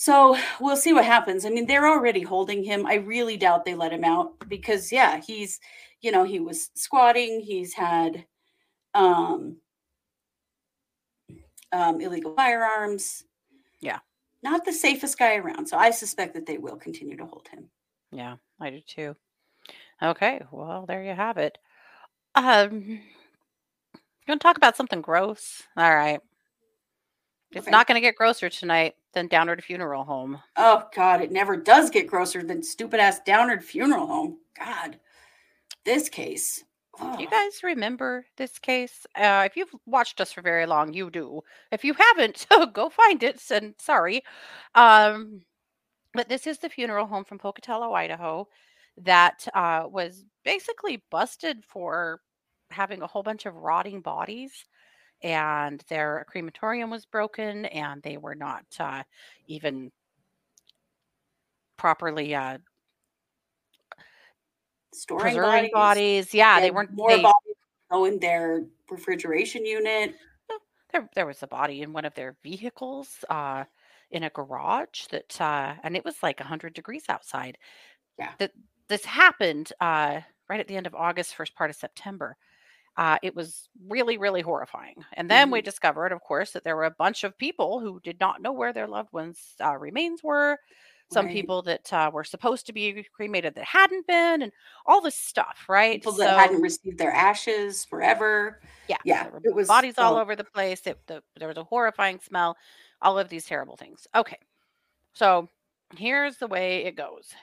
So 0.00 0.34
we'll 0.62 0.78
see 0.78 0.94
what 0.94 1.04
happens. 1.04 1.44
I 1.44 1.50
mean, 1.50 1.66
they're 1.66 1.86
already 1.86 2.22
holding 2.22 2.64
him. 2.64 2.86
I 2.86 2.94
really 2.94 3.36
doubt 3.36 3.66
they 3.66 3.74
let 3.74 3.92
him 3.92 4.02
out 4.02 4.32
because, 4.48 4.90
yeah, 4.90 5.20
he's, 5.20 5.60
you 6.00 6.10
know, 6.10 6.24
he 6.24 6.40
was 6.40 6.70
squatting. 6.74 7.38
He's 7.38 7.74
had 7.74 8.24
um, 8.94 9.58
um, 11.70 12.00
illegal 12.00 12.34
firearms. 12.34 13.24
Yeah. 13.82 13.98
Not 14.42 14.64
the 14.64 14.72
safest 14.72 15.18
guy 15.18 15.36
around. 15.36 15.66
So 15.66 15.76
I 15.76 15.90
suspect 15.90 16.32
that 16.32 16.46
they 16.46 16.56
will 16.56 16.76
continue 16.76 17.18
to 17.18 17.26
hold 17.26 17.48
him. 17.48 17.68
yeah, 18.10 18.36
I 18.58 18.70
do 18.70 18.80
too. 18.80 19.16
Okay, 20.02 20.40
well 20.50 20.86
there 20.86 21.04
you 21.04 21.12
have 21.14 21.36
it. 21.36 21.58
Um, 22.34 22.72
you 22.88 23.00
want 24.26 24.40
to 24.40 24.44
talk 24.46 24.56
about 24.56 24.78
something 24.78 25.02
gross? 25.02 25.62
All 25.76 25.94
right. 25.94 26.20
It's 27.52 27.64
Okay. 27.66 27.70
not 27.70 27.86
going 27.86 27.96
to 27.96 28.00
get 28.00 28.16
grosser 28.16 28.48
tonight 28.48 28.94
than 29.12 29.28
Downard 29.28 29.62
Funeral 29.62 30.04
Home. 30.04 30.40
Oh, 30.56 30.84
God, 30.94 31.20
it 31.20 31.32
never 31.32 31.56
does 31.56 31.90
get 31.90 32.06
grosser 32.06 32.42
than 32.42 32.62
stupid 32.62 33.00
ass 33.00 33.20
Downard 33.24 33.64
Funeral 33.64 34.06
Home. 34.06 34.38
God, 34.58 34.98
this 35.84 36.08
case. 36.08 36.64
Do 36.98 37.22
you 37.22 37.28
oh, 37.28 37.30
guys 37.30 37.62
remember 37.62 38.26
this 38.36 38.58
case? 38.58 39.06
Uh, 39.16 39.44
if 39.46 39.56
you've 39.56 39.74
watched 39.86 40.20
us 40.20 40.32
for 40.32 40.42
very 40.42 40.66
long, 40.66 40.92
you 40.92 41.10
do. 41.10 41.40
If 41.72 41.84
you 41.84 41.94
haven't, 41.94 42.46
go 42.72 42.90
find 42.90 43.22
it. 43.22 43.40
And 43.50 43.74
sorry, 43.78 44.22
um, 44.74 45.42
but 46.12 46.28
this 46.28 46.46
is 46.46 46.58
the 46.58 46.68
funeral 46.68 47.06
home 47.06 47.24
from 47.24 47.38
Pocatello, 47.38 47.92
Idaho, 47.92 48.48
that 48.98 49.46
uh, 49.54 49.84
was 49.88 50.24
basically 50.44 51.02
busted 51.10 51.64
for 51.64 52.20
having 52.70 53.02
a 53.02 53.06
whole 53.06 53.22
bunch 53.22 53.46
of 53.46 53.54
rotting 53.54 54.00
bodies, 54.00 54.52
and 55.22 55.82
their 55.88 56.24
crematorium 56.28 56.90
was 56.90 57.06
broken, 57.06 57.66
and 57.66 58.02
they 58.02 58.16
were 58.16 58.34
not 58.34 58.64
uh, 58.78 59.02
even 59.46 59.90
properly 61.76 62.34
uh, 62.34 62.58
storing 64.92 65.36
bodies. 65.36 65.70
bodies. 65.72 66.34
Yeah, 66.34 66.60
they 66.60 66.70
weren't. 66.70 66.92
more 66.92 67.10
they- 67.10 67.22
bodies 67.22 67.54
go 67.90 68.04
in 68.04 68.18
their 68.20 68.64
refrigeration 68.88 69.64
unit. 69.66 70.14
there 70.92 71.08
there 71.14 71.26
was 71.26 71.42
a 71.42 71.46
body 71.46 71.82
in 71.82 71.92
one 71.92 72.04
of 72.04 72.14
their 72.14 72.36
vehicles 72.42 73.24
uh 73.30 73.64
in 74.12 74.22
a 74.24 74.30
garage 74.30 75.06
that 75.10 75.40
uh 75.40 75.74
and 75.82 75.96
it 75.96 76.04
was 76.04 76.16
like 76.22 76.38
100 76.40 76.72
degrees 76.74 77.04
outside 77.08 77.56
Yeah. 78.18 78.30
that 78.38 78.52
this 78.88 79.04
happened 79.04 79.72
uh 79.80 80.20
right 80.48 80.60
at 80.60 80.66
the 80.68 80.76
end 80.76 80.86
of 80.86 80.94
august 80.94 81.34
first 81.34 81.54
part 81.56 81.70
of 81.70 81.76
september 81.76 82.36
uh 82.96 83.18
it 83.22 83.34
was 83.34 83.68
really 83.88 84.18
really 84.18 84.40
horrifying 84.42 84.96
and 85.14 85.30
then 85.30 85.50
we 85.50 85.60
Mhm. 85.60 85.62
discovered 85.62 86.12
of 86.12 86.20
course 86.22 86.52
that 86.52 86.64
there 86.64 86.76
were 86.76 86.84
a 86.84 86.90
bunch 86.90 87.24
of 87.24 87.36
people 87.38 87.80
who 87.80 88.00
did 88.00 88.18
not 88.20 88.42
know 88.42 88.52
where 88.52 88.72
their 88.72 88.88
loved 88.88 89.12
ones 89.12 89.54
uh, 89.64 89.76
remains 89.76 90.22
were 90.22 90.58
some 91.08 91.28
Right. 91.28 91.28
people 91.28 91.62
that 91.62 91.92
uh, 91.92 92.10
were 92.12 92.24
supposed 92.24 92.66
to 92.66 92.72
be 92.72 93.04
cremated 93.14 93.54
that 93.54 93.64
hadn't 93.64 94.06
been 94.06 94.42
and 94.42 94.52
all 94.86 95.00
this 95.00 95.16
stuff 95.16 95.66
right 95.68 96.02
People 96.02 96.12
that 96.12 96.30
hadn't 96.30 96.60
received 96.62 96.98
their 96.98 97.12
ashes 97.12 97.84
forever. 97.84 98.60
yeah, 98.88 98.98
Yeah, 99.02 99.30
it 99.44 99.54
was 99.54 99.68
bodies 99.68 99.98
all 99.98 100.16
oh, 100.16 100.18
over 100.18 100.36
the 100.36 100.44
place. 100.44 100.86
It, 100.86 101.00
the, 101.06 101.22
there 101.36 101.48
was 101.48 101.56
a 101.56 101.64
horrifying 101.64 102.20
smell. 102.20 102.56
All 103.02 103.18
of 103.18 103.28
these 103.28 103.46
terrible 103.46 103.76
things. 103.76 104.06
Okay, 104.14 104.38
so 105.14 105.48
here's 105.96 106.38
the 106.38 106.48
way 106.48 106.84
it 106.86 106.96
goes. 106.96 107.34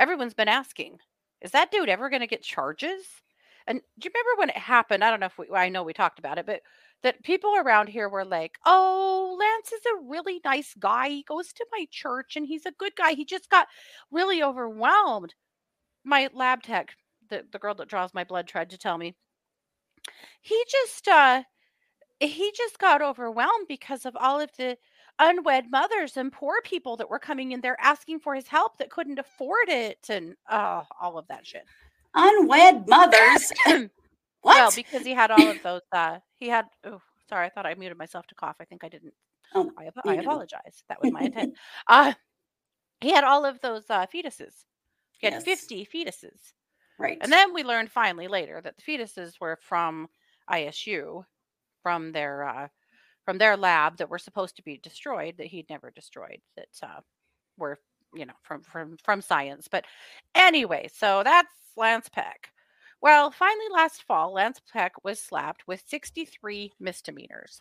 Everyone's 0.00 0.34
been 0.34 0.48
asking, 0.48 1.00
is 1.40 1.52
that 1.52 1.70
dude 1.70 1.88
ever 1.88 2.10
going 2.10 2.20
to 2.20 2.26
get 2.26 2.42
charges? 2.42 3.06
And 3.68 3.80
do 3.98 4.06
you 4.08 4.12
remember 4.14 4.40
when 4.40 4.50
it 4.50 4.56
happened? 4.56 5.04
I 5.04 5.10
don't 5.10 5.20
know 5.20 5.26
if 5.26 5.38
we, 5.38 5.46
I 5.54 5.68
know 5.68 5.84
we 5.84 5.92
talked 5.92 6.18
about 6.18 6.38
it, 6.38 6.46
but 6.46 6.62
that 7.02 7.22
people 7.22 7.54
around 7.56 7.88
here 7.88 8.08
were 8.08 8.24
like, 8.24 8.58
"Oh, 8.66 9.36
Lance 9.38 9.72
is 9.72 9.86
a 9.86 10.04
really 10.08 10.40
nice 10.44 10.74
guy. 10.78 11.08
He 11.10 11.22
goes 11.22 11.52
to 11.54 11.66
my 11.72 11.86
church 11.90 12.36
and 12.36 12.46
he's 12.46 12.66
a 12.66 12.72
good 12.72 12.96
guy. 12.96 13.12
He 13.12 13.24
just 13.24 13.50
got 13.50 13.68
really 14.10 14.42
overwhelmed." 14.42 15.34
My 16.04 16.30
lab 16.34 16.62
tech, 16.64 16.96
the, 17.30 17.46
the 17.52 17.58
girl 17.60 17.74
that 17.76 17.88
draws 17.88 18.14
my 18.14 18.24
blood, 18.24 18.48
tried 18.48 18.70
to 18.70 18.78
tell 18.78 18.98
me 18.98 19.16
he 20.40 20.64
just 20.70 21.08
uh 21.08 21.42
he 22.20 22.52
just 22.56 22.78
got 22.78 23.02
overwhelmed 23.02 23.68
because 23.68 24.06
of 24.06 24.16
all 24.16 24.40
of 24.40 24.50
the 24.58 24.78
unwed 25.18 25.70
mothers 25.70 26.16
and 26.16 26.32
poor 26.32 26.60
people 26.62 26.96
that 26.96 27.10
were 27.10 27.18
coming 27.18 27.52
in 27.52 27.60
there 27.60 27.76
asking 27.80 28.20
for 28.20 28.34
his 28.34 28.48
help 28.48 28.78
that 28.78 28.90
couldn't 28.90 29.18
afford 29.18 29.68
it 29.68 30.08
and 30.10 30.36
uh 30.48 30.84
all 31.00 31.18
of 31.18 31.28
that 31.28 31.46
shit. 31.46 31.64
Unwed 32.18 32.88
mothers. 32.88 33.52
what? 34.42 34.56
Well, 34.56 34.72
because 34.72 35.04
he 35.04 35.14
had 35.14 35.30
all 35.30 35.48
of 35.48 35.62
those 35.62 35.82
uh 35.92 36.18
he 36.36 36.48
had 36.48 36.66
oh 36.84 37.00
sorry, 37.28 37.46
I 37.46 37.50
thought 37.50 37.66
I 37.66 37.74
muted 37.74 37.98
myself 37.98 38.26
to 38.28 38.34
cough. 38.34 38.56
I 38.60 38.64
think 38.64 38.84
I 38.84 38.88
didn't. 38.88 39.14
Oh, 39.54 39.72
I, 39.78 39.90
I 40.06 40.14
apologize. 40.16 40.84
That 40.88 41.00
was 41.00 41.10
my 41.12 41.22
intent. 41.24 41.54
Uh 41.88 42.14
he 43.00 43.10
had 43.12 43.24
all 43.24 43.44
of 43.44 43.60
those 43.60 43.84
uh 43.90 44.06
fetuses. 44.06 44.64
He 45.18 45.26
had 45.26 45.34
Yes. 45.34 45.44
50 45.44 45.86
fetuses. 45.86 46.52
right. 46.98 47.18
And 47.20 47.32
then 47.32 47.54
we 47.54 47.64
learned 47.64 47.90
finally 47.90 48.28
later 48.28 48.60
that 48.62 48.76
the 48.76 48.82
fetuses 48.82 49.40
were 49.40 49.58
from 49.62 50.08
ISU, 50.50 51.24
from 51.82 52.12
their 52.12 52.44
uh, 52.48 52.68
from 53.24 53.38
their 53.38 53.56
lab 53.56 53.98
that 53.98 54.10
were 54.10 54.18
supposed 54.18 54.56
to 54.56 54.62
be 54.62 54.78
destroyed 54.78 55.36
that 55.38 55.48
he'd 55.48 55.68
never 55.70 55.90
destroyed. 55.90 56.40
That 56.56 56.68
uh, 56.82 57.00
were 57.58 57.78
you 58.14 58.26
know 58.26 58.34
from 58.42 58.62
from 58.62 58.96
from 59.04 59.20
science. 59.22 59.68
But 59.68 59.84
anyway, 60.34 60.88
so 60.92 61.22
that's 61.24 61.54
Lance 61.76 62.08
Peck. 62.08 62.52
Well, 63.00 63.30
finally 63.30 63.68
last 63.72 64.02
fall, 64.04 64.32
Lance 64.32 64.60
Peck 64.72 65.04
was 65.04 65.20
slapped 65.20 65.66
with 65.66 65.84
63 65.86 66.72
misdemeanors. 66.80 67.60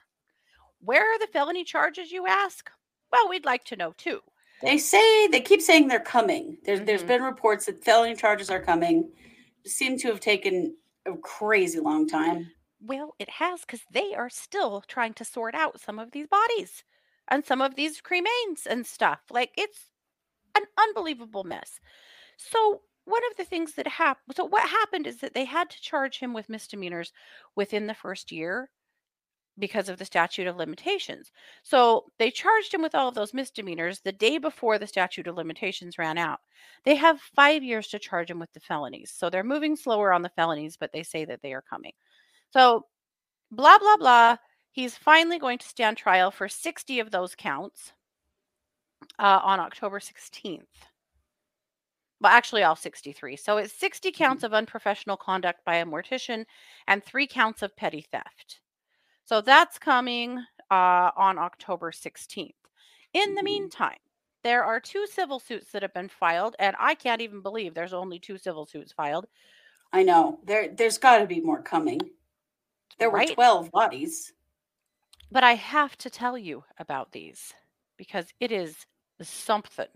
Where 0.79 1.03
are 1.13 1.19
the 1.19 1.27
felony 1.27 1.63
charges, 1.65 2.11
you 2.11 2.27
ask? 2.27 2.71
Well, 3.11 3.29
we'd 3.29 3.45
like 3.45 3.63
to 3.65 3.75
know 3.75 3.93
too. 3.93 4.21
They 4.61 4.77
say 4.77 5.27
they 5.27 5.41
keep 5.41 5.61
saying 5.61 5.87
they're 5.87 5.99
coming. 5.99 6.57
There's 6.63 6.81
there's 6.81 7.03
Mhm. 7.03 7.03
been 7.03 7.21
reports 7.23 7.65
that 7.65 7.83
felony 7.83 8.15
charges 8.15 8.49
are 8.49 8.61
coming. 8.61 9.11
Seem 9.65 9.97
to 9.99 10.07
have 10.09 10.19
taken 10.19 10.77
a 11.05 11.15
crazy 11.17 11.79
long 11.79 12.07
time. 12.07 12.51
Well, 12.79 13.15
it 13.19 13.29
has 13.29 13.61
because 13.61 13.85
they 13.91 14.13
are 14.15 14.29
still 14.29 14.81
trying 14.81 15.13
to 15.15 15.25
sort 15.25 15.55
out 15.55 15.79
some 15.79 15.99
of 15.99 16.11
these 16.11 16.27
bodies 16.27 16.83
and 17.27 17.45
some 17.45 17.61
of 17.61 17.75
these 17.75 18.01
cremains 18.01 18.65
and 18.65 18.85
stuff. 18.85 19.21
Like 19.29 19.51
it's 19.57 19.89
an 20.57 20.67
unbelievable 20.77 21.43
mess. 21.43 21.79
So 22.37 22.81
one 23.05 23.21
of 23.31 23.37
the 23.37 23.45
things 23.45 23.73
that 23.73 23.87
happened 23.87 24.35
so 24.35 24.43
what 24.45 24.69
happened 24.69 25.07
is 25.07 25.17
that 25.17 25.33
they 25.33 25.45
had 25.45 25.69
to 25.69 25.81
charge 25.81 26.19
him 26.19 26.33
with 26.33 26.49
misdemeanors 26.49 27.13
within 27.55 27.87
the 27.87 27.93
first 27.93 28.31
year 28.31 28.69
because 29.59 29.89
of 29.89 29.97
the 29.97 30.05
statute 30.05 30.47
of 30.47 30.55
limitations. 30.55 31.31
So 31.63 32.05
they 32.19 32.29
charged 32.29 32.73
him 32.73 32.81
with 32.81 32.93
all 32.93 33.07
of 33.07 33.15
those 33.15 33.33
misdemeanors 33.33 33.99
the 33.99 34.11
day 34.11 34.37
before 34.37 34.77
the 34.77 34.87
statute 34.87 35.27
of 35.27 35.35
limitations 35.35 35.97
ran 35.97 36.17
out. 36.17 36.39
They 36.83 36.95
have 36.95 37.19
five 37.19 37.63
years 37.63 37.87
to 37.87 37.99
charge 37.99 38.29
him 38.29 38.39
with 38.39 38.53
the 38.53 38.59
felonies. 38.59 39.11
So 39.15 39.29
they're 39.29 39.43
moving 39.43 39.75
slower 39.75 40.13
on 40.13 40.21
the 40.21 40.29
felonies, 40.29 40.77
but 40.77 40.91
they 40.93 41.03
say 41.03 41.25
that 41.25 41.41
they 41.41 41.53
are 41.53 41.63
coming. 41.63 41.93
So 42.51 42.85
blah, 43.51 43.79
blah, 43.79 43.97
blah. 43.97 44.37
He's 44.71 44.95
finally 44.95 45.39
going 45.39 45.57
to 45.57 45.67
stand 45.67 45.97
trial 45.97 46.29
for 46.29 46.47
60 46.47 46.99
of 46.99 47.09
those 47.09 47.33
counts 47.33 47.93
uh, 49.19 49.39
on 49.43 49.59
October 49.59 49.99
16th. 49.99 50.61
Well, 52.19 52.31
actually, 52.31 52.63
all 52.63 52.75
63. 52.75 53.35
So 53.35 53.57
it's 53.57 53.73
60 53.73 54.11
counts 54.11 54.43
of 54.43 54.53
unprofessional 54.53 55.17
conduct 55.17 55.63
by 55.65 55.75
a 55.75 55.85
mortician 55.85 56.45
and 56.87 57.03
three 57.03 57.27
counts 57.27 57.61
of 57.61 57.75
petty 57.75 58.01
theft. 58.11 58.61
So 59.25 59.41
that's 59.41 59.77
coming 59.77 60.39
uh, 60.71 61.11
on 61.15 61.37
October 61.37 61.91
16th. 61.91 62.55
In 63.13 63.35
the 63.35 63.41
Mhm. 63.41 63.45
meantime, 63.45 63.99
there 64.43 64.63
are 64.63 64.79
two 64.79 65.05
civil 65.07 65.39
suits 65.39 65.71
that 65.71 65.81
have 65.81 65.93
been 65.93 66.09
filed, 66.09 66.55
and 66.59 66.75
I 66.79 66.95
can't 66.95 67.21
even 67.21 67.41
believe 67.41 67.73
there's 67.73 67.93
only 67.93 68.19
two 68.19 68.37
civil 68.37 68.65
suits 68.65 68.91
filed. 68.93 69.27
I 69.93 70.03
know. 70.03 70.39
There 70.43 70.69
there's 70.69 70.97
got 70.97 71.19
to 71.19 71.25
be 71.25 71.39
more 71.39 71.61
coming. 71.61 71.99
There 72.97 73.09
were 73.09 73.17
Right. 73.19 73.33
12 73.33 73.71
bodies. 73.71 74.33
But 75.31 75.43
I 75.43 75.53
have 75.55 75.97
to 75.99 76.09
tell 76.09 76.37
you 76.37 76.63
about 76.77 77.11
these 77.11 77.53
because 77.97 78.33
it 78.39 78.51
is 78.51 78.85
something. 79.21 79.87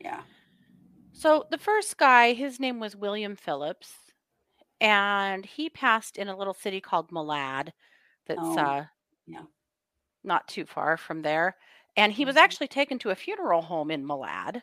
Yeah. 0.00 0.22
So 1.12 1.44
the 1.50 1.58
first 1.58 1.96
guy, 1.98 2.32
his 2.32 2.58
name 2.58 2.80
was 2.80 2.96
William 2.96 3.36
Phillips, 3.36 4.10
and 4.80 5.46
he 5.46 5.70
passed 5.70 6.18
in 6.18 6.28
a 6.28 6.36
little 6.36 6.54
city 6.54 6.80
called 6.80 7.10
Malad 7.12 7.72
that's 8.26 8.56
Oh, 8.56 8.58
uh 8.58 8.86
yeah. 9.26 9.46
not 10.24 10.48
too 10.48 10.64
far 10.66 10.96
from 10.96 11.22
there. 11.22 11.56
And 11.96 12.12
he 12.12 12.24
was 12.24 12.36
Mhm. 12.36 12.36
actually 12.36 12.68
taken 12.68 12.98
to 13.00 13.10
a 13.10 13.14
funeral 13.16 13.62
home 13.62 13.90
in 13.90 14.04
Malad 14.06 14.62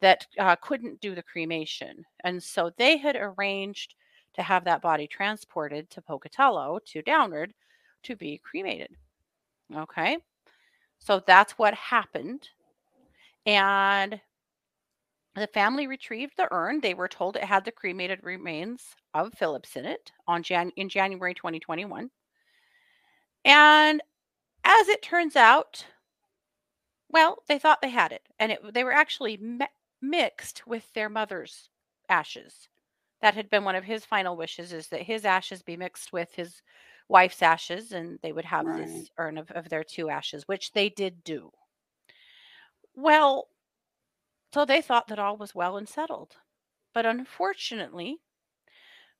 that 0.00 0.26
uh, 0.38 0.56
couldn't 0.56 1.00
do 1.00 1.14
the 1.14 1.22
cremation. 1.22 2.04
And 2.24 2.42
so 2.42 2.70
they 2.76 2.96
had 2.98 3.16
arranged 3.16 3.94
to 4.34 4.42
have 4.42 4.64
that 4.64 4.82
body 4.82 5.06
transported 5.08 5.90
to 5.90 6.02
Pocatello 6.02 6.80
to 6.86 7.02
Downard 7.02 7.54
to 8.04 8.16
be 8.16 8.38
cremated. 8.38 8.96
Okay. 9.74 10.18
So 10.98 11.20
that's 11.26 11.58
what 11.58 11.74
happened. 11.74 12.50
And 13.46 14.20
the 15.34 15.46
family 15.46 15.86
retrieved 15.86 16.36
the 16.36 16.48
urn. 16.52 16.80
They 16.80 16.92
were 16.92 17.08
told 17.08 17.34
it 17.36 17.44
had 17.44 17.64
the 17.64 17.72
cremated 17.72 18.22
remains 18.22 18.94
of 19.14 19.32
Phillips 19.32 19.74
in 19.74 19.86
it 19.86 20.12
on 20.26 20.42
Jan- 20.42 20.72
in 20.76 20.90
January 20.90 21.32
2021. 21.32 22.10
And 23.44 24.00
as 24.64 24.88
it 24.88 25.02
turns 25.02 25.36
out, 25.36 25.86
well, 27.08 27.42
they 27.48 27.58
thought 27.58 27.80
they 27.80 27.90
had 27.90 28.12
it, 28.12 28.26
and 28.38 28.52
it, 28.52 28.74
they 28.74 28.84
were 28.84 28.92
actually 28.92 29.36
mi- 29.38 29.66
mixed 30.00 30.66
with 30.66 30.92
their 30.92 31.08
mother's 31.08 31.70
ashes. 32.08 32.68
That 33.20 33.34
had 33.34 33.50
been 33.50 33.64
one 33.64 33.74
of 33.76 33.84
his 33.84 34.04
final 34.04 34.36
wishes: 34.36 34.72
is 34.72 34.88
that 34.88 35.02
his 35.02 35.24
ashes 35.24 35.62
be 35.62 35.76
mixed 35.76 36.12
with 36.12 36.34
his 36.34 36.62
wife's 37.08 37.42
ashes, 37.42 37.92
and 37.92 38.18
they 38.22 38.32
would 38.32 38.44
have 38.44 38.66
Right. 38.66 38.86
this 38.86 39.10
urn 39.18 39.38
of, 39.38 39.50
of 39.52 39.68
their 39.68 39.84
two 39.84 40.10
ashes, 40.10 40.46
which 40.46 40.72
they 40.72 40.88
did 40.88 41.24
do. 41.24 41.50
Well, 42.94 43.48
so 44.52 44.64
they 44.64 44.82
thought 44.82 45.08
that 45.08 45.18
all 45.18 45.36
was 45.36 45.54
well 45.54 45.76
and 45.76 45.88
settled, 45.88 46.36
but 46.92 47.06
unfortunately, 47.06 48.18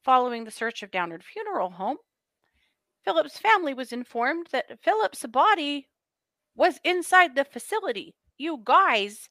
following 0.03 0.44
the 0.44 0.51
search 0.51 0.83
of 0.83 0.90
Downard 0.90 1.24
Funeral 1.24 1.70
Home, 1.70 1.98
Philip's 3.05 3.38
family 3.38 3.72
was 3.74 3.92
informed 3.92 4.48
that 4.53 4.81
Philip's 4.83 5.24
body 5.27 5.88
was 6.55 6.79
inside 6.85 7.35
the 7.35 7.44
facility. 7.44 8.14
You 8.37 8.61
guys, 8.62 9.29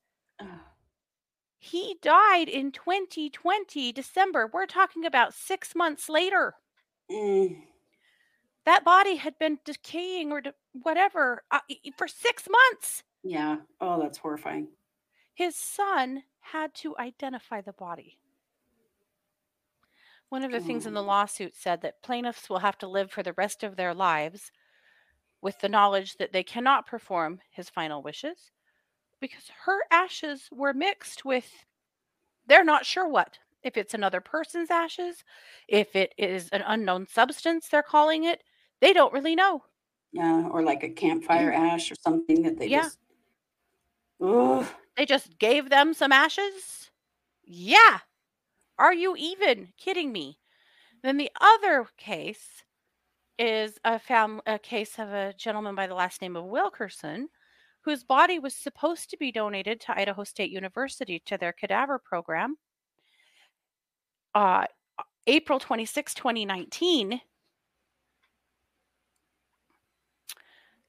he 1.59 1.97
died 2.01 2.47
in 2.49 2.71
2020, 2.71 3.91
December. 3.91 4.47
We're 4.51 4.65
talking 4.65 5.05
about 5.05 5.33
six 5.33 5.75
months 5.75 6.09
later. 6.09 6.55
Mm, 7.11 7.63
That 8.67 8.83
body 8.83 9.15
had 9.15 9.39
been 9.39 9.59
decaying 9.63 10.33
or 10.33 10.41
de- 10.41 10.53
whatever 10.73 11.41
uh, 11.51 11.59
for 11.95 12.05
six 12.05 12.49
months. 12.49 13.01
yeah. 13.23 13.59
Oh, 13.79 13.97
that's 13.97 14.17
horrifying. 14.17 14.67
His 15.33 15.55
son 15.55 16.23
had 16.41 16.73
to 16.75 16.93
identify 16.97 17.61
the 17.61 17.71
body. 17.71 18.17
One 20.27 20.43
of 20.43 20.51
the 20.51 20.59
things 20.59 20.85
in 20.85 20.93
the 20.93 21.01
lawsuit 21.01 21.55
said 21.55 21.81
that 21.81 22.01
plaintiffs 22.03 22.49
will 22.49 22.59
have 22.59 22.77
to 22.79 22.89
live 22.89 23.09
for 23.09 23.23
the 23.23 23.31
rest 23.37 23.63
of 23.63 23.77
their 23.77 23.93
lives 23.93 24.51
with 25.41 25.57
the 25.61 25.69
knowledge 25.69 26.17
that 26.17 26.33
they 26.33 26.43
cannot 26.43 26.85
perform 26.85 27.39
his 27.49 27.69
final 27.69 28.03
wishes 28.03 28.51
because 29.21 29.49
her 29.63 29.79
ashes 29.91 30.49
were 30.51 30.73
mixed 30.73 31.23
with 31.23 31.49
they're 32.47 32.65
not 32.65 32.85
sure 32.85 33.07
what. 33.07 33.39
If 33.63 33.77
it's 33.77 33.93
another 33.93 34.19
person's 34.19 34.71
ashes, 34.71 35.23
if 35.69 35.95
it 35.95 36.13
is 36.17 36.49
an 36.49 36.63
unknown 36.67 37.07
substance, 37.07 37.69
they're 37.69 37.81
calling 37.81 38.25
it, 38.25 38.41
they 38.81 38.93
don't 38.93 39.13
really 39.13 39.35
know. 39.35 39.63
Yeah. 40.11 40.47
Or 40.49 40.63
like 40.63 40.83
a 40.83 40.89
campfire 40.89 41.51
ash 41.51 41.91
or 41.91 41.95
something 41.95 42.43
that 42.43 42.57
they 42.57 42.67
Yeah. 42.67 42.83
just. 42.83 42.99
Ugh. 44.21 44.65
They 44.95 45.05
just 45.05 45.37
gave 45.37 45.69
them 45.69 45.93
some 45.93 46.11
ashes? 46.11 46.89
Yeah. 47.43 47.99
Are 48.79 48.93
you 48.93 49.15
even 49.17 49.73
kidding 49.77 50.11
me? 50.11 50.39
Then 51.03 51.17
the 51.17 51.31
other 51.39 51.87
case 51.97 52.63
is 53.37 53.79
a 53.85 53.99
fam- 53.99 54.41
a 54.47 54.57
case 54.59 54.97
of 54.97 55.09
a 55.13 55.33
gentleman 55.37 55.75
by 55.75 55.87
the 55.87 55.93
last 55.95 56.21
name 56.21 56.35
of 56.35 56.45
Wilkerson 56.45 57.29
whose 57.81 58.03
body 58.03 58.37
was 58.39 58.53
supposed 58.55 59.09
to 59.09 59.17
be 59.17 59.31
donated 59.31 59.79
to 59.79 59.97
Idaho 59.97 60.23
State 60.25 60.51
University 60.51 61.19
to 61.19 61.37
their 61.37 61.53
cadaver 61.53 61.99
program. 61.99 62.57
Uh 64.35 64.65
April 65.27 65.59
26, 65.59 66.13
2019, 66.13 67.21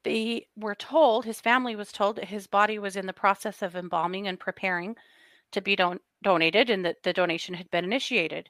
they 0.08 0.46
were 0.56 0.74
told, 0.74 1.24
his 1.24 1.40
family 1.40 1.76
was 1.76 1.92
told 1.92 2.16
that 2.16 2.24
his 2.24 2.46
body 2.46 2.78
was 2.78 2.96
in 2.96 3.06
the 3.06 3.12
process 3.12 3.62
of 3.62 3.76
embalming 3.76 4.26
and 4.26 4.40
preparing 4.40 4.96
to 5.52 5.60
be 5.60 5.76
don- 5.76 6.00
donated 6.22 6.70
and 6.70 6.84
that 6.84 7.02
the 7.02 7.12
donation 7.12 7.54
had 7.54 7.70
been 7.70 7.84
initiated. 7.84 8.48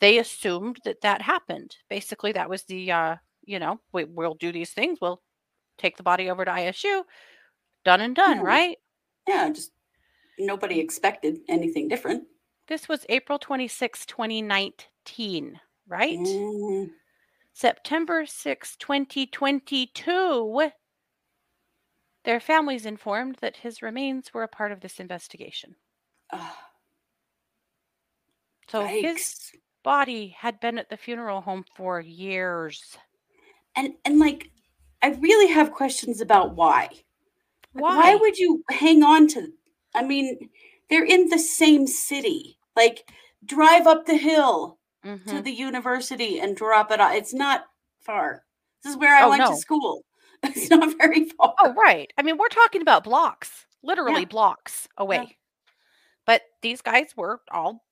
They 0.00 0.18
assumed 0.18 0.78
that 0.84 1.00
that 1.00 1.22
happened. 1.22 1.76
Basically, 1.88 2.32
that 2.32 2.50
was 2.50 2.64
the, 2.64 2.92
uh, 2.92 3.16
you 3.44 3.58
know, 3.58 3.80
we, 3.92 4.04
we'll 4.04 4.34
do 4.34 4.52
these 4.52 4.70
things. 4.70 4.98
We'll 5.00 5.22
take 5.78 5.96
the 5.96 6.02
body 6.02 6.30
over 6.30 6.44
to 6.44 6.50
ISU. 6.50 7.02
Done 7.84 8.00
and 8.00 8.14
done, 8.14 8.38
Yeah. 8.38 8.42
right? 8.42 8.76
Yeah. 9.26 9.50
Just 9.50 9.72
nobody 10.38 10.80
expected 10.80 11.38
anything 11.48 11.88
different. 11.88 12.24
This 12.68 12.88
was 12.88 13.06
April 13.08 13.38
26, 13.38 14.06
2019, 14.06 15.60
right? 15.86 16.18
Mm, 16.18 16.90
September 17.54 18.26
6, 18.26 18.76
2022, 18.76 20.70
their 22.24 22.40
families 22.40 22.84
informed 22.84 23.36
that 23.40 23.58
his 23.58 23.80
remains 23.80 24.34
were 24.34 24.42
a 24.42 24.48
part 24.48 24.72
of 24.72 24.80
this 24.80 24.98
investigation. 24.98 25.76
So 28.68 28.84
his 28.84 29.52
body 29.84 30.34
had 30.36 30.58
been 30.58 30.78
at 30.78 30.90
the 30.90 30.96
funeral 30.96 31.40
home 31.40 31.64
for 31.76 32.00
years. 32.00 32.98
And 33.76 33.92
and 34.04 34.18
like, 34.18 34.50
I 35.00 35.10
really 35.10 35.52
have 35.52 35.70
questions 35.70 36.20
about 36.20 36.56
why. 36.56 36.88
Why? 37.72 37.96
why 37.96 38.14
would 38.16 38.36
you 38.36 38.64
hang 38.70 39.04
on 39.04 39.28
to? 39.28 39.48
I 39.94 40.02
mean, 40.02 40.50
they're 40.90 41.04
in 41.04 41.28
the 41.28 41.38
same 41.38 41.86
city. 41.86 42.58
Like, 42.74 43.08
drive 43.44 43.86
up 43.86 44.06
the 44.06 44.16
hill 44.16 44.78
to 45.26 45.42
Mhm. 45.42 45.44
the 45.44 45.52
university 45.52 46.40
and 46.40 46.56
drop 46.56 46.90
it 46.90 47.00
off. 47.00 47.14
It's 47.14 47.34
not 47.34 47.66
far. 48.00 48.44
This 48.82 48.92
is 48.92 48.98
where 48.98 49.14
I 49.14 49.24
Oh, 49.24 49.30
went 49.30 49.40
no. 49.40 49.50
to 49.50 49.56
school. 49.56 50.04
It's 50.44 50.70
not 50.70 50.96
very 50.98 51.24
far. 51.30 51.54
Oh, 51.58 51.72
right. 51.74 52.12
I 52.18 52.22
mean, 52.22 52.36
we're 52.38 52.48
talking 52.48 52.82
about 52.82 53.04
blocks, 53.04 53.66
literally 53.82 54.22
Yeah. 54.22 54.26
blocks 54.26 54.88
away. 54.98 55.38
But 56.26 56.42
these 56.62 56.82
guys 56.82 57.16
were 57.16 57.42
all 57.50 57.84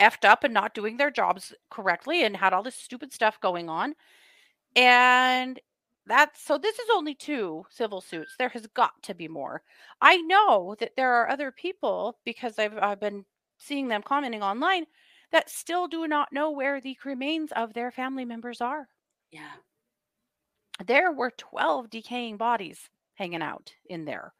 effed 0.00 0.24
up 0.24 0.44
and 0.44 0.54
not 0.54 0.74
doing 0.74 0.96
their 0.96 1.10
jobs 1.10 1.54
correctly 1.70 2.24
and 2.24 2.36
had 2.36 2.52
all 2.52 2.62
this 2.64 2.76
stupid 2.76 3.12
stuff 3.12 3.40
going 3.40 3.68
on. 3.70 3.94
And 4.76 5.60
that's 6.06 6.42
so 6.42 6.58
this 6.58 6.78
is 6.78 6.88
only 6.94 7.14
two 7.14 7.64
civil 7.70 8.00
suits. 8.00 8.36
There 8.38 8.48
has 8.50 8.66
got 8.68 9.02
to 9.04 9.14
be 9.14 9.28
more. 9.28 9.62
I 10.00 10.18
know 10.18 10.74
that 10.80 10.96
there 10.96 11.12
are 11.14 11.28
other 11.30 11.50
people 11.52 12.18
because 12.24 12.58
I've, 12.58 12.76
I've 12.78 13.00
been 13.00 13.24
seeing 13.58 13.88
them 13.88 14.02
commenting 14.02 14.42
online 14.42 14.86
that 15.34 15.50
still 15.50 15.88
do 15.88 16.06
not 16.06 16.32
know 16.32 16.52
where 16.52 16.80
the 16.80 16.96
remains 17.04 17.50
of 17.56 17.74
their 17.74 17.90
family 17.90 18.24
members 18.24 18.60
are. 18.60 18.86
Yeah. 19.32 19.50
There 20.86 21.10
were 21.10 21.32
12 21.36 21.90
decaying 21.90 22.36
bodies 22.36 22.88
hanging 23.14 23.42
out 23.42 23.72
in 23.86 24.04
there. 24.04 24.32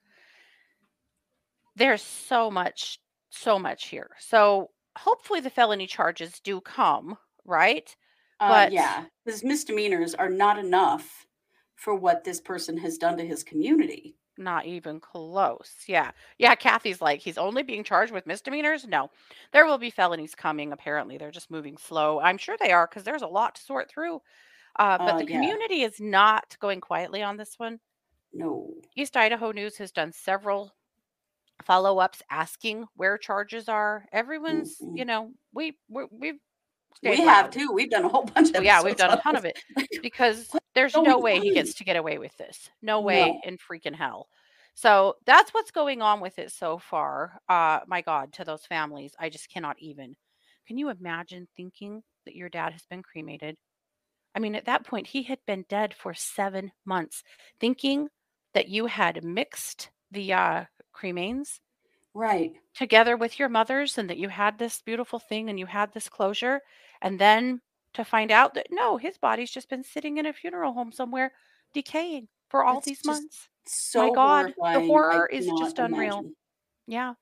There's 1.75 2.01
so 2.01 2.49
much, 2.49 3.01
so 3.31 3.59
much 3.59 3.89
here. 3.89 4.11
So 4.21 4.71
hopefully 4.97 5.41
the 5.41 5.51
felony 5.51 5.89
charges 5.89 6.39
do 6.39 6.61
come, 6.61 7.19
right? 7.45 7.95
Uh, 8.39 8.49
But- 8.49 8.73
yeah, 8.73 9.07
his 9.25 9.43
misdemeanors 9.43 10.15
are 10.15 10.31
not 10.31 10.61
enough 10.61 11.27
for 11.75 11.97
what 11.97 12.23
this 12.23 12.41
person 12.41 12.77
has 12.79 12.99
done 12.99 13.17
to 13.17 13.27
his 13.27 13.43
community. 13.43 14.17
Not 14.37 14.67
even 14.67 14.99
close. 14.99 15.75
Yeah. 15.87 16.11
Yeah, 16.39 16.55
Kathy's 16.57 17.01
like, 17.01 17.21
he's 17.21 17.39
only 17.39 17.63
being 17.63 17.85
charged 17.85 18.13
with 18.13 18.27
misdemeanors? 18.27 18.87
No. 18.87 19.11
There 19.53 19.65
will 19.65 19.79
be 19.79 19.91
felonies 19.91 20.35
coming, 20.35 20.73
apparently. 20.73 21.19
They're 21.19 21.31
just 21.31 21.51
moving 21.51 21.77
slow. 21.77 22.19
I'm 22.21 22.39
sure 22.39 22.57
they 22.61 22.73
are 22.73 22.87
because 22.87 23.05
there's 23.05 23.23
a 23.23 23.27
lot 23.29 23.55
to 23.55 23.63
sort 23.63 23.89
through. 23.89 24.21
Uh, 24.77 24.99
but 24.99 25.15
Uh, 25.15 25.19
the 25.19 25.27
yeah. 25.27 25.33
community 25.37 25.83
is 25.83 26.01
not 26.01 26.57
going 26.59 26.81
quietly 26.81 27.23
on 27.23 27.37
this 27.37 27.55
one. 27.59 27.79
No. 28.33 28.75
East 28.97 29.17
Idaho 29.17 29.53
News 29.53 29.77
has 29.79 29.93
done 29.93 30.11
several 30.13 30.75
follow 31.63 32.01
ups 32.01 32.21
asking 32.31 32.87
where 32.97 33.17
charges 33.17 33.69
are. 33.69 34.07
Everyone's, 34.13 34.79
Mm-mm. 34.81 34.99
you 34.99 35.05
know, 35.05 35.31
we 35.53 35.79
we 35.89 36.07
we've 36.11 36.41
We 37.05 37.21
have 37.21 37.51
too. 37.51 37.71
We've 37.73 37.91
done 37.91 38.05
a 38.05 38.09
whole 38.09 38.25
bunch 38.35 38.53
of 38.57 38.65
yeah, 38.65 38.83
we've 38.83 38.97
done 38.97 39.17
a 39.17 39.21
ton 39.23 39.37
of 39.37 39.45
it 39.45 39.63
because 40.03 40.51
there's 40.75 40.99
going 40.99 41.01
no 41.01 41.19
way 41.21 41.41
he 41.41 41.51
gets 41.51 41.75
to 41.75 41.85
get 41.85 41.97
away 41.97 42.19
with 42.19 42.37
this. 42.37 42.71
No 42.83 43.01
way 43.01 43.29
No. 43.29 43.43
in 43.43 43.59
freaking 43.59 43.95
hell. 43.95 44.29
So 44.75 45.17
that's 45.27 45.53
what's 45.55 45.71
going 45.71 46.03
on 46.03 46.21
with 46.21 46.39
it 46.39 46.53
so 46.53 46.79
far. 46.79 47.41
Uh 47.49 47.81
my 47.87 48.03
god, 48.03 48.33
to 48.35 48.45
those 48.45 48.67
families, 48.67 49.15
I 49.19 49.31
just 49.31 49.51
cannot 49.51 49.79
even. 49.81 50.17
Can 50.67 50.79
you 50.79 50.89
imagine 50.91 51.49
thinking 51.57 52.03
that 52.27 52.35
your 52.37 52.49
dad 52.49 52.73
has 52.73 52.87
been 52.87 53.03
cremated? 53.03 53.57
I 54.35 54.41
mean, 54.41 54.55
at 54.57 54.67
that 54.67 54.85
point 54.87 55.09
he 55.09 55.25
had 55.25 55.41
been 55.47 55.65
dead 55.69 55.95
for 55.95 56.15
7 56.15 56.73
months. 56.85 57.25
Thinking 57.61 58.09
that 58.55 58.69
you 58.69 58.87
had 58.87 59.25
mixed 59.25 59.91
the 60.11 60.33
uh 60.35 60.67
cremains 60.95 61.61
Right. 62.15 62.57
together 62.75 63.17
with 63.17 63.39
your 63.39 63.49
mothers 63.49 63.97
and 63.99 64.11
that 64.11 64.19
you 64.19 64.29
had 64.29 64.59
this 64.59 64.83
beautiful 64.83 65.19
thing 65.19 65.49
and 65.49 65.59
you 65.59 65.67
had 65.67 65.93
this 65.93 66.09
closure 66.09 66.61
and 67.01 67.19
then 67.21 67.61
to 67.95 68.05
find 68.05 68.31
out 68.31 68.55
that 68.55 68.67
no 68.71 68.97
his 68.97 69.19
body's 69.19 69.51
just 69.51 69.69
been 69.71 69.83
sitting 69.85 70.19
in 70.19 70.27
a 70.27 70.33
funeral 70.33 70.73
home 70.73 70.93
somewhere 70.93 71.33
decaying 71.73 72.29
for 72.49 72.65
all 72.65 72.75
That's 72.77 72.87
these 72.87 73.05
months. 73.05 73.49
So 73.67 74.11
my 74.11 74.11
god, 74.15 74.55
the 74.73 74.81
horror 74.81 75.27
is 75.27 75.47
just 75.59 75.79
unreal. 75.79 76.17
imagine. 76.17 76.37
yeah. 76.87 77.15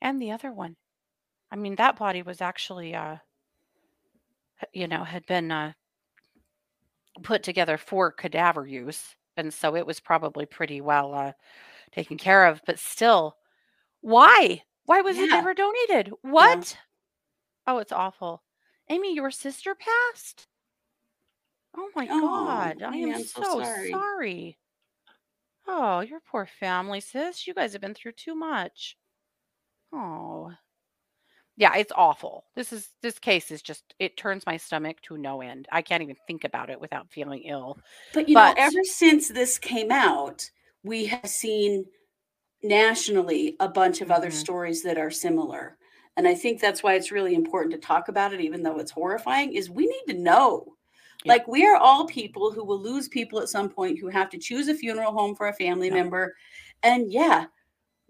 And 0.00 0.20
the 0.20 0.30
other 0.32 0.52
one 0.52 0.76
i 1.52 1.56
mean 1.56 1.74
that 1.76 1.98
body 1.98 2.22
was 2.22 2.40
actually 2.40 2.94
uh 2.94 3.16
you 4.72 4.86
know 4.86 5.04
had 5.04 5.26
been 5.26 5.50
uh 5.50 5.72
put 7.22 7.42
together 7.42 7.76
for 7.76 8.10
cadaver 8.12 8.66
use 8.66 9.16
and 9.36 9.52
so 9.52 9.74
it 9.76 9.86
was 9.86 10.00
probably 10.00 10.46
pretty 10.46 10.80
well 10.80 11.14
uh 11.14 11.32
taken 11.92 12.16
care 12.16 12.46
of 12.46 12.60
but 12.66 12.78
still 12.78 13.36
why? 14.02 14.62
Why 14.86 15.02
was 15.02 15.18
it 15.18 15.28
Yeah. 15.28 15.36
never 15.36 15.52
donated? 15.54 16.12
What? 16.22 16.78
Oh 17.66 17.78
it's 17.78 17.92
awful 17.92 18.42
amy 18.90 19.14
your 19.14 19.30
sister 19.30 19.74
passed? 19.74 20.48
Oh 21.74 21.90
my 21.94 22.08
Oh, 22.08 22.18
god 22.18 22.82
i 22.82 22.96
am 22.96 23.24
so 23.24 23.42
so 23.42 23.62
sorry. 23.62 24.06
sorry. 24.22 24.58
Oh 25.66 26.00
your 26.00 26.20
poor 26.20 26.46
family 26.46 27.00
sis. 27.00 27.46
You 27.46 27.52
guys 27.54 27.72
have 27.72 27.82
been 27.82 27.94
through 27.94 28.12
too 28.12 28.34
much. 28.34 28.96
Oh. 29.92 30.52
Yeah 31.56 31.74
it's 31.76 31.92
awful. 31.94 32.46
This 32.54 32.72
is 32.72 32.90
this 33.02 33.18
case 33.18 33.50
is 33.50 33.62
just 33.62 33.94
it 33.98 34.16
turns 34.16 34.46
my 34.46 34.56
stomach 34.56 35.00
to 35.02 35.16
no 35.18 35.40
end. 35.40 35.68
I 35.72 35.82
can't 35.82 36.02
even 36.02 36.16
think 36.26 36.44
about 36.44 36.70
it 36.70 36.80
without 36.80 37.10
feeling 37.12 37.42
ill. 37.42 37.78
But 38.12 38.28
you 38.28 38.36
know, 38.36 38.52
ever 38.56 38.82
since 38.84 39.28
this 39.28 39.58
came 39.58 39.90
out, 39.92 40.50
we 40.82 41.06
have 41.06 41.28
seen 41.28 41.86
nationally 42.62 43.56
a 43.60 43.68
bunch 43.68 44.02
of 44.02 44.10
other 44.12 44.30
Mhm. 44.30 44.32
stories 44.32 44.82
that 44.84 44.98
are 44.98 45.10
similar. 45.12 45.78
And 46.20 46.28
I 46.28 46.34
think 46.34 46.60
that's 46.60 46.82
why 46.82 46.96
it's 46.96 47.10
really 47.10 47.34
important 47.34 47.72
to 47.72 47.78
talk 47.78 48.08
about 48.08 48.34
it, 48.34 48.42
even 48.42 48.62
though 48.62 48.78
it's 48.78 48.90
horrifying, 48.90 49.54
is 49.54 49.70
we 49.70 49.86
need 49.86 50.12
to 50.12 50.20
know. 50.20 50.76
Yeah. 51.24 51.32
Like 51.32 51.48
we 51.48 51.64
are 51.66 51.76
all 51.76 52.06
people 52.06 52.52
who 52.52 52.62
will 52.62 52.78
lose 52.78 53.08
people 53.08 53.40
at 53.40 53.48
some 53.48 53.70
point 53.70 53.98
who 53.98 54.08
have 54.08 54.28
to 54.28 54.36
choose 54.38 54.68
a 54.68 54.74
funeral 54.74 55.12
home 55.12 55.34
for 55.34 55.48
a 55.48 55.54
family 55.54 55.86
Yeah. 55.88 55.94
member. 55.94 56.36
And 56.82 57.10
yeah, 57.10 57.46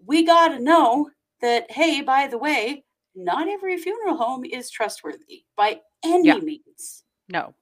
we 0.05 0.25
gotta 0.25 0.59
know 0.59 1.09
that, 1.41 1.71
hey, 1.71 2.01
by 2.01 2.27
the 2.27 2.37
way, 2.37 2.85
not 3.15 3.47
every 3.47 3.77
funeral 3.79 4.17
home 4.17 4.45
is 4.45 4.71
trustworthy 4.71 5.45
by 5.55 5.81
any 6.05 6.27
Yeah. 6.27 6.39
means. 6.39 7.05
No. 7.29 7.55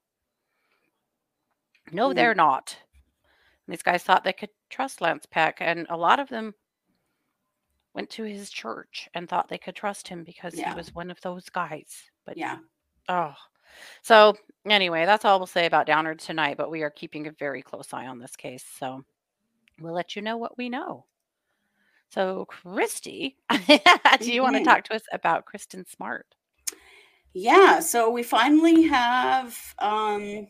No, 1.93 2.09
Mm. 2.09 2.15
they're 2.15 2.35
not. 2.35 2.75
These 3.67 3.83
guys 3.83 4.03
thought 4.03 4.25
they 4.25 4.33
could 4.33 4.55
trust 4.71 5.03
Lance 5.03 5.27
Peck, 5.27 5.59
and 5.61 5.87
a 5.91 5.97
lot 5.99 6.19
of 6.19 6.31
them 6.31 6.55
went 7.99 8.11
to 8.11 8.23
his 8.23 8.49
church 8.49 9.09
and 9.15 9.29
thought 9.29 9.49
they 9.49 9.59
could 9.59 9.75
trust 9.75 10.07
him 10.07 10.23
because 10.23 10.55
Yeah. 10.55 10.71
he 10.71 10.77
was 10.77 10.95
one 10.95 11.11
of 11.11 11.21
those 11.21 11.49
guys. 11.49 12.05
But 12.25 12.37
Yeah. 12.37 12.59
oh, 13.09 13.35
so 14.03 14.37
anyway, 14.67 15.05
that's 15.05 15.25
all 15.25 15.41
we'll 15.41 15.49
say 15.49 15.67
about 15.67 15.87
Downard 15.87 16.21
tonight. 16.21 16.57
But 16.57 16.71
we 16.71 16.83
are 16.85 16.91
keeping 16.91 17.27
a 17.27 17.33
very 17.33 17.61
close 17.61 17.93
eye 17.93 18.07
on 18.07 18.21
this 18.21 18.37
case, 18.37 18.65
so 18.79 19.05
we'll 19.81 19.95
let 19.95 20.15
you 20.15 20.23
know 20.23 20.37
what 20.37 20.57
we 20.57 20.69
know. 20.69 21.07
So, 22.11 22.47
Kristi, 22.49 23.35
do 24.21 24.33
you 24.33 24.43
want 24.43 24.55
to 24.55 24.61
Mhm. 24.61 24.65
talk 24.65 24.85
to 24.85 24.95
us 24.95 25.03
about 25.13 25.45
Kristen 25.45 25.85
Smart? 25.85 26.27
Yeah, 27.35 27.81
so 27.81 28.11
we 28.11 28.23
finally 28.23 28.83
have 28.83 29.75
um, 29.81 30.47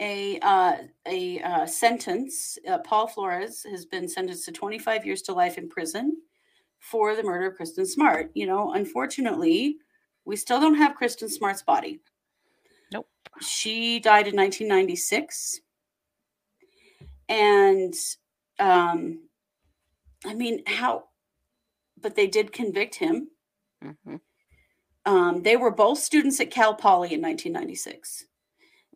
a 0.00 0.38
uh, 0.40 0.76
a 1.06 1.40
uh, 1.40 1.66
sentence. 1.66 2.58
Uh, 2.68 2.78
Paul 2.78 3.06
Flores 3.06 3.64
has 3.70 3.84
been 3.86 4.08
sentenced 4.08 4.44
to 4.46 4.52
25 4.52 5.06
years 5.06 5.22
to 5.22 5.32
life 5.32 5.58
in 5.58 5.68
prison 5.68 6.16
for 6.78 7.14
the 7.16 7.22
murder 7.22 7.46
of 7.46 7.56
Kristen 7.56 7.86
Smart. 7.86 8.30
You 8.34 8.46
know, 8.46 8.72
unfortunately, 8.72 9.78
we 10.24 10.36
still 10.36 10.60
don't 10.60 10.74
have 10.74 10.96
Kristen 10.96 11.28
Smart's 11.28 11.62
body. 11.62 12.00
Nope. 12.92 13.08
She 13.40 14.00
died 14.00 14.26
in 14.26 14.36
1996, 14.36 15.60
and 17.28 17.94
um, 18.58 19.20
I 20.26 20.34
mean, 20.34 20.62
how? 20.66 21.04
But 22.00 22.16
they 22.16 22.26
did 22.26 22.52
convict 22.52 22.96
him. 22.96 23.28
hmm 23.82 24.16
Um, 25.06 25.42
they 25.42 25.56
were 25.56 25.70
both 25.70 25.98
students 25.98 26.40
at 26.40 26.50
Cal 26.50 26.74
Poly 26.74 27.12
in 27.14 27.20
1996, 27.22 28.26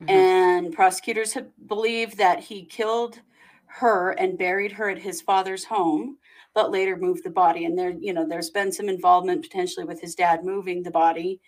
hmm 0.01 0.23
and 0.27 0.73
prosecutors 0.73 1.33
have 1.35 1.51
believed 1.67 2.17
that 2.19 2.41
he 2.41 2.65
killed 2.65 3.21
her 3.67 4.13
and 4.13 4.39
buried 4.39 4.73
her 4.73 4.89
at 4.89 4.99
his 4.99 5.21
father's 5.21 5.65
home, 5.65 6.19
but 6.55 6.71
later 6.71 6.97
moved 6.97 7.25
the 7.25 7.31
body. 7.31 7.65
And 7.65 7.79
there, 7.79 7.91
you 7.91 8.13
know, 8.13 8.27
there's 8.27 8.51
been 8.51 8.73
some 8.73 8.89
involvement 8.89 9.43
potentially 9.43 9.85
with 9.85 10.01
his 10.01 10.15
dad 10.15 10.45
moving 10.45 10.83
the 10.83 10.91
body, 10.91 11.41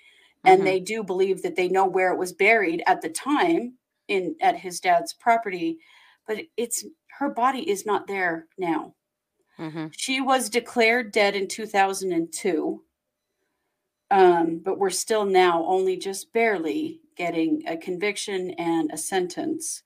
and 0.44 0.62
Mhm. 0.62 0.66
they 0.66 0.80
do 0.80 1.02
believe 1.02 1.42
that 1.42 1.56
they 1.56 1.68
know 1.68 1.86
where 1.86 2.12
it 2.12 2.18
was 2.18 2.32
buried 2.32 2.82
at 2.86 3.02
the 3.02 3.10
time 3.10 3.78
in 4.08 4.36
at 4.40 4.56
his 4.56 4.80
dad's 4.80 5.14
property, 5.14 5.78
but 6.26 6.38
it's 6.56 6.84
her 7.18 7.30
body 7.30 7.68
is 7.70 7.86
not 7.86 8.06
there 8.06 8.48
now. 8.58 8.94
hmm 9.58 9.92
She 9.92 10.20
was 10.20 10.50
declared 10.50 11.12
dead 11.12 11.36
in 11.36 11.46
2002. 11.46 12.84
Um, 14.10 14.58
but 14.58 14.78
we're 14.78 14.90
still 14.90 15.24
now 15.24 15.64
only 15.66 15.96
just 15.96 16.32
barely 16.32 16.99
getting 17.16 17.62
a 17.66 17.76
conviction 17.76 18.50
and 18.52 18.90
a 18.92 18.96
sentence 18.96 19.82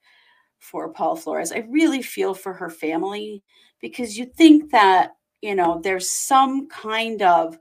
for 0.59 0.89
Paul 0.89 1.17
Flores. 1.17 1.53
I 1.53 1.59
really 1.69 2.03
feel 2.03 2.35
for 2.35 2.55
her 2.55 2.71
family 2.71 3.43
because 3.81 4.17
you 4.19 4.25
think 4.27 4.71
that, 4.73 5.13
you 5.43 5.55
know, 5.55 5.81
there's 5.83 6.11
some 6.11 6.69
kind 6.69 7.23
of 7.23 7.59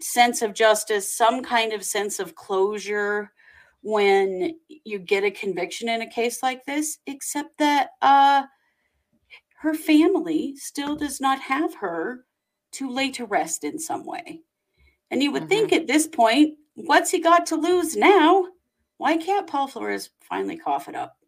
sense 0.00 0.42
of 0.42 0.54
justice, 0.54 1.12
some 1.12 1.42
kind 1.42 1.72
of 1.72 1.84
sense 1.84 2.18
of 2.18 2.34
closure 2.34 3.32
when 3.82 4.58
you 4.68 4.98
get 4.98 5.24
a 5.24 5.30
conviction 5.30 5.88
in 5.88 6.02
a 6.02 6.10
case 6.10 6.42
like 6.42 6.64
this, 6.64 6.98
except 7.06 7.58
that 7.58 7.90
uh 8.02 8.42
her 9.58 9.74
family 9.74 10.54
still 10.56 10.96
does 10.96 11.20
not 11.20 11.40
have 11.40 11.74
her 11.76 12.24
to 12.72 12.90
lay 12.90 13.10
to 13.10 13.24
rest 13.24 13.64
in 13.64 13.78
some 13.78 14.04
way. 14.04 14.42
And 15.10 15.22
you 15.22 15.32
would 15.32 15.44
Mhm. 15.44 15.48
think 15.48 15.72
at 15.72 15.86
this 15.86 16.06
point, 16.06 16.58
what's 16.74 17.10
he 17.10 17.20
got 17.20 17.46
to 17.46 17.56
lose 17.56 17.96
now? 17.96 18.48
Why 18.98 19.16
can't 19.16 19.46
Paul 19.46 19.68
Flores 19.68 20.10
finally 20.20 20.56
cough 20.56 20.88
it 20.88 20.94
up? 20.94 21.18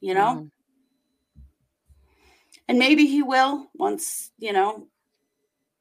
You 0.00 0.14
know? 0.14 0.34
Mhm. 0.36 0.50
And 2.68 2.78
maybe 2.78 3.06
he 3.06 3.22
will 3.22 3.68
once, 3.74 4.30
you 4.38 4.52
know, 4.52 4.88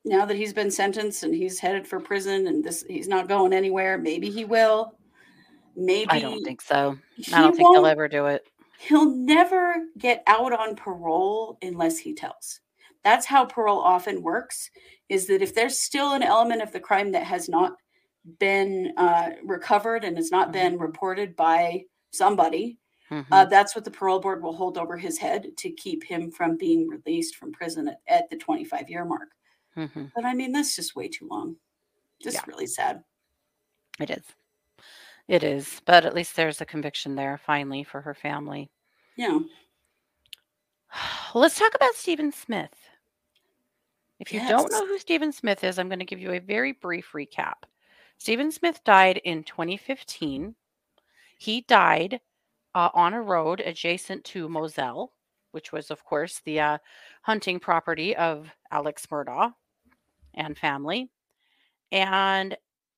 now 0.03 0.25
that 0.25 0.35
he's 0.37 0.53
been 0.53 0.71
sentenced 0.71 1.23
and 1.23 1.33
he's 1.33 1.59
headed 1.59 1.87
for 1.87 1.99
prison 1.99 2.47
and 2.47 2.63
this 2.63 2.83
he's 2.87 3.07
not 3.07 3.27
going 3.27 3.53
anywhere, 3.53 3.97
maybe 3.97 4.29
he 4.29 4.45
will. 4.45 4.97
Maybe 5.75 6.09
I 6.11 6.19
don't 6.19 6.43
think 6.43 6.61
so. 6.61 6.97
I 7.33 7.41
don't 7.41 7.55
think 7.55 7.69
he'll 7.73 7.85
ever 7.85 8.07
do 8.07 8.25
it. 8.25 8.45
he'll 8.79 9.05
never 9.15 9.75
get 9.99 10.23
out 10.25 10.51
on 10.53 10.75
parole 10.75 11.57
unless 11.61 11.99
he 11.99 12.13
tells. 12.13 12.61
That's 13.03 13.25
how 13.25 13.45
parole 13.45 13.79
often 13.79 14.21
works 14.21 14.69
is 15.07 15.27
that 15.27 15.41
if 15.41 15.53
there's 15.53 15.79
still 15.79 16.13
an 16.13 16.23
element 16.23 16.61
of 16.61 16.71
the 16.71 16.79
crime 16.79 17.11
that 17.11 17.23
has 17.23 17.47
not 17.47 17.77
been 18.39 18.93
uh, 18.97 19.31
recovered 19.43 20.03
and 20.03 20.17
has 20.17 20.31
not 20.31 20.49
Mhm. 20.49 20.53
been 20.53 20.77
reported 20.79 21.35
by 21.35 21.85
somebody, 22.11 22.77
Mhm. 23.09 23.25
uh, 23.31 23.45
that's 23.45 23.75
what 23.75 23.83
the 23.85 23.91
parole 23.91 24.19
board 24.19 24.41
will 24.43 24.55
hold 24.55 24.77
over 24.77 24.97
his 24.97 25.17
head 25.17 25.57
to 25.57 25.71
keep 25.71 26.03
him 26.03 26.31
from 26.31 26.55
being 26.57 26.87
released 26.87 27.35
from 27.35 27.51
prison 27.51 27.87
at, 27.87 28.01
at 28.07 28.29
the 28.29 28.37
25 28.37 28.89
year 28.89 29.05
mark. 29.05 29.31
Mhm. 29.75 30.11
But 30.13 30.25
I 30.25 30.33
mean, 30.33 30.51
that's 30.51 30.75
just 30.75 30.95
way 30.95 31.07
too 31.07 31.27
long. 31.27 31.57
Just 32.21 32.37
Yeah. 32.37 32.43
really 32.47 32.67
sad. 32.67 33.03
It 33.99 34.09
is. 34.11 34.23
It 35.27 35.43
is. 35.43 35.81
But 35.85 36.05
at 36.05 36.13
least 36.13 36.35
there's 36.35 36.61
a 36.61 36.65
conviction 36.65 37.15
there 37.15 37.37
finally 37.37 37.83
for 37.83 38.01
her 38.01 38.13
family. 38.13 38.69
Yeah. 39.15 39.39
Let's 41.33 41.57
talk 41.57 41.73
about 41.73 41.95
Stephen 41.95 42.31
Smith. 42.31 42.73
If 44.19 44.31
you 44.33 44.39
don't 44.47 44.71
know 44.71 44.85
who 44.85 44.99
Stephen 44.99 45.31
Smith 45.31 45.63
is, 45.63 45.79
I'm 45.79 45.87
going 45.89 45.99
to 45.99 46.05
give 46.05 46.19
you 46.19 46.33
a 46.33 46.39
very 46.39 46.73
brief 46.73 47.11
recap. 47.13 47.63
Stephen 48.21 48.51
Smith 48.51 48.83
died 48.83 49.19
in 49.23 49.43
2015. 49.43 50.53
He 51.39 51.61
died 51.61 52.19
uh, 52.75 52.89
on 52.93 53.15
a 53.15 53.21
road 53.21 53.59
adjacent 53.61 54.23
to 54.25 54.47
Moselle, 54.47 55.11
which 55.53 55.71
was, 55.71 55.89
of 55.89 56.05
course, 56.05 56.39
the 56.45 56.59
uh, 56.59 56.77
hunting 57.23 57.59
property 57.59 58.15
of 58.15 58.47
Alex 58.69 59.07
Murdaugh 59.07 59.55
and 60.35 60.55
family. 60.55 61.09
And 61.91 62.55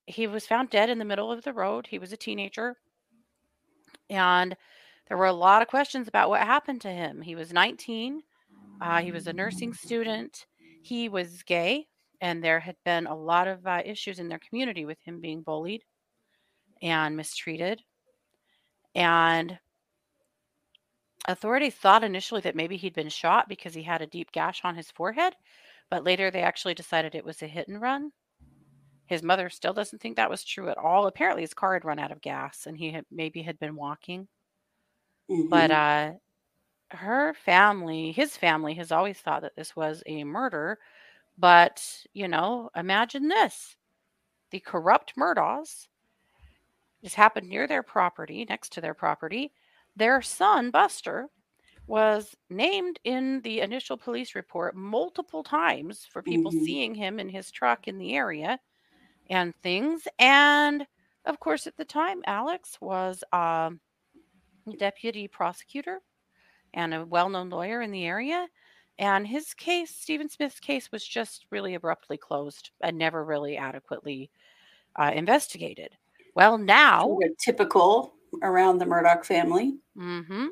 he 0.08 0.28
was 0.28 0.46
found 0.46 0.70
dead 0.70 0.90
in 0.90 1.00
the 1.00 1.06
middle 1.06 1.32
of 1.32 1.46
the 1.46 1.54
road. 1.54 1.88
He 1.88 2.00
was 2.00 2.12
a 2.12 2.18
teenager. 2.18 2.76
And 4.10 4.58
there 5.08 5.16
were 5.16 5.28
a 5.28 5.32
lot 5.32 5.62
of 5.62 5.70
questions 5.70 6.10
about 6.10 6.28
what 6.28 6.42
happened 6.42 6.82
to 6.82 6.92
him. 6.92 7.22
He 7.22 7.36
was 7.36 7.54
19, 7.54 8.24
uh, 8.82 9.02
he 9.02 9.14
was 9.14 9.28
a 9.28 9.32
nursing 9.32 9.74
student, 9.74 10.48
he 10.82 11.08
was 11.08 11.44
gay, 11.44 11.88
and 12.24 12.44
there 12.44 12.62
had 12.62 12.78
been 12.86 13.08
a 13.08 13.16
lot 13.16 13.48
of 13.48 13.68
uh, 13.68 13.84
issues 13.86 14.20
in 14.20 14.30
their 14.30 14.40
community 14.40 14.86
with 14.86 15.00
him 15.04 15.22
being 15.22 15.44
bullied 15.44 15.86
and 16.82 17.18
mistreated. 17.18 17.84
And 18.96 19.60
authorities 21.28 21.76
thought 21.76 22.02
initially 22.04 22.40
that 22.42 22.56
maybe 22.56 22.78
he'd 22.78 22.94
been 22.94 23.10
shot 23.10 23.50
because 23.50 23.74
he 23.74 23.84
had 23.84 24.02
a 24.02 24.08
deep 24.08 24.32
gash 24.32 24.64
on 24.64 24.76
his 24.76 24.90
forehead, 24.92 25.36
but 25.90 26.04
later 26.06 26.32
they 26.32 26.42
actually 26.42 26.74
decided 26.74 27.14
it 27.14 27.26
was 27.26 27.42
a 27.42 27.48
hit 27.48 27.68
and 27.68 27.82
run. 27.82 28.14
His 29.08 29.24
mother 29.24 29.50
still 29.50 29.74
doesn't 29.74 30.00
think 30.02 30.18
that 30.18 30.30
was 30.30 30.44
true 30.46 30.70
at 30.70 30.78
all. 30.78 31.08
Apparently, 31.08 31.44
his 31.44 31.54
car 31.56 31.74
had 31.76 31.86
run 31.86 32.00
out 32.00 32.12
of 32.12 32.22
gas 32.22 32.68
and 32.68 32.78
he 32.78 32.92
had 32.92 33.06
maybe 33.12 33.44
had 33.44 33.60
been 33.60 33.76
walking. 33.78 34.30
But 35.50 35.72
Mhm. 35.72 35.72
uh, 35.72 36.14
her 36.92 37.34
family, 37.36 38.12
his 38.14 38.38
family, 38.38 38.76
has 38.76 38.92
always 38.92 39.22
thought 39.22 39.44
that 39.44 39.56
this 39.56 39.76
was 39.76 40.04
a 40.08 40.24
murder. 40.26 40.80
But, 41.38 42.06
you 42.14 42.28
know, 42.28 42.70
imagine 42.76 43.28
this 43.28 43.76
the 44.52 44.60
corrupt 44.62 45.16
Murdaughs. 45.18 45.88
This 47.04 47.14
happened 47.14 47.50
near 47.50 47.68
their 47.68 47.84
property, 47.84 48.46
next 48.46 48.72
to 48.74 48.82
their 48.82 48.94
property. 48.96 49.54
Their 49.96 50.22
son, 50.24 50.72
Buster, 50.72 51.30
was 51.88 52.36
named 52.50 53.00
in 53.04 53.42
the 53.42 53.62
initial 53.62 53.98
police 53.98 54.36
report 54.36 54.76
multiple 54.76 55.44
times 55.44 56.06
for 56.06 56.22
people 56.24 56.52
Mhm. 56.52 56.66
seeing 56.66 56.96
him 56.96 57.20
in 57.20 57.30
his 57.30 57.52
truck 57.52 57.88
in 57.88 57.98
the 57.98 58.16
area 58.16 58.60
and 59.28 59.56
things. 59.58 60.08
And 60.20 60.88
of 61.26 61.40
course, 61.40 61.68
at 61.68 61.78
the 61.78 61.86
time, 61.86 62.24
Alex 62.26 62.80
was 62.82 63.24
um, 63.34 63.82
a 64.68 64.74
deputy 64.78 65.28
prosecutor 65.28 66.02
and 66.74 66.94
a 66.94 67.06
well 67.06 67.30
known 67.30 67.50
lawyer 67.50 67.82
in 67.82 67.92
the 67.92 68.06
area. 68.06 68.48
And 69.00 69.28
his 69.28 69.54
case, 69.54 69.96
Stephen 69.96 70.30
Smith's 70.30 70.60
case, 70.60 70.92
was 70.92 71.06
just 71.06 71.46
really 71.50 71.74
abruptly 71.74 72.18
closed 72.18 72.72
and 72.82 72.98
never 72.98 73.26
really 73.26 73.58
adequately 73.58 74.30
uh, 74.96 75.12
investigated. 75.14 75.96
Well, 76.36 76.58
now, 76.58 77.18
typical 77.40 78.14
around 78.42 78.78
the 78.80 78.86
Murdaugh 78.86 79.26
family. 79.26 79.76
Mm-hmm. 79.98 80.48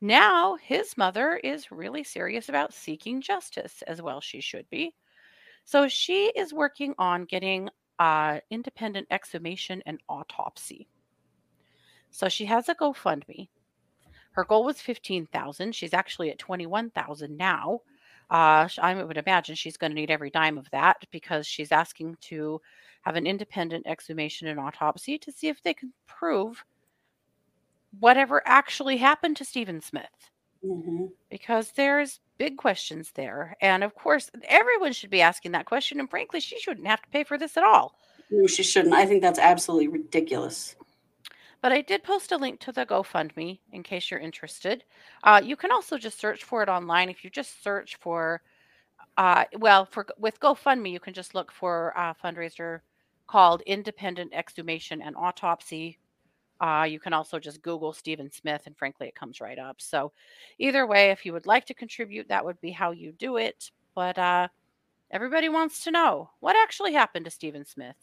now 0.00 0.56
his 0.56 0.96
mother 0.96 1.40
is 1.42 1.70
really 1.70 2.04
serious 2.04 2.48
about 2.48 2.74
seeking 2.74 3.20
justice, 3.20 3.82
as 3.86 4.02
well 4.02 4.20
she 4.20 4.40
should 4.40 4.68
be. 4.70 4.94
So 5.64 5.88
she 5.88 6.26
is 6.36 6.52
working 6.52 6.94
on 6.98 7.24
getting 7.24 7.70
uh, 7.98 8.40
independent 8.50 9.06
exhumation 9.10 9.82
and 9.86 9.98
autopsy. 10.08 10.88
So 12.10 12.28
she 12.28 12.44
has 12.44 12.68
a 12.68 12.74
GoFundMe. 12.74 13.48
Her 14.34 14.44
goal 14.44 14.64
was 14.64 14.80
fifteen 14.80 15.26
thousand. 15.26 15.74
She's 15.74 15.94
actually 15.94 16.30
at 16.30 16.38
twenty 16.38 16.66
one 16.66 16.90
thousand 16.90 17.36
now. 17.36 17.80
Uh, 18.30 18.68
I 18.78 19.02
would 19.02 19.16
imagine 19.16 19.54
she's 19.54 19.76
going 19.76 19.90
to 19.92 19.94
need 19.94 20.10
every 20.10 20.30
dime 20.30 20.58
of 20.58 20.68
that 20.70 20.96
because 21.10 21.46
she's 21.46 21.70
asking 21.70 22.16
to 22.22 22.60
have 23.02 23.16
an 23.16 23.26
independent 23.26 23.86
exhumation 23.86 24.48
and 24.48 24.58
autopsy 24.58 25.18
to 25.18 25.30
see 25.30 25.48
if 25.48 25.62
they 25.62 25.74
can 25.74 25.92
prove 26.06 26.64
whatever 28.00 28.42
actually 28.46 28.96
happened 28.96 29.36
to 29.36 29.44
Stephen 29.44 29.80
Smith 29.80 30.30
Mhm. 30.64 31.12
because 31.28 31.72
there's 31.72 32.20
big 32.38 32.56
questions 32.56 33.12
there. 33.14 33.54
And 33.60 33.84
of 33.84 33.94
course, 33.94 34.30
everyone 34.44 34.94
should 34.94 35.10
be 35.10 35.20
asking 35.20 35.52
that 35.52 35.66
question. 35.66 36.00
And 36.00 36.10
frankly, 36.10 36.40
she 36.40 36.58
shouldn't 36.58 36.86
have 36.88 37.02
to 37.02 37.08
pay 37.10 37.22
for 37.22 37.38
this 37.38 37.56
at 37.56 37.62
all. 37.62 37.96
No, 38.30 38.46
she 38.46 38.62
shouldn't. 38.62 38.94
I 38.94 39.04
think 39.06 39.20
that's 39.22 39.38
absolutely 39.38 39.88
ridiculous. 39.88 40.74
But 41.64 41.72
I 41.72 41.80
did 41.80 42.04
post 42.04 42.30
a 42.30 42.36
link 42.36 42.60
to 42.60 42.72
the 42.72 42.84
GoFundMe 42.84 43.58
in 43.72 43.82
case 43.82 44.10
you're 44.10 44.20
interested. 44.20 44.84
Uh, 45.22 45.40
you 45.42 45.56
can 45.56 45.70
also 45.70 45.96
just 45.96 46.20
search 46.20 46.44
for 46.44 46.62
it 46.62 46.68
online. 46.68 47.08
If 47.08 47.24
you 47.24 47.30
just 47.30 47.62
search 47.62 47.96
for, 47.96 48.42
uh, 49.16 49.46
well, 49.58 49.86
for 49.86 50.06
with 50.18 50.38
GoFundMe, 50.40 50.92
you 50.92 51.00
can 51.00 51.14
just 51.14 51.34
look 51.34 51.50
for 51.50 51.94
a 51.96 52.14
fundraiser 52.22 52.80
called 53.26 53.62
Independent 53.62 54.34
Exhumation 54.34 55.00
and 55.00 55.16
Autopsy. 55.16 55.98
Uh, 56.60 56.86
you 56.86 57.00
can 57.00 57.14
also 57.14 57.38
just 57.38 57.62
Google 57.62 57.94
Stephen 57.94 58.30
Smith, 58.30 58.64
and 58.66 58.76
frankly, 58.76 59.08
it 59.08 59.14
comes 59.14 59.40
right 59.40 59.58
up. 59.58 59.80
So, 59.80 60.12
either 60.58 60.86
way, 60.86 61.12
if 61.12 61.24
you 61.24 61.32
would 61.32 61.46
like 61.46 61.64
to 61.64 61.74
contribute, 61.74 62.28
that 62.28 62.44
would 62.44 62.60
be 62.60 62.72
how 62.72 62.90
you 62.90 63.12
do 63.12 63.38
it. 63.38 63.70
But 63.94 64.18
uh, 64.18 64.48
everybody 65.10 65.48
wants 65.48 65.82
to 65.84 65.90
know 65.90 66.28
what 66.40 66.56
actually 66.62 66.92
happened 66.92 67.24
to 67.24 67.30
Stephen 67.30 67.64
Smith. 67.64 67.96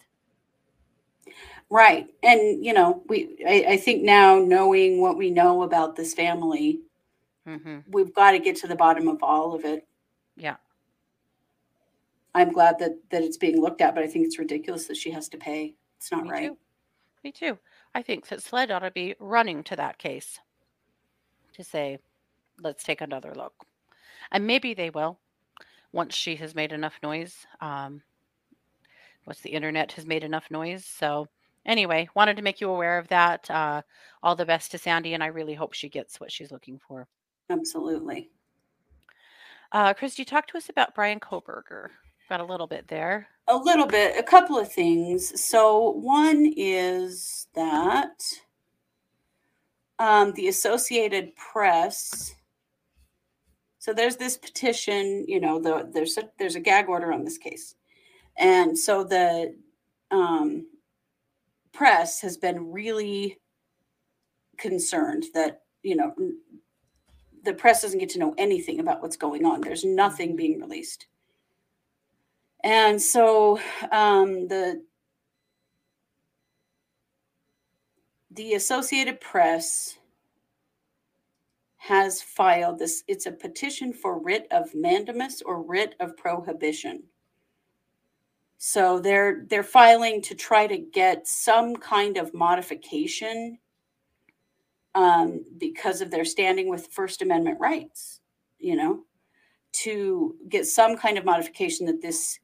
Right. 1.70 2.08
And 2.24 2.64
you 2.64 2.74
know, 2.74 3.04
we 3.08 3.38
I, 3.48 3.74
I 3.74 3.78
think 3.78 4.04
now 4.04 4.40
knowing 4.40 5.02
what 5.02 5.18
we 5.18 5.30
know 5.32 5.64
about 5.64 5.96
this 5.96 6.14
family, 6.14 6.82
hmm 7.46 7.80
we've 7.90 8.14
got 8.14 8.32
to 8.32 8.40
get 8.40 8.56
to 8.58 8.68
the 8.68 8.76
bottom 8.76 9.08
of 9.08 9.24
all 9.24 9.54
of 9.54 9.66
it. 9.66 9.88
Yeah. 10.36 10.58
I'm 12.34 12.52
glad 12.52 12.80
that 12.80 12.98
that 13.10 13.24
it's 13.24 13.38
being 13.38 13.62
looked 13.62 13.82
at, 13.82 13.96
but 13.96 14.04
I 14.04 14.08
think 14.08 14.26
it's 14.26 14.40
ridiculous 14.40 14.88
that 14.88 14.98
she 14.98 15.12
has 15.12 15.30
to 15.30 15.38
pay. 15.38 15.76
It's 15.98 16.12
not 16.12 16.24
Me 16.24 16.30
right. 16.30 16.48
too. 16.50 16.58
Me 17.24 17.32
too. 17.32 17.58
I 17.94 18.02
think 18.02 18.28
that 18.28 18.42
SLED 18.42 18.72
ought 18.72 18.80
to 18.80 18.92
be 18.92 19.16
running 19.20 19.64
to 19.66 19.76
that 19.76 19.98
case 19.98 20.40
to 21.54 21.64
say, 21.64 22.00
let's 22.60 22.84
take 22.84 23.02
another 23.02 23.34
look. 23.36 23.54
And 24.32 24.48
maybe 24.48 24.74
they 24.74 24.90
will 24.90 25.20
once 25.92 26.16
she 26.16 26.36
has 26.38 26.56
made 26.56 26.72
enough 26.72 26.98
noise. 27.04 27.46
Um, 27.60 28.02
once 29.26 29.40
the 29.42 29.50
internet 29.50 29.92
has 29.94 30.06
made 30.06 30.24
enough 30.24 30.50
noise. 30.50 30.86
So, 30.86 31.28
anyway, 31.66 32.10
wanted 32.16 32.38
to 32.38 32.42
make 32.42 32.62
you 32.62 32.70
aware 32.70 32.98
of 32.98 33.08
that. 33.10 33.50
Uh, 33.50 33.82
all 34.24 34.36
the 34.36 34.46
best 34.46 34.72
to 34.72 34.78
Sandy, 34.78 35.14
and 35.14 35.24
I 35.24 35.28
really 35.28 35.54
hope 35.54 35.74
she 35.74 35.90
gets 35.90 36.20
what 36.20 36.32
she's 36.32 36.52
looking 36.52 36.80
for. 36.88 37.08
Absolutely. 37.50 38.30
Uh, 39.72 39.94
You 40.00 40.26
talk 40.26 40.48
to 40.48 40.58
us 40.58 40.70
about 40.70 40.96
Brian 40.96 41.20
Kohberger. 41.20 41.90
Got 42.30 42.40
a 42.40 42.46
little 42.46 42.68
bit 42.68 42.88
there. 42.88 43.28
A 43.48 43.58
little 43.58 43.88
bit, 43.88 44.18
a 44.18 44.24
couple 44.24 44.58
of 44.58 44.72
things. 44.72 45.42
So 45.42 45.92
one 45.92 46.54
is 46.56 47.48
that 47.56 48.24
um, 50.00 50.32
the 50.34 50.48
Associated 50.48 51.36
Press. 51.36 52.34
So 53.80 53.94
there's 53.94 54.16
this 54.16 54.38
petition, 54.38 55.26
you 55.28 55.42
know, 55.42 55.60
the, 55.60 55.90
there's 55.92 56.18
a, 56.18 56.30
there's 56.40 56.56
a 56.56 56.62
gag 56.62 56.88
order 56.88 57.12
on 57.12 57.24
this 57.26 57.38
case, 57.38 57.76
and 58.42 58.78
so 58.78 59.04
the 59.04 59.56
um, 60.10 60.68
press 61.72 62.20
has 62.22 62.36
been 62.36 62.72
really 62.72 63.40
concerned 64.58 65.26
that 65.34 65.62
you 65.84 65.96
know 65.96 66.14
the 67.44 67.54
press 67.54 67.82
doesn't 67.82 68.00
get 68.00 68.10
to 68.10 68.20
know 68.20 68.36
anything 68.38 68.80
about 68.80 69.02
what's 69.02 69.18
going 69.18 69.46
on. 69.46 69.62
There's 69.62 69.86
nothing 69.86 70.36
being 70.36 70.60
released. 70.60 71.08
And 72.64 73.02
so 73.02 73.60
um, 73.92 74.48
the 74.48 74.84
the 78.32 78.54
Associated 78.54 79.20
Press 79.20 79.98
has 81.78 82.22
filed 82.22 82.80
this. 82.80 83.04
It's 83.08 83.26
a 83.26 83.32
petition 83.32 83.92
for 83.94 84.20
writ 84.20 84.48
of 84.52 84.74
mandamus 84.74 85.42
or 85.42 85.62
writ 85.62 85.96
of 86.00 86.16
prohibition. 86.18 87.04
So 88.64 89.00
they're 89.00 89.44
they're 89.50 89.64
filing 89.64 90.22
to 90.22 90.36
try 90.36 90.68
to 90.68 90.78
get 90.78 91.28
some 91.28 91.76
kind 91.76 92.16
of 92.18 92.32
modification 92.32 93.58
um, 94.94 95.44
because 95.58 96.00
of 96.00 96.12
their 96.12 96.24
standing 96.24 96.70
with 96.70 96.86
First 96.92 97.24
Amendment 97.24 97.60
rights. 97.60 98.20
You 98.60 98.76
know, 98.76 99.00
to 99.78 100.36
get 100.48 100.68
some 100.68 100.96
kind 100.96 101.18
of 101.18 101.26
modification 101.26 101.88
that 101.88 102.04
this 102.04 102.38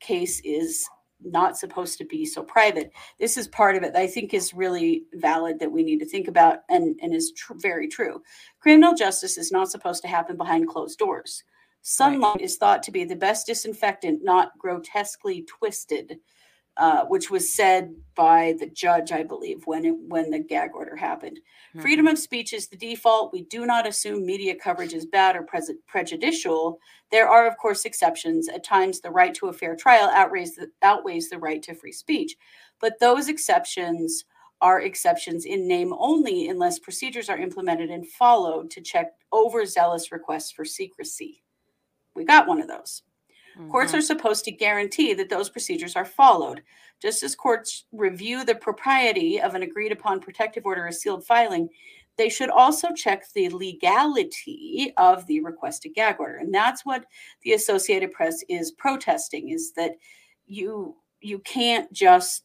case 0.00 0.40
is 0.40 0.88
not 1.22 1.58
supposed 1.58 1.98
to 1.98 2.06
be 2.06 2.24
so 2.24 2.42
private. 2.42 2.90
This 3.18 3.36
is 3.36 3.46
part 3.48 3.76
of 3.76 3.82
it 3.82 3.92
that 3.92 4.00
I 4.00 4.06
think 4.06 4.32
is 4.32 4.54
really 4.54 5.04
valid 5.16 5.58
that 5.60 5.70
we 5.70 5.82
need 5.82 5.98
to 5.98 6.06
think 6.06 6.28
about 6.28 6.60
and, 6.70 6.98
and 7.02 7.14
is 7.14 7.32
tr- 7.32 7.52
very 7.56 7.88
true. 7.88 8.22
Criminal 8.60 8.94
justice 8.94 9.36
is 9.36 9.52
not 9.52 9.70
supposed 9.70 10.00
to 10.00 10.08
happen 10.08 10.38
behind 10.38 10.66
closed 10.66 10.98
doors. 10.98 11.44
Sunlight 11.82 12.40
is 12.40 12.56
thought 12.56 12.82
to 12.82 12.92
be 12.92 13.04
the 13.04 13.16
best 13.16 13.46
disinfectant, 13.46 14.22
not 14.22 14.56
grotesquely 14.58 15.42
twisted. 15.42 16.18
uh, 16.78 17.04
which 17.06 17.28
was 17.28 17.52
said 17.52 17.92
by 18.14 18.54
the 18.60 18.66
judge, 18.66 19.10
I 19.10 19.24
believe, 19.24 19.62
when 19.66 19.84
it, 19.84 19.94
when 20.06 20.30
the 20.30 20.38
gag 20.38 20.70
order 20.74 20.94
happened. 20.94 21.38
Mm-hmm. 21.38 21.80
Freedom 21.80 22.06
of 22.06 22.18
speech 22.18 22.52
is 22.52 22.68
the 22.68 22.76
default. 22.76 23.32
We 23.32 23.42
do 23.42 23.66
not 23.66 23.86
assume 23.86 24.24
media 24.24 24.54
coverage 24.54 24.94
is 24.94 25.04
bad 25.04 25.34
or 25.34 25.42
pres- 25.42 25.72
prejudicial. 25.88 26.78
There 27.10 27.28
are, 27.28 27.48
of 27.48 27.56
course, 27.58 27.84
exceptions. 27.84 28.48
At 28.48 28.62
times, 28.64 29.00
the 29.00 29.10
right 29.10 29.34
to 29.34 29.48
a 29.48 29.52
fair 29.52 29.74
trial 29.74 30.08
outweighs 30.08 30.54
the, 30.54 30.70
outweighs 30.82 31.28
the 31.28 31.38
right 31.38 31.60
to 31.64 31.74
free 31.74 31.92
speech. 31.92 32.36
But 32.80 33.00
those 33.00 33.28
exceptions 33.28 34.24
are 34.60 34.80
exceptions 34.80 35.46
in 35.46 35.66
name 35.66 35.92
only 35.98 36.48
unless 36.48 36.78
procedures 36.78 37.28
are 37.28 37.38
implemented 37.38 37.90
and 37.90 38.06
followed 38.06 38.70
to 38.70 38.80
check 38.80 39.14
overzealous 39.32 40.12
requests 40.12 40.52
for 40.52 40.64
secrecy. 40.64 41.42
We 42.18 42.24
got 42.24 42.48
one 42.48 42.60
of 42.60 42.68
those. 42.68 43.02
Courts 43.70 43.92
Mhm. 43.92 43.98
are 43.98 44.02
supposed 44.02 44.44
to 44.44 44.52
guarantee 44.52 45.14
that 45.14 45.28
those 45.28 45.48
procedures 45.50 45.96
are 45.96 46.04
followed. 46.04 46.62
Just 47.00 47.22
as 47.22 47.34
courts 47.34 47.86
review 47.92 48.44
the 48.44 48.54
propriety 48.54 49.40
of 49.40 49.54
an 49.54 49.62
agreed 49.62 49.92
upon 49.92 50.20
protective 50.20 50.66
order 50.66 50.86
or 50.86 50.92
sealed 50.92 51.24
filing, 51.26 51.68
they 52.16 52.28
should 52.28 52.50
also 52.50 52.92
check 52.92 53.28
the 53.32 53.48
legality 53.48 54.92
of 54.96 55.26
the 55.26 55.40
requested 55.40 55.94
gag 55.94 56.16
order. 56.18 56.36
And 56.36 56.52
that's 56.52 56.84
what 56.84 57.06
the 57.42 57.52
Associated 57.54 58.12
Press 58.12 58.42
is 58.48 58.72
protesting 58.72 59.48
is 59.50 59.72
that 59.72 59.96
you 60.46 60.96
you 61.20 61.40
can't 61.40 61.92
just 61.92 62.44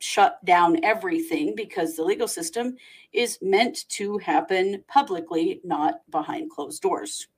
shut 0.00 0.44
down 0.44 0.82
everything 0.84 1.54
because 1.54 1.94
the 1.94 2.02
legal 2.02 2.26
system 2.26 2.76
is 3.12 3.38
meant 3.40 3.88
to 3.90 4.18
happen 4.18 4.82
publicly, 4.88 5.60
not 5.62 6.00
behind 6.10 6.50
closed 6.50 6.82
doors. 6.82 7.28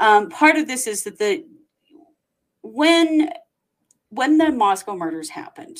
Um, 0.00 0.28
part 0.30 0.56
of 0.56 0.66
this 0.66 0.86
is 0.86 1.04
that 1.04 1.18
the 1.18 1.44
when 2.62 3.30
when 4.08 4.38
the 4.38 4.50
Moscow 4.50 4.96
murders 4.96 5.28
happened, 5.30 5.78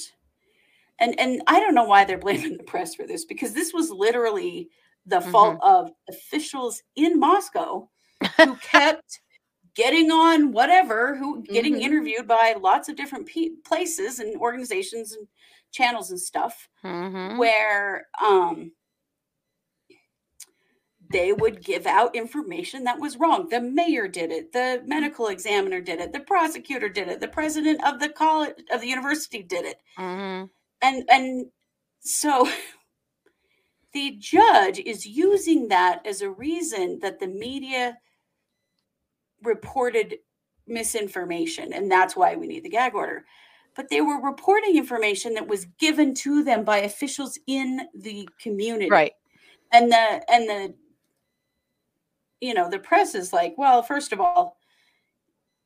and 0.98 1.18
and 1.18 1.42
I 1.46 1.58
don't 1.60 1.74
know 1.74 1.84
why 1.84 2.04
they're 2.04 2.18
blaming 2.26 2.56
the 2.56 2.62
press 2.64 2.94
for 2.94 3.06
this 3.06 3.24
because 3.24 3.52
this 3.54 3.72
was 3.72 3.90
literally 3.90 4.68
the 5.06 5.20
fault 5.20 5.58
of 5.62 5.90
officials 6.08 6.82
in 6.96 7.18
Moscow 7.18 7.88
who 8.44 8.54
kept 8.62 9.20
getting 9.74 10.10
on 10.10 10.52
whatever 10.52 11.16
who 11.16 11.42
getting 11.44 11.74
Mhm. 11.76 11.80
interviewed 11.80 12.28
by 12.28 12.54
lots 12.60 12.88
of 12.88 12.96
different 12.96 13.26
pe- 13.26 13.56
places 13.64 14.18
and 14.18 14.36
organizations 14.36 15.12
and 15.12 15.26
channels 15.72 16.10
and 16.10 16.20
stuff 16.20 16.68
Mhm. 16.84 17.38
where 17.38 18.06
um 18.22 18.72
they 21.10 21.32
would 21.32 21.62
give 21.64 21.86
out 21.86 22.14
information 22.14 22.84
that 22.84 23.00
was 23.00 23.16
wrong. 23.18 23.48
The 23.48 23.60
mayor 23.60 24.06
did 24.06 24.30
it, 24.30 24.52
the 24.52 24.80
medical 24.86 25.26
examiner 25.26 25.80
did 25.80 26.00
it, 26.00 26.12
the 26.12 26.20
prosecutor 26.20 26.88
did 26.88 27.08
it, 27.08 27.20
the 27.20 27.28
president 27.28 27.84
of 27.84 27.98
the 27.98 28.08
college 28.08 28.54
of 28.72 28.80
the 28.80 28.86
university 28.88 29.42
did 29.42 29.64
it. 29.64 29.80
Mhm. 29.98 30.48
And 30.82 31.04
and 31.10 31.46
so 32.00 32.48
the 33.92 34.16
judge 34.20 34.78
is 34.78 35.04
using 35.04 35.68
that 35.68 36.06
as 36.06 36.22
a 36.22 36.30
reason 36.30 37.00
that 37.00 37.18
the 37.18 37.26
media 37.26 37.98
reported 39.42 40.18
misinformation 40.66 41.72
and 41.72 41.90
that's 41.90 42.14
why 42.14 42.36
we 42.36 42.46
need 42.46 42.62
the 42.62 42.68
gag 42.68 42.94
order. 42.94 43.24
But 43.74 43.88
they 43.88 44.00
were 44.00 44.20
reporting 44.20 44.76
information 44.76 45.34
that 45.34 45.48
was 45.48 45.64
given 45.78 46.14
to 46.16 46.44
them 46.44 46.64
by 46.64 46.78
officials 46.78 47.38
in 47.46 47.80
the 47.94 48.28
community 48.40 48.90
Right. 48.90 49.14
and 49.72 49.90
the 49.90 50.22
and 50.32 50.48
the 50.48 50.74
you 52.40 52.54
know 52.54 52.68
the 52.68 52.78
press 52.78 53.14
is 53.14 53.32
like 53.32 53.54
well 53.58 53.82
first 53.82 54.12
of 54.12 54.20
all 54.20 54.56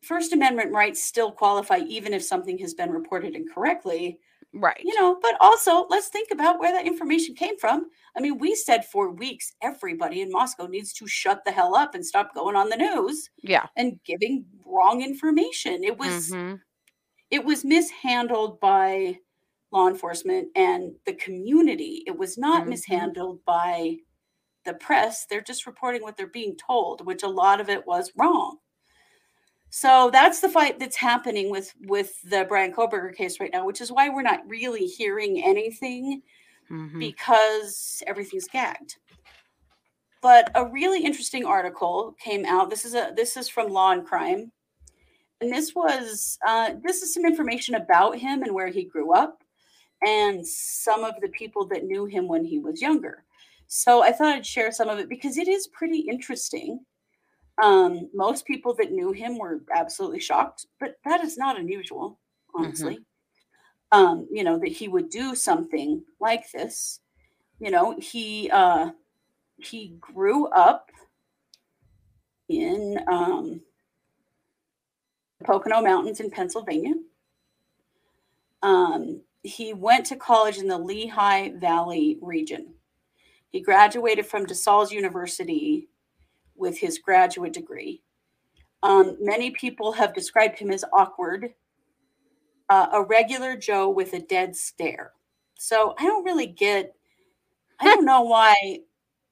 first 0.03 0.33
amendment 0.33 0.73
rights 0.73 1.03
still 1.03 1.33
qualify 1.33 1.79
even 1.79 2.13
if 2.13 2.23
something 2.23 2.59
has 2.59 2.75
been 2.75 2.91
reported 2.91 3.35
incorrectly 3.35 4.19
Right. 4.57 4.81
you 4.85 4.95
know 4.95 5.19
but 5.21 5.35
also 5.41 5.85
let's 5.89 6.09
think 6.09 6.31
about 6.31 6.61
where 6.61 6.73
that 6.73 6.87
information 6.87 7.35
came 7.35 7.59
from 7.59 7.91
i 8.17 8.21
mean 8.21 8.39
we 8.39 8.55
said 8.55 8.85
for 8.85 9.11
weeks 9.11 9.53
everybody 9.63 10.21
in 10.21 10.31
moscow 10.31 10.67
needs 10.67 10.93
to 10.93 11.09
shut 11.09 11.45
the 11.45 11.51
hell 11.51 11.75
up 11.75 11.97
and 11.97 12.07
stop 12.07 12.33
going 12.35 12.55
on 12.55 12.69
the 12.69 12.77
news 12.77 13.31
Yeah. 13.39 13.67
and 13.77 13.99
giving 14.05 14.45
wrong 14.65 15.03
information 15.03 15.83
it 15.83 15.99
was 15.99 16.31
Mhm. 16.31 16.61
it 17.31 17.45
was 17.45 17.65
mishandled 17.65 18.61
by 18.61 19.19
law 19.73 19.89
enforcement 19.89 20.49
and 20.55 20.95
the 21.05 21.15
community. 21.15 22.05
It 22.07 22.17
was 22.17 22.39
not 22.39 22.65
Mhm. 22.65 22.69
mishandled 22.69 23.45
by 23.45 23.97
the 24.65 24.75
press. 24.75 25.27
They're 25.27 25.41
just 25.43 25.67
reporting 25.67 26.03
what 26.03 26.17
they're 26.17 26.27
being 26.27 26.57
told, 26.57 27.05
which 27.07 27.23
a 27.23 27.29
lot 27.29 27.61
of 27.61 27.69
it 27.69 27.87
was 27.87 28.13
wrong. 28.17 28.59
So 29.71 30.09
that's 30.13 30.41
the 30.41 30.49
fight 30.49 30.79
that's 30.79 30.97
happening 30.97 31.51
with 31.51 31.75
with 31.81 32.21
the 32.23 32.45
Brian 32.49 32.73
Kohberger 32.73 33.15
case 33.15 33.41
right 33.41 33.51
now, 33.53 33.67
which 33.67 33.81
is 33.81 33.91
why 33.91 34.09
we're 34.09 34.23
not 34.23 34.49
really 34.49 34.87
hearing 34.87 35.43
anything 35.45 36.23
Mhm. 36.71 36.99
because 37.01 38.03
everything's 38.07 38.47
gagged. 38.47 38.97
But 40.23 40.51
a 40.55 40.65
really 40.67 41.05
interesting 41.05 41.45
article 41.45 42.15
came 42.19 42.47
out. 42.47 42.71
This 42.71 42.85
is 42.85 42.95
a 42.95 43.13
this 43.17 43.37
is 43.37 43.49
from 43.49 43.69
Law 43.69 43.91
and 43.93 44.07
Crime, 44.07 44.53
and 45.41 45.53
this 45.53 45.75
was 45.75 46.39
uh, 46.47 46.75
this 46.83 47.03
is 47.03 47.13
some 47.13 47.27
information 47.27 47.75
about 47.75 48.17
him 48.19 48.43
and 48.43 48.55
where 48.55 48.69
he 48.69 48.85
grew 48.85 49.13
up, 49.13 49.43
and 50.07 50.47
some 50.47 51.05
of 51.05 51.21
the 51.21 51.29
people 51.29 51.67
that 51.67 51.85
knew 51.85 52.05
him 52.07 52.29
when 52.29 52.45
he 52.45 52.59
was 52.59 52.81
younger. 52.81 53.24
So 53.77 54.05
I 54.05 54.13
thought 54.13 54.37
I'd 54.37 54.47
share 54.47 54.71
some 54.71 54.89
of 54.89 55.01
it 55.01 55.09
because 55.09 55.37
it 55.37 55.49
is 55.49 55.67
pretty 55.67 55.99
interesting. 55.99 56.79
Um, 57.61 58.09
most 58.15 58.47
people 58.47 58.73
that 58.79 58.93
knew 58.93 59.11
him 59.11 59.37
were 59.37 59.65
absolutely 59.75 60.21
shocked, 60.21 60.67
but 60.79 60.95
that 61.05 61.25
is 61.25 61.37
not 61.37 61.59
unusual, 61.59 62.21
honestly. 62.55 63.01
Um, 63.91 64.29
you 64.31 64.45
know 64.45 64.61
that 64.61 64.69
he 64.69 64.87
would 64.87 65.11
do 65.11 65.35
something 65.35 66.05
like 66.21 66.49
this. 66.53 67.01
You 67.59 67.73
know, 67.73 67.99
he 67.99 68.49
uh, 68.49 68.93
he 69.59 69.97
grew 70.01 70.47
up 70.47 70.93
in 72.49 73.01
um, 73.11 73.61
the 75.41 75.47
Pocono 75.47 75.83
Mountains 75.83 76.21
in 76.21 76.31
Pennsylvania. 76.31 76.95
Um, 78.63 79.23
he 79.43 79.75
went 79.75 80.07
to 80.07 80.17
college 80.17 80.59
in 80.59 80.69
the 80.69 80.79
Lehigh 80.79 81.51
Valley 81.59 82.19
region. 82.23 82.74
He 83.55 83.61
graduated 83.61 84.27
from 84.27 84.47
DeSales 84.47 84.91
University 84.91 85.87
with 86.57 86.77
his 86.77 86.99
graduate 86.99 87.53
degree. 87.53 88.03
Um, 88.83 89.17
many 89.21 89.53
people 89.53 89.93
have 89.93 90.13
described 90.13 90.59
him 90.59 90.73
as 90.73 90.85
awkward, 90.93 91.55
uh, 92.69 92.89
a 92.93 93.05
regular 93.05 93.57
Joe 93.57 93.89
with 93.89 94.13
a 94.13 94.19
dead 94.19 94.57
stare. 94.57 95.13
So 95.57 95.95
I 96.01 96.03
don't 96.03 96.25
really 96.25 96.49
get, 96.49 96.97
I 97.79 97.85
don't 97.85 98.05
know 98.05 98.23
why 98.23 98.81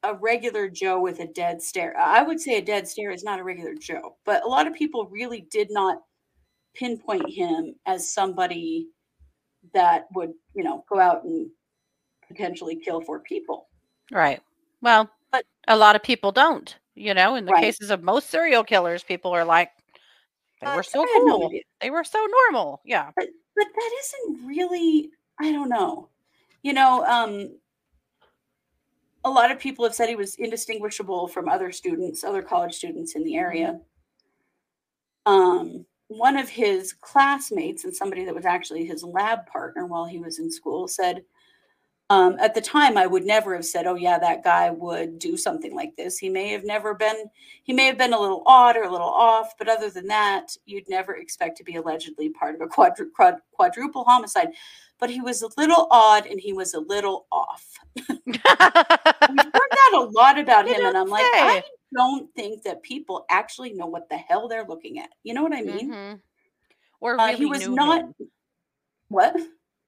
a 0.05 0.15
regular 0.15 0.69
Joe 0.69 1.01
with 1.01 1.19
a 1.19 1.27
dead 1.27 1.61
stare. 1.61 1.99
I 1.99 2.23
would 2.23 2.41
say 2.41 2.59
a 2.59 2.65
dead 2.65 2.87
stare 2.87 3.11
is 3.11 3.25
not 3.25 3.41
a 3.41 3.45
regular 3.45 3.75
Joe, 3.75 4.19
but 4.25 4.45
a 4.45 4.49
lot 4.49 4.69
of 4.69 4.75
people 4.75 5.09
really 5.11 5.49
did 5.51 5.67
not 5.69 5.99
pinpoint 6.77 7.29
him 7.29 7.75
as 7.87 8.15
somebody 8.15 8.87
that 9.75 10.07
would, 10.15 10.31
you 10.55 10.63
know, 10.63 10.85
go 10.89 11.01
out 11.01 11.25
and 11.25 11.51
potentially 12.29 12.77
kill 12.77 13.01
four 13.01 13.19
people. 13.19 13.67
Right. 14.11 14.43
Well, 14.81 15.11
But- 15.31 15.47
a 15.69 15.77
lot 15.77 15.97
of 15.97 16.03
people 16.03 16.33
don't. 16.33 16.77
You 16.95 17.15
know, 17.15 17.37
in 17.37 17.47
the 17.47 17.53
Right. 17.53 17.63
cases 17.63 17.91
of 17.91 18.03
most 18.03 18.29
serial 18.29 18.65
killers, 18.65 19.03
people 19.03 19.31
are 19.33 19.45
like, 19.45 19.71
they 20.61 20.67
Uh, 20.67 20.77
were 20.77 20.83
so 20.83 21.01
had 21.07 21.23
no 21.25 21.51
they 21.81 21.91
were 21.91 22.05
so 22.05 22.25
normal. 22.25 22.81
Yeah. 22.85 23.11
but 23.17 23.29
but 23.57 23.67
that 23.75 23.91
isn't 24.01 24.47
really 24.47 25.11
i 25.41 25.51
don't 25.51 25.69
know 25.69 26.09
you 26.63 26.73
know 26.73 27.05
um 27.05 27.59
a 29.25 29.31
lot 29.31 29.51
of 29.51 29.59
people 29.59 29.85
have 29.85 29.95
said 29.95 30.09
he 30.09 30.15
was 30.15 30.37
indistinguishable 30.37 31.27
from 31.27 31.49
other 31.49 31.73
students 31.73 32.23
other 32.23 32.43
college 32.43 32.75
students 32.75 33.17
in 33.17 33.25
the 33.25 33.37
area 33.37 33.81
um 35.27 35.85
one 36.09 36.37
of 36.37 36.49
his 36.49 36.93
classmates 36.93 37.83
and 37.85 37.95
somebody 37.97 38.25
that 38.25 38.35
was 38.35 38.45
actually 38.47 38.85
his 38.85 39.03
lab 39.03 39.45
partner 39.47 39.87
while 39.87 40.05
he 40.05 40.19
was 40.19 40.39
in 40.39 40.49
school 40.51 40.87
said 40.87 41.25
um, 42.13 42.37
at 42.41 42.55
the 42.55 42.61
time 42.61 42.97
i 42.97 43.07
would 43.07 43.25
never 43.25 43.55
have 43.55 43.65
said 43.65 43.87
oh 43.87 43.95
yeah 43.95 44.19
that 44.19 44.43
guy 44.45 44.71
would 44.71 45.19
do 45.19 45.37
something 45.37 45.75
like 45.75 45.95
this. 45.97 46.19
He 46.19 46.29
may 46.29 46.49
have 46.49 46.65
never 46.65 46.95
been 46.95 47.19
he 47.63 47.73
may 47.73 47.87
have 47.87 47.97
been 47.99 48.13
a 48.13 48.21
little 48.21 48.43
odd 48.47 48.77
or 48.77 48.85
a 48.85 48.91
little 48.91 49.15
off 49.31 49.49
but 49.59 49.69
other 49.69 49.89
than 49.91 50.07
that 50.09 50.47
you'd 50.67 50.89
never 50.89 51.17
expect 51.17 51.57
to 51.59 51.65
be 51.65 51.77
allegedly 51.77 52.29
part 52.31 52.55
of 52.55 52.61
a 52.61 52.67
quadru- 52.67 53.13
quad- 53.17 53.41
quadruple 53.53 54.05
homicide. 54.05 54.49
But 55.01 55.11
he 55.11 55.21
was 55.21 55.43
a 55.43 55.49
little 55.57 55.89
odd 55.91 56.27
and 56.27 56.39
he 56.41 56.53
was 56.53 56.75
a 56.75 56.81
little 56.81 57.27
off. 57.33 57.67
We've 57.97 58.41
heard 58.45 59.73
that 59.73 59.93
a 59.95 60.09
lot 60.13 60.39
about 60.39 60.69
You 60.69 60.75
him 60.75 60.87
and 60.87 60.97
i'm 60.97 61.09
like 61.09 61.25
i 61.25 61.63
don't 61.97 62.33
think 62.35 62.63
that 62.63 62.83
people 62.83 63.27
actually 63.31 63.73
know 63.73 63.87
what 63.87 64.09
the 64.09 64.17
hell 64.17 64.49
they're 64.49 64.65
looking 64.67 64.99
at. 64.99 65.11
You 65.25 65.35
know 65.35 65.43
what 65.43 65.53
i 65.55 65.63
mean? 65.63 65.91
Mhm. 65.91 66.21
Or 67.01 67.19
uh, 67.19 67.27
really 67.27 67.39
he 67.39 67.47
was 67.47 67.67
knew 67.67 67.75
not 67.75 68.01
him. 68.03 68.15
what? 69.09 69.37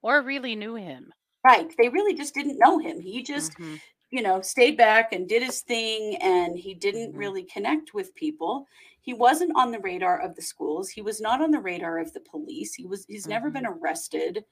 Or 0.03 0.21
really 0.21 0.55
knew 0.57 0.75
him. 0.75 1.13
Right 1.45 1.73
they 1.79 1.89
really 1.89 2.15
just 2.15 2.35
didn't 2.35 2.59
know 2.59 2.79
him 2.79 3.01
he 3.01 3.23
just 3.23 3.57
Mhm. 3.59 3.81
you 4.11 4.23
know, 4.23 4.41
stayed 4.43 4.77
back 4.77 5.13
and 5.13 5.29
did 5.29 5.43
his 5.43 5.63
thing 5.63 6.17
and 6.23 6.57
he 6.57 6.73
didn't 6.75 7.13
Mhm. 7.13 7.19
really 7.19 7.43
connect 7.45 7.95
with 7.95 8.15
people. 8.15 8.65
He 9.01 9.13
wasn't 9.13 9.51
on 9.57 9.73
the 9.73 9.81
radar 9.81 10.21
of 10.21 10.37
the 10.37 10.43
schools. 10.43 10.89
He 10.89 11.03
was 11.03 11.21
not 11.21 11.43
on 11.43 11.51
the 11.51 11.59
radar 11.59 11.99
of 11.99 12.13
the 12.13 12.21
police. 12.21 12.75
He 12.75 12.87
was 12.87 13.05
he's 13.07 13.27
never 13.27 13.51
been 13.51 13.67
arrested 13.67 14.45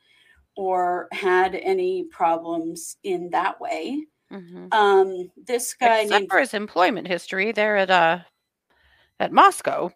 or 0.56 1.08
had 1.12 1.54
any 1.56 2.04
problems 2.04 2.96
in 3.04 3.30
that 3.30 3.60
way. 3.60 4.06
Mhm. 4.30 4.72
Um 4.72 5.30
this 5.36 5.74
guy 5.74 6.04
Except 6.04 6.10
named 6.10 6.30
for 6.30 6.40
his 6.40 6.54
employment 6.54 7.06
history 7.08 7.52
there 7.52 7.76
at 7.76 7.90
uh 7.90 8.20
at 9.20 9.32
Moscow. 9.32 9.92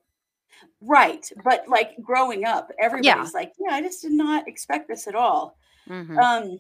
right, 0.81 1.31
but 1.45 1.69
like 1.69 1.97
growing 2.03 2.45
up, 2.45 2.71
everybody's 2.81 3.35
like, 3.35 3.53
yeah, 3.59 3.75
I 3.75 3.83
just 3.83 4.03
did 4.03 4.13
not 4.13 4.47
expect 4.49 4.89
this 4.89 5.07
at 5.07 5.15
all. 5.15 5.59
Mhm. 5.89 6.17
Um, 6.23 6.59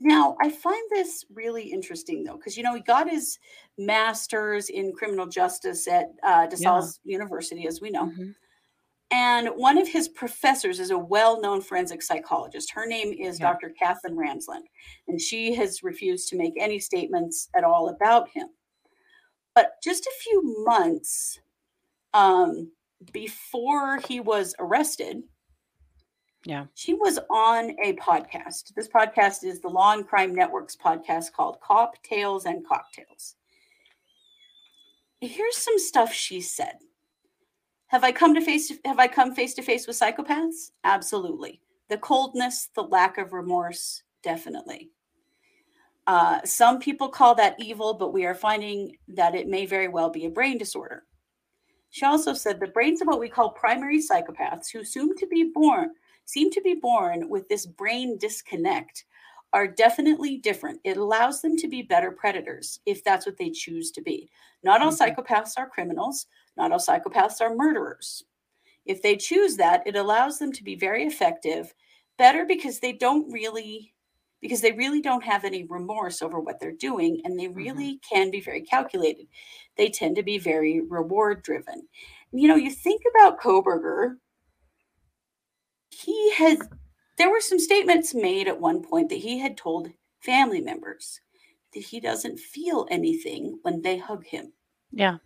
now 0.00 0.36
I 0.42 0.50
find 0.50 0.82
this 0.90 1.24
really 1.32 1.62
interesting 1.72 2.24
though, 2.24 2.36
because 2.36 2.56
you 2.56 2.62
know 2.62 2.74
he 2.74 2.80
got 2.82 3.08
his 3.10 3.38
master's 3.78 4.68
in 4.68 4.92
criminal 4.92 5.26
justice 5.26 5.88
at 5.88 6.06
uh, 6.22 6.46
DeSales 6.48 6.98
University, 7.04 7.66
as 7.66 7.80
we 7.80 7.90
know, 7.90 8.06
Mhm. 8.06 8.34
and 9.10 9.48
one 9.50 9.78
of 9.78 9.88
his 9.88 10.08
professors 10.08 10.80
is 10.80 10.90
a 10.90 10.98
well-known 10.98 11.60
forensic 11.62 12.02
psychologist. 12.02 12.70
Her 12.72 12.86
name 12.86 13.12
is 13.12 13.38
Yeah. 13.38 13.52
Dr. 13.52 13.70
Kathleen 13.70 14.16
Ramsland, 14.16 14.64
and 15.08 15.20
she 15.20 15.54
has 15.54 15.82
refused 15.82 16.28
to 16.30 16.36
make 16.36 16.54
any 16.58 16.78
statements 16.78 17.48
at 17.54 17.64
all 17.64 17.88
about 17.88 18.28
him. 18.30 18.48
But 19.54 19.80
just 19.82 20.06
a 20.06 20.12
few 20.22 20.42
months 20.66 21.40
um, 22.14 22.72
before 23.12 23.98
he 23.98 24.20
was 24.20 24.54
arrested, 24.58 25.22
Yeah. 26.46 26.66
she 26.74 26.94
was 26.94 27.18
on 27.28 27.74
a 27.82 27.94
podcast. 27.94 28.72
This 28.76 28.86
podcast 28.86 29.42
is 29.42 29.60
the 29.60 29.68
Law 29.68 29.94
and 29.94 30.06
Crime 30.06 30.32
Network's 30.32 30.76
podcast 30.76 31.32
called 31.32 31.60
Cop 31.60 32.00
Tales 32.04 32.46
and 32.46 32.64
Cocktails. 32.64 33.34
Here's 35.20 35.56
some 35.56 35.76
stuff 35.76 36.12
she 36.12 36.40
said. 36.40 36.76
Have 37.88 38.04
I 38.04 38.12
come 38.12 38.32
to 38.32 38.40
face 38.40 38.72
have 38.84 39.00
I 39.00 39.08
come 39.08 39.34
face 39.34 39.54
to 39.54 39.62
face 39.62 39.88
with 39.88 39.98
psychopaths? 39.98 40.70
Absolutely. 40.84 41.60
The 41.88 41.98
coldness, 41.98 42.68
the 42.76 42.82
lack 42.82 43.18
of 43.18 43.32
remorse, 43.32 44.04
definitely. 44.22 44.90
Uh, 46.06 46.40
some 46.44 46.78
people 46.78 47.08
call 47.08 47.34
that 47.34 47.56
evil, 47.58 47.94
but 47.94 48.12
we 48.12 48.24
are 48.24 48.34
finding 48.36 48.96
that 49.08 49.34
it 49.34 49.48
may 49.48 49.66
very 49.66 49.88
well 49.88 50.10
be 50.10 50.26
a 50.26 50.30
brain 50.30 50.58
disorder. 50.58 51.02
She 51.90 52.04
also 52.04 52.34
said 52.34 52.60
the 52.60 52.68
brains 52.68 53.00
of 53.00 53.08
what 53.08 53.18
we 53.18 53.28
call 53.28 53.50
primary 53.50 53.98
psychopaths, 54.00 54.70
who 54.72 54.84
seem 54.84 55.16
to 55.16 55.26
be 55.26 55.50
born 55.52 55.90
seem 56.26 56.50
to 56.52 56.60
be 56.60 56.74
born 56.74 57.28
with 57.30 57.48
this 57.48 57.66
brain 57.66 58.18
disconnect, 58.18 59.06
are 59.52 59.66
definitely 59.66 60.36
different. 60.38 60.80
It 60.84 60.98
allows 60.98 61.40
them 61.40 61.56
to 61.56 61.68
be 61.68 61.80
better 61.82 62.12
predators 62.12 62.80
if 62.84 63.02
that's 63.02 63.24
what 63.24 63.38
they 63.38 63.50
choose 63.50 63.90
to 63.92 64.02
be. 64.02 64.30
Not 64.62 64.82
all 64.82 64.92
Mhm. 64.92 64.98
psychopaths 64.98 65.54
are 65.56 65.70
criminals. 65.70 66.26
Not 66.58 66.72
all 66.72 66.78
psychopaths 66.78 67.40
are 67.40 67.54
murderers. 67.54 68.24
If 68.86 69.02
they 69.02 69.16
choose 69.16 69.56
that, 69.56 69.86
it 69.86 69.96
allows 69.96 70.38
them 70.38 70.52
to 70.52 70.64
be 70.64 70.74
very 70.76 71.04
effective, 71.04 71.74
better 72.18 72.44
because 72.44 72.80
they 72.80 72.92
don't 72.92 73.30
really 73.32 73.94
because 74.42 74.60
they 74.60 74.72
really 74.72 75.00
don't 75.00 75.24
have 75.24 75.44
any 75.44 75.64
remorse 75.64 76.22
over 76.22 76.38
what 76.38 76.60
they're 76.60 76.70
doing 76.72 77.20
and 77.24 77.38
they 77.40 77.48
really 77.48 77.98
can 78.08 78.30
be 78.30 78.40
very 78.40 78.60
calculated. 78.62 79.26
They 79.76 79.88
tend 79.88 80.16
to 80.16 80.22
be 80.22 80.38
very 80.38 80.82
reward 80.82 81.42
driven. 81.42 81.88
You 82.32 82.48
know, 82.48 82.56
you 82.56 82.70
think 82.70 83.02
about 83.10 83.40
Kohberger, 83.40 84.18
he 86.02 86.32
has 86.34 86.58
there 87.16 87.30
were 87.30 87.40
some 87.40 87.58
statements 87.58 88.14
made 88.14 88.46
at 88.46 88.60
one 88.60 88.82
point 88.82 89.08
that 89.08 89.18
he 89.18 89.38
had 89.38 89.56
told 89.56 89.90
family 90.20 90.60
members 90.60 91.20
that 91.72 91.80
he 91.80 91.98
doesn't 91.98 92.38
feel 92.38 92.86
anything 92.90 93.58
when 93.62 93.80
they 93.80 93.96
hug 93.96 94.24
him. 94.24 94.52
Yeah. 94.92 95.16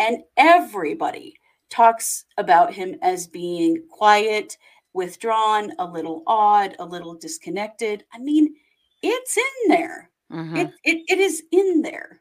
And 0.00 0.22
everybody 0.36 1.36
talks 1.70 2.24
about 2.38 2.74
him 2.74 2.96
as 3.02 3.26
being 3.26 3.84
quiet, 3.88 4.58
withdrawn, 4.94 5.72
a 5.78 5.84
little 5.84 6.24
odd, 6.26 6.74
a 6.80 6.84
little 6.84 7.14
disconnected. 7.14 8.04
I 8.12 8.18
mean, 8.18 8.54
it's 9.02 9.36
in 9.36 9.68
there. 9.68 10.10
Mhm. 10.30 10.56
It, 10.56 10.70
it, 10.84 11.04
it 11.08 11.18
is 11.18 11.44
in 11.52 11.82
there 11.82 12.20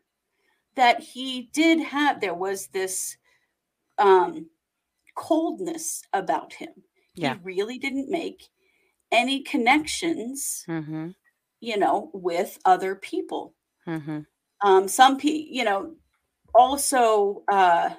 that 0.76 1.00
he 1.00 1.50
did 1.54 1.80
have, 1.80 2.22
there 2.22 2.34
was 2.34 2.68
this 2.68 3.18
um, 3.98 4.48
coldness 5.16 6.04
about 6.14 6.54
him. 6.54 6.70
Yeah. 7.16 7.36
He 7.36 7.40
really 7.44 7.78
didn't 7.78 8.10
make 8.10 8.50
any 9.12 9.42
connections, 9.44 10.64
Mhm. 10.68 11.16
you 11.60 11.78
know, 11.78 12.10
with 12.14 12.58
other 12.66 12.96
people. 12.96 13.56
Mhm. 13.86 14.26
Um, 14.62 14.88
some 14.88 15.18
people, 15.18 15.54
you 15.54 15.64
know, 15.64 15.96
also 16.54 17.44
uh, 17.48 17.96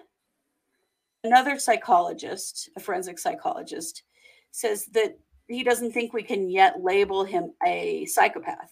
another 1.24 1.58
psychologist, 1.58 2.70
a 2.76 2.80
forensic 2.80 3.18
psychologist, 3.18 4.02
says 4.50 4.86
that 4.86 5.18
he 5.48 5.62
doesn't 5.62 5.92
think 5.92 6.12
we 6.12 6.22
can 6.22 6.48
yet 6.48 6.82
label 6.82 7.24
him 7.24 7.52
a 7.66 8.06
psychopath. 8.06 8.70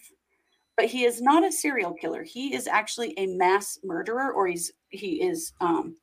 But 0.77 0.85
he 0.85 1.03
is 1.03 1.21
not 1.21 1.43
a 1.45 1.51
serial 1.51 1.93
killer. 1.93 2.23
He 2.23 2.55
is 2.55 2.65
actually 2.67 3.13
a 3.17 3.27
mass 3.27 3.77
murderer, 3.83 4.31
or 4.31 4.47
he's 4.47 4.71
he 4.89 5.21
is, 5.21 5.53
um, 5.61 5.97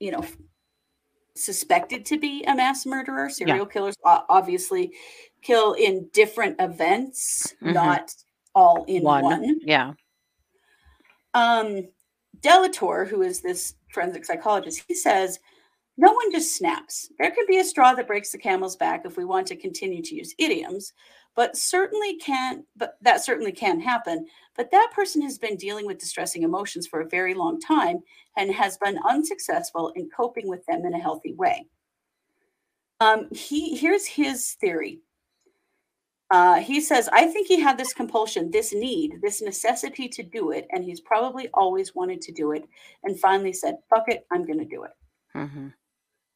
you 0.00 0.10
know, 0.10 0.24
suspected 1.40 2.04
to 2.06 2.18
be 2.18 2.44
a 2.44 2.54
mass 2.54 2.86
murderer. 2.86 3.28
Serial 3.30 3.66
killers 3.66 3.96
obviously 4.04 4.92
kill 5.42 5.72
in 5.74 6.08
different 6.12 6.56
events, 6.60 7.54
Mhm. 7.62 7.74
not 7.74 8.14
all 8.54 8.84
in 8.84 9.02
One. 9.02 9.22
one. 9.22 9.60
Yeah. 9.62 9.94
Um, 11.34 11.88
Delator, 12.40 13.06
who 13.08 13.22
is 13.22 13.40
this 13.40 13.74
forensic 13.92 14.24
psychologist, 14.24 14.82
he 14.88 14.94
says 14.94 15.38
no 15.96 16.12
one 16.12 16.32
just 16.32 16.56
snaps. 16.56 17.10
There 17.18 17.30
can 17.30 17.44
be 17.46 17.58
a 17.58 17.64
straw 17.64 17.94
that 17.94 18.06
breaks 18.06 18.32
the 18.32 18.38
camel's 18.38 18.76
back 18.76 19.02
if 19.04 19.16
we 19.16 19.24
want 19.24 19.46
to 19.48 19.56
continue 19.56 20.02
to 20.02 20.14
use 20.14 20.34
idioms, 20.38 20.92
but 21.40 21.56
certainly 21.56 22.18
can 22.18 22.66
but 22.76 22.98
that 23.00 23.24
certainly 23.24 23.50
can 23.50 23.80
happen. 23.80 24.26
But 24.58 24.70
that 24.72 24.90
person 24.94 25.22
has 25.22 25.38
been 25.38 25.56
dealing 25.56 25.86
with 25.86 25.96
distressing 25.96 26.42
emotions 26.42 26.86
for 26.86 27.00
a 27.00 27.08
very 27.08 27.32
long 27.32 27.58
time 27.58 28.00
and 28.36 28.52
has 28.52 28.76
been 28.76 28.98
unsuccessful 29.08 29.90
in 29.96 30.10
coping 30.14 30.48
with 30.48 30.62
them 30.66 30.84
in 30.84 30.92
a 30.92 31.00
healthy 31.00 31.32
way. 31.32 31.66
Um, 33.00 33.28
he 33.32 33.74
here's 33.74 34.04
his 34.04 34.52
theory. 34.60 35.00
Uh, 36.30 36.56
he 36.56 36.78
says, 36.78 37.08
I 37.10 37.24
think 37.28 37.46
he 37.46 37.58
had 37.58 37.78
this 37.78 37.94
compulsion, 37.94 38.50
this 38.50 38.74
need, 38.74 39.20
this 39.22 39.40
necessity 39.40 40.08
to 40.10 40.22
do 40.22 40.50
it, 40.50 40.66
and 40.72 40.84
he's 40.84 41.00
probably 41.00 41.48
always 41.54 41.94
wanted 41.94 42.20
to 42.20 42.32
do 42.32 42.52
it, 42.52 42.64
and 43.02 43.18
finally 43.18 43.54
said, 43.54 43.76
fuck 43.88 44.04
it, 44.08 44.26
I'm 44.30 44.44
going 44.44 44.58
to 44.58 44.76
do 44.76 44.84
it. 44.84 44.92
Mhm. 45.34 45.72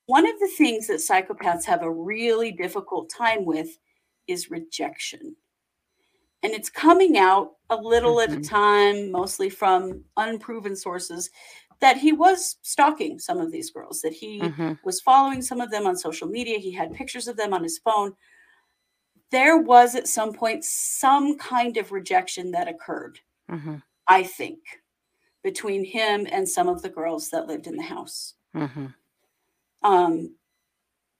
One 0.07 0.27
of 0.27 0.39
the 0.41 0.51
things 0.57 0.87
that 0.87 1.07
psychopaths 1.09 1.65
have 1.65 1.83
a 1.83 1.93
really 1.93 2.53
difficult 2.53 3.11
time 3.11 3.45
with 3.45 3.79
is 4.27 4.51
rejection. 4.51 5.37
And 6.43 6.53
it's 6.53 6.69
coming 6.69 7.17
out 7.17 7.57
a 7.71 7.77
little 7.77 8.21
at 8.21 8.33
a 8.33 8.37
Mhm. 8.37 8.49
time, 8.49 9.11
mostly 9.11 9.49
from 9.49 10.05
unproven 10.17 10.77
sources, 10.77 11.31
that 11.81 11.97
he 11.97 12.13
was 12.13 12.59
stalking 12.63 13.19
some 13.19 13.39
of 13.39 13.51
these 13.51 13.71
girls, 13.71 14.03
that 14.03 14.13
he 14.13 14.41
Mhm. 14.41 14.79
was 14.85 15.01
following 15.01 15.43
some 15.43 15.61
of 15.61 15.71
them 15.71 15.87
on 15.87 15.97
social 15.97 16.29
media. 16.29 16.59
He 16.59 16.71
had 16.71 16.93
pictures 16.93 17.29
of 17.29 17.37
them 17.37 17.55
on 17.55 17.63
his 17.63 17.79
phone. 17.79 18.17
There 19.31 19.57
was 19.59 19.95
at 19.95 20.07
some 20.07 20.33
point 20.33 20.65
some 20.65 21.37
kind 21.39 21.77
of 21.77 21.93
rejection 21.93 22.51
that 22.53 22.69
occurred, 22.69 23.21
Mhm. 23.51 23.83
I 24.07 24.23
think, 24.23 24.83
between 25.43 25.85
him 25.85 26.27
and 26.31 26.49
some 26.49 26.69
of 26.69 26.83
the 26.83 26.91
girls 26.91 27.31
that 27.31 27.47
lived 27.47 27.67
in 27.67 27.77
the 27.77 27.83
house 27.83 28.35
Mhm. 28.55 28.95
um, 29.83 30.39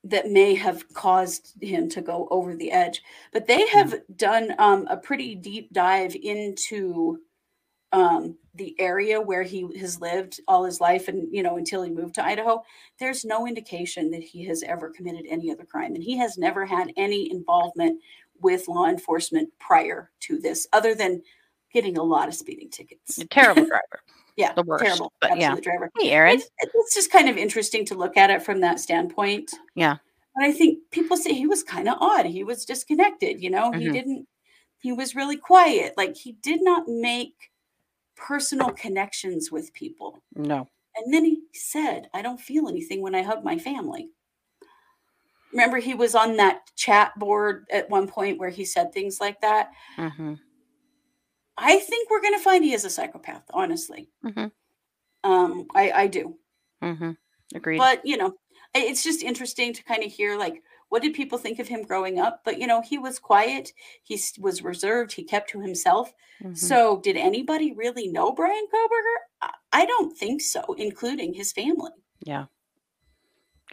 that 0.05 0.31
may 0.31 0.55
have 0.55 0.93
caused 0.93 1.55
him 1.63 1.89
to 1.89 2.03
go 2.03 2.29
over 2.31 2.55
the 2.55 2.71
edge. 2.71 3.03
But 3.33 3.47
they 3.47 3.67
have 3.69 3.95
done 4.17 4.55
um, 4.59 4.87
a 4.89 4.97
pretty 4.97 5.35
deep 5.35 5.73
dive 5.73 6.15
into 6.15 7.19
um, 7.93 8.37
the 8.55 8.75
area 8.79 9.21
where 9.21 9.43
he 9.43 9.67
has 9.79 10.01
lived 10.01 10.41
all 10.49 10.65
his 10.65 10.81
life, 10.81 11.09
and 11.09 11.33
you 11.33 11.43
know 11.43 11.57
until 11.57 11.83
he 11.83 11.91
moved 11.91 12.17
to 12.17 12.25
Idaho. 12.25 12.63
There's 12.99 13.25
no 13.25 13.47
indication 13.47 14.11
that 14.11 14.23
he 14.23 14.45
has 14.47 14.63
ever 14.65 14.91
committed 14.91 15.27
any 15.29 15.51
other 15.51 15.65
crime, 15.65 15.95
and 15.95 16.03
he 16.03 16.17
has 16.19 16.37
never 16.37 16.67
had 16.67 16.93
any 16.97 17.31
involvement 17.31 18.01
with 18.41 18.69
law 18.69 18.87
enforcement 18.87 19.49
prior 19.59 20.11
to 20.21 20.39
this, 20.39 20.67
other 20.73 20.95
than 20.95 21.23
getting 21.75 21.99
a 21.99 22.03
lot 22.03 22.29
of 22.29 22.35
speeding 22.35 22.71
tickets. 22.71 23.19
A 23.19 23.27
terrible 23.27 23.67
driver. 23.67 24.01
Yeah, 24.37 24.53
the 24.55 24.63
worst, 24.63 24.85
terrible, 24.85 25.13
but 25.21 25.39
yeah. 25.39 25.55
driver. 25.61 25.91
Hey, 26.01 26.11
Aaron. 26.11 26.37
It's, 26.37 26.49
it's 26.61 26.95
just 26.95 27.13
kind 27.13 27.29
of 27.29 27.37
interesting 27.37 27.85
to 27.87 27.95
look 27.95 28.17
at 28.17 28.31
it 28.31 28.43
from 28.43 28.61
that 28.61 28.81
standpoint. 28.81 29.51
Yeah. 29.75 29.97
But 30.35 30.45
I 30.45 30.53
think 30.53 30.79
people 30.91 31.17
say 31.17 31.33
he 31.35 31.47
was 31.47 31.63
kind 31.63 31.89
of 31.89 31.97
odd. 32.01 32.27
He 32.27 32.43
was 32.43 32.65
disconnected, 32.65 33.41
you 33.41 33.51
know, 33.51 33.71
he 33.71 33.87
Mhm. 33.89 33.93
didn't, 33.93 34.29
he 34.79 34.93
was 34.93 35.15
really 35.15 35.37
quiet. 35.37 35.95
Like 35.97 36.17
he 36.17 36.33
did 36.43 36.63
not 36.63 36.89
make 36.89 37.35
personal 38.17 38.71
connections 38.71 39.53
with 39.53 39.73
people. 39.73 40.21
No. 40.35 40.69
And 40.97 41.13
then 41.15 41.25
he 41.25 41.43
said, 41.53 42.09
I 42.13 42.23
don't 42.23 42.41
feel 42.41 42.69
anything 42.69 43.03
when 43.03 43.15
I 43.15 43.23
hug 43.23 43.45
my 43.45 43.59
family. 43.59 44.11
Remember, 45.53 45.77
he 45.79 45.95
was 45.95 46.17
on 46.17 46.37
that 46.39 46.63
chat 46.75 47.17
board 47.17 47.67
at 47.71 47.89
one 47.89 48.09
point 48.09 48.39
where 48.41 48.51
he 48.51 48.65
said 48.65 48.93
things 48.93 49.21
like 49.21 49.41
that. 49.43 49.71
Mhm. 49.97 50.41
I 51.57 51.79
think 51.79 52.11
we're 52.11 52.21
going 52.23 52.35
to 52.35 52.41
find 52.43 52.65
he 52.65 52.75
is 52.75 52.85
a 52.85 52.91
psychopath. 52.91 53.45
Honestly, 53.53 54.09
Mhm. 54.25 54.51
um, 55.23 55.67
I 55.75 55.91
I 55.93 56.07
do. 56.09 56.37
Mm-hmm. 56.83 57.13
Agreed. 57.55 57.79
But 57.79 58.05
you 58.05 58.17
know, 58.17 58.35
it's 58.75 59.03
just 59.05 59.23
interesting 59.23 59.73
to 59.73 59.85
kind 59.85 60.03
of 60.05 60.11
hear 60.13 60.37
like 60.39 60.63
what 60.91 61.03
did 61.03 61.15
people 61.15 61.39
think 61.39 61.59
of 61.59 61.67
him 61.69 61.83
growing 61.83 62.19
up? 62.21 62.43
But 62.45 62.59
you 62.61 62.67
know, 62.67 62.81
he 62.83 62.99
was 62.99 63.19
quiet. 63.19 63.73
He 64.03 64.21
was 64.39 64.63
reserved. 64.63 65.13
He 65.13 65.25
kept 65.25 65.51
to 65.51 65.61
himself. 65.61 66.13
Mhm. 66.43 66.57
So, 66.59 66.99
did 67.01 67.17
anybody 67.17 67.73
really 67.73 68.09
know 68.09 68.33
Brian 68.33 68.67
Kohberger? 68.73 69.17
I, 69.41 69.51
I 69.73 69.87
don't 69.87 70.17
think 70.17 70.41
so, 70.43 70.63
including 70.79 71.35
his 71.35 71.53
family. 71.53 71.93
Yeah. 72.25 72.47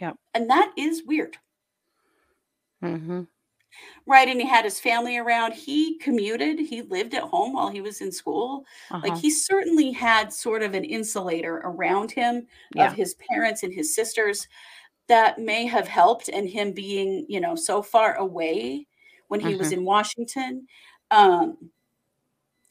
Yeah. 0.00 0.12
And 0.34 0.48
that 0.50 0.72
is 0.76 1.02
weird. 1.04 1.36
Mm-hmm. 2.82 3.22
Right. 4.06 4.28
And 4.28 4.40
he 4.40 4.46
had 4.46 4.64
his 4.64 4.80
family 4.80 5.16
around. 5.18 5.52
He 5.52 5.98
commuted. 5.98 6.58
He 6.58 6.82
lived 6.82 7.14
at 7.14 7.22
home 7.22 7.52
while 7.54 7.68
he 7.70 7.80
was 7.80 8.00
in 8.00 8.10
school. 8.12 8.64
Like 8.90 9.12
Uh-huh. 9.12 9.20
he 9.20 9.30
certainly 9.30 9.92
had 9.92 10.32
sort 10.32 10.62
of 10.62 10.74
an 10.74 10.84
insulator 10.84 11.56
around 11.64 12.10
him 12.10 12.46
Yeah. 12.74 12.86
of 12.88 12.94
his 12.94 13.14
parents 13.30 13.62
and 13.62 13.72
his 13.72 13.94
sisters 13.94 14.48
that 15.08 15.38
may 15.38 15.66
have 15.66 15.88
helped 15.88 16.28
and 16.28 16.48
him 16.48 16.72
being, 16.72 17.26
you 17.28 17.40
know, 17.40 17.54
so 17.56 17.82
far 17.82 18.14
away 18.16 18.86
when 19.28 19.40
he 19.40 19.54
was 19.56 19.68
Mhm. 19.70 19.72
in 19.78 19.84
Washington. 19.84 20.66
Um 21.10 21.70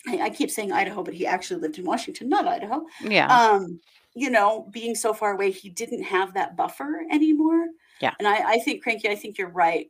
I, 0.07 0.19
I 0.23 0.29
keep 0.31 0.49
saying 0.49 0.71
Idaho, 0.71 1.03
but 1.03 1.13
he 1.13 1.27
actually 1.27 1.61
lived 1.61 1.77
in 1.77 1.85
Washington, 1.85 2.27
not 2.29 2.47
Idaho. 2.47 2.85
Yeah. 3.01 3.27
um 3.27 3.79
you 4.13 4.29
know 4.29 4.67
being 4.71 4.93
so 4.93 5.13
far 5.13 5.31
away 5.33 5.51
he 5.51 5.69
didn't 5.69 6.03
have 6.03 6.33
that 6.33 6.57
buffer 6.57 7.01
anymore 7.09 7.67
Yeah. 8.01 8.13
and 8.19 8.27
i 8.27 8.55
i 8.55 8.59
think 8.59 8.83
cranky 8.83 9.07
i 9.07 9.15
think 9.15 9.37
you're 9.37 9.47
right 9.47 9.89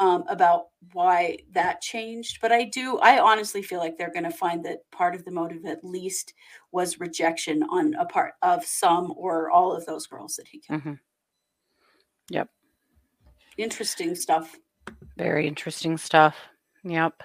um 0.00 0.24
about 0.28 0.64
why 0.92 1.38
that 1.52 1.80
changed 1.80 2.38
but 2.42 2.50
i 2.50 2.64
do 2.64 2.98
i 2.98 3.18
honestly 3.20 3.62
feel 3.62 3.78
like 3.78 3.96
they're 3.96 4.12
going 4.12 4.24
to 4.24 4.30
find 4.30 4.64
that 4.64 4.78
part 4.90 5.14
of 5.14 5.24
the 5.24 5.30
motive 5.30 5.64
at 5.66 5.84
least 5.84 6.34
was 6.72 6.98
rejection 6.98 7.62
on 7.64 7.94
a 7.94 8.04
part 8.04 8.34
of 8.42 8.64
some 8.64 9.14
or 9.16 9.50
all 9.50 9.72
of 9.72 9.86
those 9.86 10.06
girls 10.06 10.34
that 10.36 10.48
he 10.48 10.58
killed 10.58 10.82
Mhm. 10.82 10.98
interesting 13.56 14.14
stuff 14.14 14.56
Very 15.16 15.46
interesting 15.46 15.96
stuff. 15.96 16.36
Yep. 16.82 17.22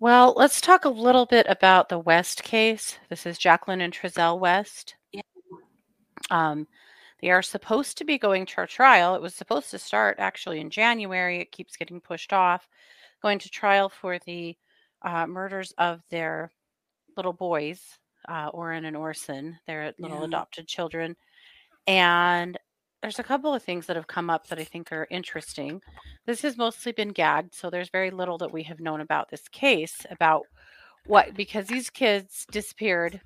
Well, 0.00 0.32
let's 0.36 0.60
talk 0.60 0.84
a 0.84 0.88
little 0.88 1.26
bit 1.26 1.46
about 1.48 1.88
the 1.88 1.98
West 1.98 2.42
case. 2.42 2.98
This 3.10 3.26
is 3.26 3.36
Jacqueline 3.36 3.80
and 3.82 3.92
Trezell 3.92 4.38
West. 4.38 4.94
Yeah. 5.12 5.20
Um, 6.30 6.66
they 7.20 7.30
are 7.30 7.42
supposed 7.42 7.98
to 7.98 8.04
be 8.04 8.18
going 8.18 8.46
to 8.46 8.66
trial. 8.66 9.14
It 9.14 9.22
was 9.22 9.34
supposed 9.34 9.70
to 9.72 9.78
start 9.78 10.16
actually 10.18 10.60
in 10.60 10.70
January. 10.70 11.40
It 11.40 11.52
keeps 11.52 11.76
getting 11.76 12.00
pushed 12.00 12.32
off. 12.32 12.68
Going 13.22 13.38
to 13.40 13.50
trial 13.50 13.88
for 13.88 14.18
the 14.20 14.56
uh, 15.02 15.26
murders 15.26 15.72
of 15.78 16.02
their 16.10 16.52
little 17.16 17.32
boys, 17.32 17.82
uh, 18.28 18.48
Orrin 18.54 18.84
and 18.84 18.96
Orson, 18.96 19.58
their 19.66 19.92
little 19.98 20.18
Yeah. 20.20 20.26
adopted 20.26 20.68
children. 20.68 21.16
And 21.86 22.56
there's 23.02 23.18
a 23.18 23.24
couple 23.24 23.54
of 23.54 23.62
things 23.62 23.86
that 23.86 23.96
have 23.96 24.06
come 24.06 24.30
up 24.30 24.46
that 24.48 24.58
I 24.58 24.64
think 24.64 24.92
are 24.92 25.06
interesting. 25.10 25.80
This 26.26 26.42
has 26.42 26.56
mostly 26.56 26.92
been 26.92 27.10
gagged, 27.10 27.54
so 27.54 27.70
there's 27.70 27.90
very 27.90 28.10
little 28.10 28.38
that 28.38 28.52
we 28.52 28.62
have 28.64 28.80
known 28.80 29.00
about 29.00 29.30
this 29.30 29.48
case 29.48 30.04
about 30.10 30.46
what 31.06 31.34
because 31.34 31.66
these 31.66 31.90
kids 31.90 32.44
disappeared. 32.50 33.20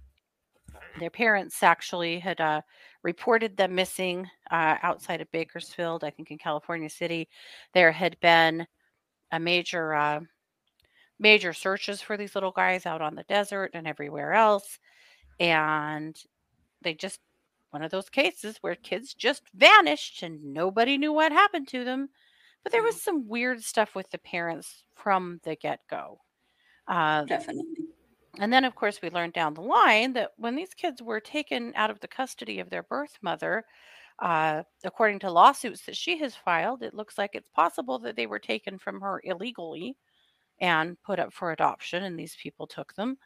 Their 0.98 1.10
parents 1.10 1.62
actually 1.62 2.18
had 2.18 2.40
uh, 2.40 2.60
reported 3.02 3.56
them 3.56 3.74
missing 3.74 4.28
uh, 4.50 4.76
outside 4.82 5.20
of 5.20 5.30
Bakersfield, 5.32 6.04
I 6.04 6.10
think 6.10 6.30
in 6.30 6.38
California 6.38 6.88
City. 6.88 7.28
There 7.74 7.92
had 7.92 8.18
been 8.20 8.66
a 9.32 9.40
major 9.40 9.94
uh, 9.94 10.20
major 11.18 11.52
searches 11.52 12.00
for 12.00 12.16
these 12.16 12.34
little 12.34 12.52
guys 12.52 12.86
out 12.86 13.02
on 13.02 13.14
the 13.14 13.24
desert 13.24 13.70
and 13.74 13.86
everywhere 13.86 14.32
else, 14.32 14.78
and 15.40 16.16
they 16.82 16.94
just 16.94 17.20
one 17.70 17.82
of 17.82 17.90
those 17.90 18.10
cases 18.10 18.58
where 18.60 18.74
kids 18.74 19.14
just 19.14 19.42
vanished 19.54 20.22
and 20.22 20.42
nobody 20.44 20.98
knew 20.98 21.12
what 21.12 21.32
happened 21.32 21.66
to 21.68 21.84
them. 21.84 22.08
But 22.62 22.70
there 22.70 22.82
was 22.82 23.00
some 23.00 23.26
weird 23.26 23.62
stuff 23.62 23.94
with 23.94 24.10
the 24.10 24.18
parents 24.18 24.84
from 24.94 25.40
the 25.42 25.56
get 25.56 25.80
go. 25.88 26.20
Uh, 26.86 27.24
definitely 27.24 27.64
and 28.38 28.52
then, 28.52 28.64
of 28.64 28.74
course, 28.74 29.02
we 29.02 29.10
learned 29.10 29.34
down 29.34 29.54
the 29.54 29.62
line 29.62 30.14
that 30.14 30.32
when 30.36 30.56
these 30.56 30.74
kids 30.74 31.02
were 31.02 31.20
taken 31.20 31.72
out 31.76 31.90
of 31.90 32.00
the 32.00 32.08
custody 32.08 32.60
of 32.60 32.70
their 32.70 32.82
birth 32.82 33.18
mother, 33.22 33.64
uh, 34.20 34.64
according 34.84 35.20
to 35.20 35.30
lawsuits 35.32 35.86
that 35.86 35.96
she 35.96 36.18
has 36.18 36.36
filed, 36.36 36.82
it 36.82 36.94
looks 36.94 37.18
like 37.18 37.32
it's 37.34 37.50
possible 37.50 37.98
that 38.00 38.16
they 38.16 38.26
were 38.26 38.38
taken 38.40 38.78
from 38.78 39.00
her 39.02 39.20
illegally 39.24 39.96
and 40.60 41.00
put 41.02 41.18
up 41.20 41.32
for 41.34 41.52
adoption, 41.52 42.04
and 42.04 42.18
these 42.18 42.36
people 42.36 42.66
took 42.66 42.94
them. 42.94 43.18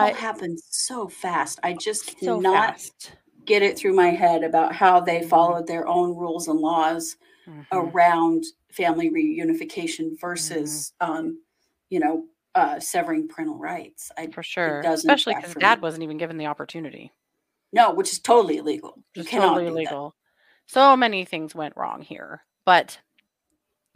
it 0.00 0.08
Uh, 0.08 0.14
happened 0.14 0.58
so 0.60 1.08
fast 1.08 1.58
i 1.62 1.72
just 1.72 2.16
so 2.20 2.40
cannot 2.40 2.40
fast. 2.40 3.12
get 3.46 3.62
it 3.62 3.78
through 3.78 3.94
my 3.94 4.10
head 4.10 4.44
about 4.44 4.74
how 4.74 5.00
they 5.00 5.22
Mhm. 5.22 5.28
followed 5.28 5.66
their 5.66 5.86
own 5.88 6.16
rules 6.16 6.48
and 6.48 6.60
laws 6.60 7.16
Mhm. 7.46 7.98
around 7.98 8.44
family 8.72 9.10
reunification 9.10 10.18
versus 10.20 10.70
Mm-hmm. 10.70 10.98
um 11.00 11.42
you 11.90 12.00
know 12.00 12.26
uh 12.58 12.80
severing 12.80 13.28
parental 13.28 13.56
rights 13.58 14.10
i 14.18 14.26
For 14.26 14.42
sure. 14.42 14.82
doesn't 14.82 15.08
Especially 15.08 15.34
because 15.34 15.54
dad 15.54 15.78
me. 15.78 15.82
wasn't 15.82 16.02
even 16.02 16.18
given 16.18 16.36
the 16.38 16.46
opportunity. 16.46 17.12
no 17.72 17.92
which 17.92 18.10
is 18.12 18.18
totally 18.18 18.58
illegal 18.58 18.94
you 19.14 19.22
Just 19.22 19.28
cannot 19.30 19.50
totally 19.54 19.64
that. 19.66 19.70
illegal. 19.72 20.14
So 20.66 20.96
many 20.96 21.24
things 21.24 21.54
went 21.54 21.76
wrong 21.76 22.02
here. 22.02 22.44
But 22.66 22.98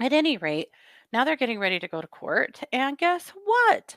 at 0.01 0.15
any 0.15 0.39
rate, 0.39 0.69
now 1.13 1.23
they're 1.25 1.37
getting 1.37 1.59
ready 1.59 1.79
to 1.79 1.87
go 1.89 2.01
to 2.01 2.07
court. 2.07 2.61
And 2.73 2.97
guess 2.97 3.31
what? 3.45 3.97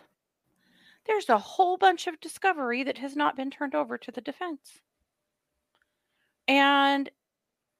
There's 1.05 1.29
a 1.29 1.37
whole 1.37 1.77
bunch 1.77 2.07
of 2.07 2.19
discovery 2.19 2.83
that 2.83 2.97
has 2.97 3.15
not 3.15 3.37
been 3.37 3.49
turned 3.49 3.75
over 3.75 3.97
to 3.97 4.11
the 4.11 4.19
defense. 4.19 4.81
And 6.47 7.09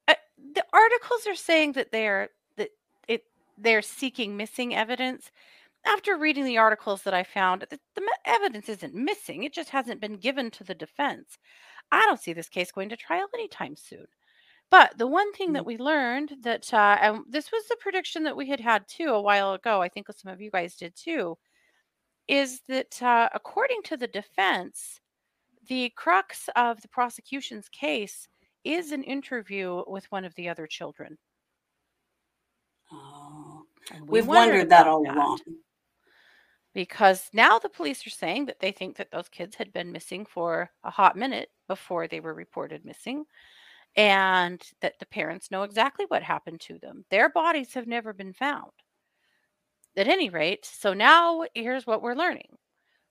uh, 0.08 0.14
the 0.54 0.64
articles 0.72 1.28
are 1.28 1.36
saying 1.36 1.74
that 1.74 1.92
they're 1.92 2.30
that 2.58 2.70
it 3.08 3.26
they're 3.58 3.82
seeking 3.82 4.38
missing 4.38 4.74
evidence. 4.74 5.30
After 5.86 6.18
reading 6.18 6.46
the 6.46 6.58
articles 6.58 7.04
that 7.04 7.14
I 7.14 7.24
found, 7.24 7.66
the, 7.70 7.80
the 7.94 8.18
evidence 8.26 8.70
isn't 8.70 8.96
missing. 8.96 9.44
It 9.44 9.54
just 9.54 9.70
hasn't 9.70 10.02
been 10.02 10.18
given 10.18 10.50
to 10.52 10.64
the 10.64 10.74
defense. 10.74 11.38
I 11.92 12.02
don't 12.02 12.20
see 12.20 12.34
this 12.34 12.50
case 12.50 12.72
going 12.72 12.90
to 12.90 12.98
trial 12.98 13.28
anytime 13.34 13.76
soon. 13.76 14.06
But 14.72 14.98
the 14.98 15.08
one 15.08 15.32
thing 15.34 15.54
that 15.54 15.66
we 15.66 15.78
learned 15.78 16.38
that, 16.42 16.74
uh, 16.74 16.98
and 17.00 17.20
this 17.30 17.52
was 17.52 17.68
the 17.68 17.78
prediction 17.80 18.24
that 18.24 18.36
we 18.36 18.50
had 18.50 18.60
had 18.60 18.88
too 18.88 19.10
a 19.10 19.22
while 19.22 19.54
ago, 19.54 19.82
I 19.82 19.90
think 19.90 20.08
some 20.12 20.34
of 20.34 20.42
you 20.42 20.50
guys 20.50 20.76
did 20.76 20.96
too, 20.96 21.38
is 22.28 22.62
that 22.68 23.02
uh, 23.04 23.30
according 23.34 23.84
to 23.84 23.98
the 23.98 24.08
defense, 24.08 25.00
the 25.68 25.92
crux 25.96 26.50
of 26.56 26.82
the 26.82 26.88
prosecution's 26.88 27.70
case 27.70 28.28
is 28.64 28.92
an 28.92 29.04
interview 29.04 29.84
with 29.86 30.12
one 30.12 30.26
of 30.26 30.34
the 30.34 30.50
other 30.50 30.66
children. 30.66 31.18
oh, 32.92 33.64
we 34.02 34.20
we've 34.20 34.28
wondered 34.28 34.70
that 34.70 34.82
about 34.82 34.88
all 34.88 35.12
along 35.12 35.40
because 36.76 37.30
now 37.34 37.58
the 37.58 37.70
police 37.70 38.06
are 38.06 38.12
saying 38.12 38.46
that 38.46 38.60
they 38.60 38.72
think 38.72 38.98
that 38.98 39.10
those 39.10 39.30
kids 39.30 39.56
had 39.56 39.72
been 39.74 39.94
missing 39.94 40.26
for 40.26 40.70
a 40.84 40.92
hot 40.92 41.16
minute 41.16 41.50
before 41.68 42.08
they 42.08 42.20
were 42.20 42.34
reported 42.36 42.86
missing 42.86 43.26
and 43.96 44.62
that 44.82 45.00
the 45.00 45.06
parents 45.06 45.50
know 45.50 45.64
exactly 45.64 46.06
what 46.10 46.22
happened 46.22 46.60
to 46.60 46.78
them. 46.80 47.06
Their 47.10 47.30
bodies 47.30 47.74
have 47.74 47.88
never 47.88 48.14
been 48.14 48.34
found. 48.34 48.72
At 49.96 50.10
any 50.10 50.30
rate, 50.30 50.66
so 50.66 50.94
now 50.94 51.46
here's 51.54 51.88
what 51.88 52.02
we're 52.02 52.14
learning. 52.14 52.58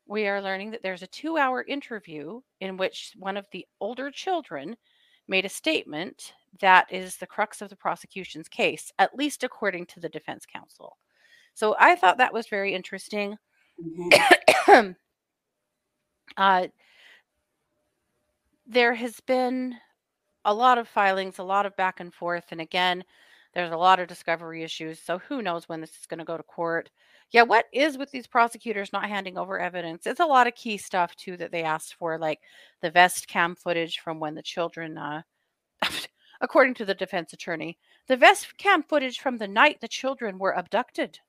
We 0.06 0.26
are 0.28 0.42
learning 0.42 0.72
that 0.72 0.82
there's 0.82 1.02
a 1.02 1.06
two 1.06 1.38
hour 1.38 1.64
interview 1.66 2.42
in 2.60 2.76
which 2.76 3.14
one 3.16 3.38
of 3.38 3.46
the 3.50 3.66
older 3.80 4.10
children 4.10 4.76
made 5.26 5.46
a 5.46 5.48
statement 5.48 6.34
that 6.60 6.92
is 6.92 7.16
the 7.16 7.26
crux 7.26 7.62
of 7.62 7.70
the 7.70 7.76
prosecution's 7.76 8.46
case, 8.46 8.92
at 8.98 9.16
least 9.16 9.42
according 9.42 9.86
to 9.86 10.00
the 10.00 10.10
defense 10.10 10.44
counsel. 10.44 10.98
So 11.54 11.74
I 11.80 11.94
thought 11.96 12.18
that 12.18 12.34
was 12.34 12.48
very 12.48 12.74
interesting. 12.74 13.38
Mhm. 13.79 14.95
uh, 16.37 16.66
there 18.66 18.95
has 18.95 19.20
been 19.20 19.77
a 20.45 20.55
lot 20.55 20.79
of 20.79 20.89
filings, 20.89 21.39
a 21.39 21.45
lot 21.45 21.66
of 21.66 21.77
back 21.77 22.01
and 22.01 22.14
forth, 22.14 22.47
and 22.53 22.61
again, 22.61 23.05
there's 23.55 23.72
a 23.72 23.77
lot 23.77 24.01
of 24.01 24.09
discovery 24.09 24.62
issues. 24.64 25.01
So 25.01 25.18
who 25.18 25.43
knows 25.43 25.68
when 25.68 25.81
this 25.81 25.99
is 25.99 26.07
going 26.07 26.18
to 26.18 26.25
go 26.25 26.37
to 26.37 26.43
court? 26.45 26.91
Yeah, 27.33 27.43
what 27.43 27.66
is 27.72 27.99
with 27.99 28.11
these 28.12 28.27
prosecutors 28.27 28.93
not 28.93 29.09
handing 29.09 29.39
over 29.39 29.59
evidence? 29.61 30.07
It's 30.07 30.20
a 30.20 30.27
lot 30.27 30.47
of 30.49 30.55
key 30.57 30.79
stuff 30.79 31.14
too 31.16 31.37
that 31.39 31.53
they 31.53 31.62
asked 31.64 31.95
for, 31.95 32.18
like 32.18 32.41
the 32.83 32.91
vest 32.91 33.29
cam 33.29 33.57
footage 33.57 34.01
from 34.01 34.20
when 34.20 34.35
the 34.35 34.43
children, 34.43 34.99
uh, 34.99 35.22
according 36.41 36.75
to 36.75 36.85
the 36.87 36.95
defense 36.95 37.33
attorney, 37.33 37.79
the 38.09 38.16
vest 38.16 38.57
cam 38.59 38.83
footage 38.85 39.20
from 39.20 39.39
the 39.39 39.49
night 39.49 39.81
the 39.81 39.89
children 39.89 40.39
were 40.39 40.53
abducted. 40.53 41.20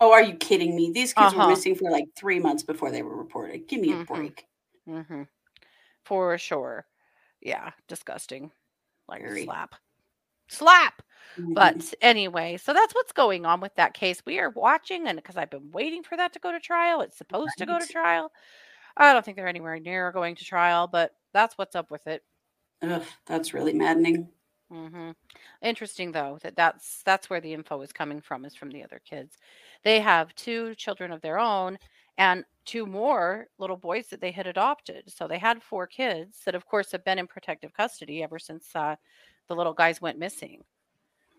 Oh 0.00 0.12
are 0.12 0.22
you 0.22 0.34
kidding 0.36 0.76
me 0.76 0.90
these 0.92 1.12
kids 1.14 1.34
Uh-huh. 1.34 1.34
were 1.34 1.44
missing 1.44 1.74
for 1.74 1.90
like 1.90 2.06
three 2.16 2.38
months 2.40 2.62
before 2.62 2.90
they 2.90 3.02
were 3.02 3.16
reported 3.16 3.66
give 3.68 3.80
me 3.80 3.92
a 3.92 3.96
Mhm. 3.96 4.06
break 4.06 4.46
Mm-hmm. 4.88 5.22
For 6.04 6.38
sure. 6.38 6.86
Yeah, 7.40 7.72
disgusting. 7.88 8.52
Like 9.08 9.24
Very. 9.24 9.32
slap. 9.32 9.76
Slap. 10.48 11.02
Mhm. 11.36 11.52
But 11.54 11.94
anyway, 12.02 12.58
so 12.58 12.74
that's 12.74 12.94
what's 12.94 13.12
going 13.12 13.46
on 13.46 13.60
with 13.60 13.74
that 13.76 13.94
case. 13.94 14.22
We 14.26 14.40
are 14.40 14.50
watching, 14.50 15.08
and 15.08 15.16
because 15.18 15.36
I've 15.38 15.50
been 15.50 15.72
waiting 15.72 16.04
for 16.04 16.16
that 16.18 16.32
to 16.34 16.40
go 16.40 16.52
to 16.52 16.60
trial, 16.60 17.02
it's 17.02 17.18
supposed 17.18 17.58
to 17.60 17.66
go 17.66 17.78
to 17.80 17.86
Right. 17.86 17.88
trial. 17.88 18.32
I 18.96 19.12
don't 19.14 19.24
think 19.24 19.36
they're 19.38 19.48
anywhere 19.48 19.80
near 19.80 20.12
going 20.12 20.36
to 20.36 20.44
trial, 20.46 20.88
but 20.88 21.12
that's 21.34 21.58
what's 21.58 21.76
up 21.76 21.90
with 21.92 22.06
it. 22.08 22.24
Ugh, 22.82 23.02
that's 23.24 23.54
really 23.54 23.72
maddening. 23.72 24.30
hmm 24.70 25.10
Interesting 25.60 26.12
though 26.12 26.38
that 26.42 26.56
that's 26.56 27.02
that's 27.04 27.28
where 27.28 27.40
the 27.40 27.52
info 27.52 27.80
is 27.82 27.92
coming 27.92 28.20
from 28.22 28.44
is 28.44 28.54
from 28.54 28.70
the 28.70 28.82
other 28.84 29.00
kids. 29.04 29.36
They 29.84 30.00
have 30.00 30.34
two 30.34 30.74
children 30.74 31.12
of 31.12 31.20
their 31.20 31.38
own 31.38 31.78
and 32.18 32.44
two 32.64 32.86
more 32.86 33.48
little 33.58 33.76
boys 33.76 34.06
that 34.08 34.20
they 34.20 34.30
had 34.30 34.46
adopted. 34.46 35.04
So 35.12 35.26
they 35.26 35.38
had 35.38 35.62
four 35.62 35.86
kids 35.86 36.38
that, 36.44 36.54
of 36.54 36.66
course, 36.66 36.92
have 36.92 37.04
been 37.04 37.18
in 37.18 37.26
protective 37.26 37.72
custody 37.72 38.22
ever 38.22 38.38
since 38.38 38.68
uh, 38.74 38.96
the 39.48 39.56
little 39.56 39.72
guys 39.72 40.00
went 40.00 40.18
missing. 40.18 40.62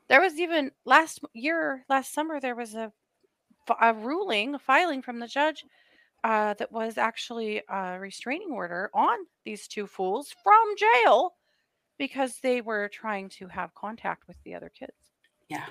There 0.09 0.21
was 0.21 0.39
even 0.39 0.71
last 0.85 1.21
year, 1.33 1.85
last 1.87 2.13
summer, 2.13 2.39
there 2.39 2.55
was 2.55 2.75
a, 2.75 2.91
a 3.79 3.93
ruling, 3.93 4.55
a 4.55 4.59
filing 4.59 5.01
from 5.01 5.19
the 5.19 5.27
judge 5.27 5.63
uh, 6.23 6.53
that 6.55 6.71
was 6.71 6.97
actually 6.97 7.61
a 7.69 7.99
restraining 7.99 8.51
order 8.51 8.89
on 8.93 9.17
these 9.45 9.67
two 9.67 9.87
fools 9.87 10.33
from 10.43 10.75
jail 10.77 11.35
because 11.97 12.39
they 12.41 12.61
were 12.61 12.89
trying 12.89 13.29
to 13.29 13.47
have 13.47 13.73
contact 13.75 14.27
with 14.27 14.37
the 14.43 14.55
other 14.55 14.69
kids. 14.69 14.91
Yeah. 15.47 15.67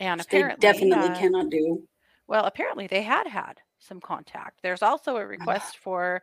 And 0.00 0.20
Which 0.20 0.28
they 0.28 0.38
apparently, 0.38 0.60
definitely 0.60 1.08
uh, 1.08 1.18
cannot 1.18 1.50
do. 1.50 1.82
well, 2.26 2.44
apparently 2.44 2.86
they 2.86 3.02
had 3.02 3.26
had 3.26 3.60
some 3.78 4.00
contact. 4.00 4.60
There's 4.62 4.82
also 4.82 5.16
a 5.16 5.26
request 5.26 5.78
for 5.78 6.22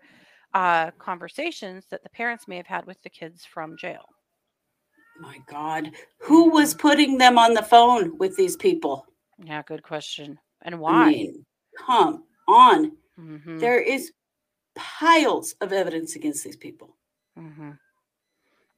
uh, 0.54 0.92
conversations 0.92 1.86
that 1.90 2.04
the 2.04 2.10
parents 2.10 2.48
may 2.48 2.58
have 2.58 2.68
had 2.68 2.86
with 2.86 3.02
the 3.04 3.10
kids 3.10 3.46
from 3.46 3.76
jail. 3.78 4.06
My 5.20 5.40
God. 5.48 5.92
Who 6.20 6.50
was 6.50 6.74
putting 6.74 7.18
them 7.18 7.38
on 7.38 7.54
the 7.54 7.62
phone 7.64 8.18
with 8.18 8.36
these 8.36 8.56
people? 8.56 9.06
Yeah, 9.44 9.62
good 9.64 9.84
question. 9.84 10.40
And 10.62 10.76
I 10.76 10.78
why? 10.80 11.12
mean, 11.12 11.46
come 11.78 12.24
on. 12.48 12.92
hmm 13.16 13.60
There 13.60 13.80
is 13.80 14.12
piles 14.76 15.56
of 15.62 15.72
evidence 15.74 16.16
against 16.16 16.44
these 16.44 16.58
people. 16.58 16.96
hmm 17.36 17.72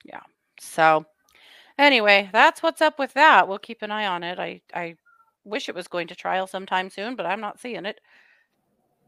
Yeah. 0.03 0.21
So, 0.59 1.05
anyway, 1.77 2.29
that's 2.31 2.63
what's 2.63 2.81
up 2.81 2.99
with 2.99 3.13
that. 3.13 3.47
We'll 3.47 3.59
keep 3.59 3.81
an 3.81 3.91
eye 3.91 4.07
on 4.07 4.23
it. 4.23 4.39
I 4.39 4.61
I 4.73 4.95
wish 5.43 5.69
it 5.69 5.75
was 5.75 5.87
going 5.87 6.07
to 6.07 6.15
trial 6.15 6.47
sometime 6.47 6.89
soon, 6.89 7.15
but 7.15 7.25
I'm 7.25 7.41
not 7.41 7.59
seeing 7.59 7.85
it. 7.85 8.01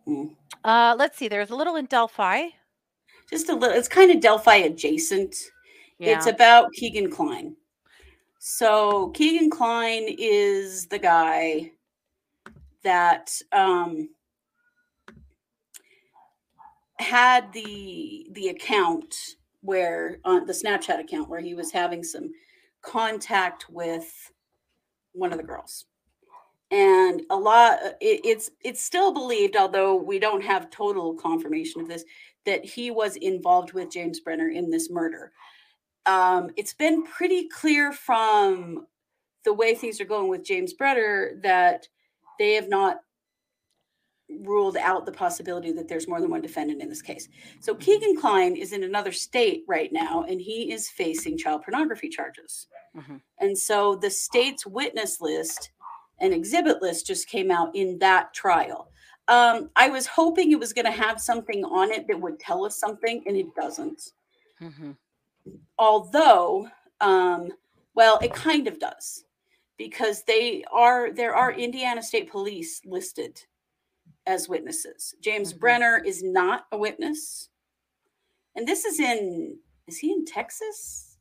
Mm. 0.08 0.32
Uh, 0.64 0.96
let's 0.98 1.18
see. 1.18 1.28
There's 1.28 1.50
a 1.50 1.56
little 1.56 1.76
in 1.76 1.86
Delphi. 1.86 2.50
Just 3.30 3.50
a 3.50 3.56
little, 3.56 3.76
it's 3.76 3.90
kind 3.90 4.12
of 4.12 4.22
Delphi 4.22 4.56
adjacent. 4.58 5.36
Yeah. 6.00 6.16
It's 6.16 6.28
about 6.28 6.72
Kegan 6.74 7.12
Kline. 7.12 7.56
So 8.40 9.10
Kegan 9.10 9.50
Kline 9.50 10.06
is 10.18 10.86
the 10.86 11.00
guy 11.00 11.72
that 12.84 13.32
um, 13.52 14.10
had 17.00 17.52
the 17.52 18.28
the 18.32 18.50
account 18.50 19.14
where 19.62 20.20
on 20.24 20.46
the 20.46 20.54
Snapchat 20.54 21.00
account 21.00 21.28
where 21.28 21.42
he 21.42 21.54
was 21.54 21.72
having 21.72 22.04
some 22.04 22.32
contact 22.88 23.70
with 23.70 24.32
one 25.12 25.32
of 25.32 25.38
the 25.38 25.44
girls. 25.44 25.86
And 26.72 27.22
a 27.30 27.36
lot 27.36 27.80
it, 28.02 28.22
it's 28.24 28.50
it's 28.62 28.82
still 28.82 29.14
believed 29.14 29.56
although 29.56 29.96
we 29.96 30.20
don't 30.20 30.44
have 30.44 30.70
total 30.70 31.14
confirmation 31.14 31.82
of 31.82 31.88
this 31.88 32.04
that 32.46 32.66
he 32.66 32.92
was 32.92 33.16
involved 33.18 33.74
with 33.74 33.92
James 33.92 34.20
Brenner 34.20 34.50
in 34.50 34.70
this 34.70 34.90
murder. 34.90 35.32
Um, 36.06 36.50
it's 36.56 36.74
been 36.74 37.04
pretty 37.04 37.50
clear 37.50 37.92
from 37.92 38.88
the 39.44 39.54
way 39.54 39.76
things 39.76 40.00
are 40.02 40.06
going 40.06 40.30
with 40.30 40.46
James 40.46 40.74
Brenner 40.74 41.40
that 41.44 41.88
they 42.40 42.54
have 42.54 42.70
not 42.70 42.98
ruled 44.30 44.78
out 44.78 45.06
the 45.06 45.12
possibility 45.12 45.72
that 45.72 45.88
there's 45.88 46.08
more 46.08 46.20
than 46.20 46.30
one 46.30 46.42
defendant 46.42 46.82
in 46.82 46.90
this 46.90 47.02
case. 47.02 47.30
So 47.62 47.74
Kegan 47.76 48.18
Kline 48.18 48.56
is 48.56 48.74
in 48.74 48.84
another 48.84 49.12
state 49.12 49.64
right 49.68 49.92
now 49.92 50.24
and 50.28 50.42
he 50.42 50.72
is 50.72 50.90
facing 50.90 51.38
child 51.38 51.64
pornography 51.64 52.10
charges. 52.10 52.68
Mhm. 52.96 53.22
And 53.40 53.58
so 53.58 53.96
the 53.96 54.10
state's 54.10 54.66
witness 54.66 55.22
list 55.22 55.72
and 56.20 56.34
exhibit 56.34 56.82
list 56.82 57.08
just 57.08 57.28
came 57.28 57.52
out 57.52 57.74
in 57.76 58.00
that 58.00 58.34
trial. 58.34 58.92
Um, 59.28 59.70
I 59.76 59.90
was 59.90 60.08
hoping 60.08 60.52
it 60.52 60.60
was 60.60 60.74
going 60.74 60.86
to 60.86 60.92
have 60.92 61.22
something 61.22 61.64
on 61.66 61.92
it 61.92 62.08
that 62.08 62.20
would 62.20 62.40
tell 62.40 62.66
us 62.66 62.78
something, 62.78 63.24
and 63.28 63.36
it 63.36 63.54
doesn't. 63.56 64.14
Mhm. 64.62 64.96
Although, 65.78 66.70
um, 67.02 67.52
well, 67.94 68.20
it 68.20 68.34
kind 68.34 68.68
of 68.68 68.80
does 68.80 69.26
because 69.78 70.24
they 70.24 70.64
are 70.72 71.12
there 71.12 71.36
are 71.36 71.52
Indiana 71.52 72.02
State 72.02 72.32
Police 72.32 72.82
listed 72.86 73.46
as 74.28 74.48
witnesses. 74.50 75.16
James 75.22 75.54
Mhm. 75.54 75.60
Brenner 75.60 75.98
is 76.06 76.22
not 76.22 76.68
a 76.72 76.78
witness, 76.78 77.50
and 78.56 78.68
this 78.68 78.86
is 78.86 79.00
in 79.00 79.60
is 79.88 79.98
he 80.00 80.12
in 80.12 80.26
Texas? 80.26 81.18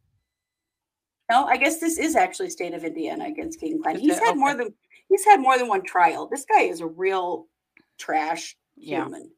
No, 1.31 1.45
I 1.47 1.57
guess 1.57 1.79
this 1.79 1.99
is 1.99 2.17
actually 2.17 2.51
state 2.51 2.75
of 2.75 2.85
Indiana 2.85 3.27
against 3.27 3.61
Kegan 3.61 3.81
Kline. 3.83 3.99
He's 3.99 4.19
had 4.19 4.37
more 4.37 4.55
than 4.55 4.75
he's 5.09 5.25
had 5.25 5.41
more 5.41 5.57
than 5.57 5.69
one 5.69 5.83
trial. 5.85 6.27
This 6.27 6.45
guy 6.45 6.63
is 6.63 6.81
a 6.81 6.87
real 6.87 7.49
trash 7.97 8.57
Yeah. 8.77 9.05
human. 9.05 9.33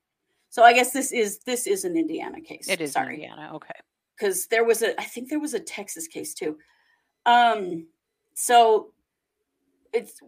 So 0.48 0.62
I 0.64 0.72
guess 0.72 0.92
this 0.92 1.12
is 1.12 1.40
this 1.40 1.66
is 1.66 1.84
an 1.84 1.96
Indiana 1.96 2.40
case. 2.40 2.68
It 2.68 2.80
is 2.80 2.92
Sorry 2.92 3.14
Indiana. 3.14 3.52
Okay. 3.56 3.78
because 4.16 4.46
there 4.48 4.64
was 4.64 4.82
a 4.82 4.98
I 5.00 5.04
think 5.04 5.28
there 5.28 5.38
was 5.40 5.54
a 5.54 5.60
Texas 5.60 6.08
case 6.08 6.32
too. 6.34 6.58
Um, 7.26 7.88
so 8.34 8.94
it's 9.92 10.20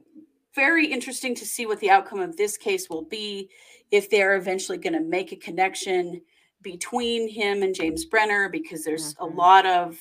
very 0.55 0.87
interesting 0.87 1.35
to 1.37 1.47
see 1.47 1.67
what 1.67 1.81
the 1.81 1.91
outcome 1.91 2.21
of 2.21 2.37
this 2.37 2.57
case 2.57 2.89
will 2.91 3.05
be 3.05 3.51
if 3.91 4.11
they're 4.11 4.37
eventually 4.37 4.79
going 4.79 4.93
to 4.93 5.01
make 5.01 5.33
a 5.33 5.37
connection 5.37 6.21
between 6.63 7.29
him 7.29 7.63
and 7.63 7.75
James 7.75 8.05
Brenner 8.05 8.49
because 8.49 8.85
there's 8.85 9.15
Mhm. 9.15 9.21
a 9.21 9.27
lot 9.27 9.67
of 9.67 10.01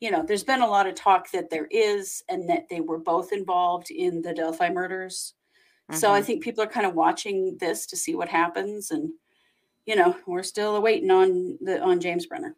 you 0.00 0.10
know 0.10 0.22
there's 0.24 0.42
been 0.42 0.62
a 0.62 0.66
lot 0.66 0.86
of 0.88 0.96
talk 0.96 1.30
that 1.30 1.48
there 1.48 1.66
is 1.70 2.24
and 2.28 2.48
that 2.50 2.68
they 2.68 2.80
were 2.80 2.98
both 2.98 3.32
involved 3.32 3.90
in 3.90 4.20
the 4.22 4.34
Delphi 4.34 4.68
murders. 4.68 5.34
So 5.92 6.12
I 6.12 6.20
Mhm. 6.20 6.24
think 6.26 6.42
people 6.42 6.64
are 6.64 6.66
kind 6.66 6.86
of 6.86 6.94
watching 6.94 7.56
this 7.58 7.86
to 7.86 7.96
see 7.96 8.14
what 8.14 8.28
happens 8.28 8.90
and 8.90 9.12
you 9.86 9.94
know 9.94 10.16
we're 10.26 10.42
still 10.42 10.80
waiting 10.82 11.10
on 11.10 11.58
the 11.60 11.80
on 11.80 12.00
James 12.00 12.26
Brenner. 12.26 12.56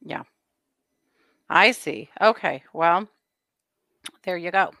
Yeah. 0.00 0.24
I 1.50 1.72
see. 1.72 2.08
Okay. 2.20 2.64
Well, 2.72 3.06
there 4.22 4.38
you 4.38 4.50
go. 4.50 4.72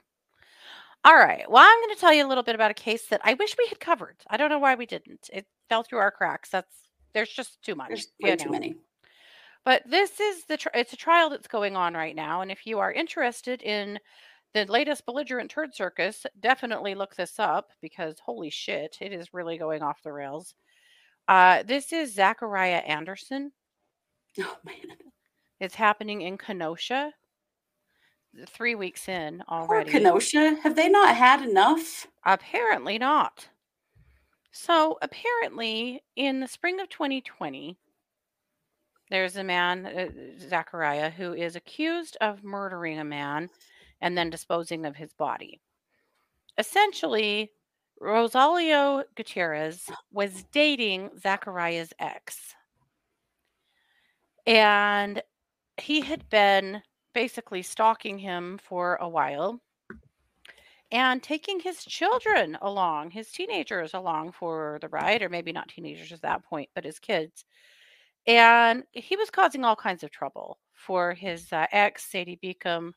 All 1.04 1.16
right. 1.16 1.44
Well, 1.50 1.62
I'm 1.62 1.80
going 1.80 1.94
to 1.94 2.00
tell 2.00 2.14
you 2.14 2.26
a 2.26 2.28
little 2.28 2.42
bit 2.42 2.54
about 2.54 2.70
a 2.70 2.74
case 2.74 3.06
that 3.08 3.20
I 3.24 3.34
wish 3.34 3.54
we 3.58 3.66
had 3.68 3.78
covered. 3.78 4.16
I 4.28 4.38
don't 4.38 4.48
know 4.48 4.58
why 4.58 4.74
we 4.74 4.86
didn't. 4.86 5.28
It 5.32 5.46
fell 5.68 5.82
through 5.82 5.98
our 5.98 6.10
cracks. 6.10 6.48
That's 6.48 6.74
there's 7.12 7.30
just 7.30 7.62
too 7.62 7.74
much. 7.74 7.88
There's 7.88 8.08
way 8.22 8.36
too 8.36 8.46
know. 8.46 8.52
many. 8.52 8.74
But 9.64 9.82
this 9.86 10.18
is 10.20 10.44
the 10.44 10.56
tr- 10.56 10.68
it's 10.74 10.92
a 10.92 10.96
trial 10.96 11.30
that's 11.30 11.46
going 11.46 11.76
on 11.76 11.94
right 11.94 12.14
now, 12.14 12.40
and 12.42 12.50
if 12.50 12.66
you 12.66 12.78
are 12.80 12.92
interested 12.92 13.62
in 13.62 13.98
the 14.52 14.66
latest 14.66 15.06
belligerent 15.06 15.50
turd 15.50 15.74
circus, 15.74 16.26
definitely 16.40 16.94
look 16.94 17.14
this 17.16 17.38
up 17.38 17.70
because 17.80 18.18
holy 18.18 18.50
shit, 18.50 18.96
it 19.00 19.12
is 19.12 19.34
really 19.34 19.58
going 19.58 19.82
off 19.82 20.02
the 20.02 20.12
rails. 20.12 20.54
Uh, 21.28 21.62
this 21.62 21.92
is 21.92 22.14
Zachariah 22.14 22.82
Anderson. 22.86 23.52
Oh 24.40 24.56
man, 24.64 24.96
It's 25.60 25.74
happening 25.74 26.22
in 26.22 26.36
Kenosha. 26.36 27.12
Three 28.46 28.74
weeks 28.74 29.08
in 29.08 29.42
already. 29.48 29.90
poor. 29.90 30.00
Kenosha. 30.00 30.56
Have 30.62 30.76
they 30.76 30.88
not 30.88 31.14
had 31.14 31.42
enough? 31.42 32.06
Apparently 32.24 32.98
not. 32.98 33.48
So, 34.50 34.98
apparently, 35.02 36.02
in 36.16 36.40
the 36.40 36.48
spring 36.48 36.80
of 36.80 36.88
2020, 36.88 37.76
there's 39.10 39.36
a 39.36 39.44
man, 39.44 39.86
uh, 39.86 40.08
Zachariah, 40.48 41.10
who 41.10 41.34
is 41.34 41.56
accused 41.56 42.16
of 42.20 42.44
murdering 42.44 42.98
a 42.98 43.04
man 43.04 43.50
and 44.00 44.16
then 44.16 44.30
disposing 44.30 44.86
of 44.86 44.96
his 44.96 45.12
body. 45.12 45.60
Essentially, 46.58 47.50
Rosalio 48.00 49.04
Gutierrez 49.14 49.90
was 50.12 50.44
dating 50.52 51.10
Zachariah's 51.20 51.92
ex. 51.98 52.54
And 54.46 55.22
he 55.78 56.00
had 56.00 56.28
been 56.28 56.82
basically 57.14 57.62
stalking 57.62 58.18
him 58.18 58.58
for 58.58 58.96
a 58.96 59.08
while 59.08 59.60
and 60.92 61.22
taking 61.22 61.60
his 61.60 61.84
children 61.84 62.58
along, 62.60 63.10
his 63.10 63.30
teenagers 63.30 63.94
along 63.94 64.32
for 64.32 64.78
the 64.80 64.88
ride, 64.88 65.22
or 65.22 65.28
maybe 65.28 65.52
not 65.52 65.68
teenagers 65.68 66.12
at 66.12 66.22
that 66.22 66.44
point, 66.44 66.68
but 66.74 66.84
his 66.84 66.98
kids. 66.98 67.44
And 68.26 68.84
he 68.92 69.16
was 69.16 69.30
causing 69.30 69.64
all 69.64 69.76
kinds 69.76 70.02
of 70.02 70.10
trouble 70.10 70.58
for 70.72 71.14
his 71.14 71.52
uh, 71.52 71.66
ex, 71.72 72.04
Sadie 72.04 72.38
Beacom. 72.42 72.92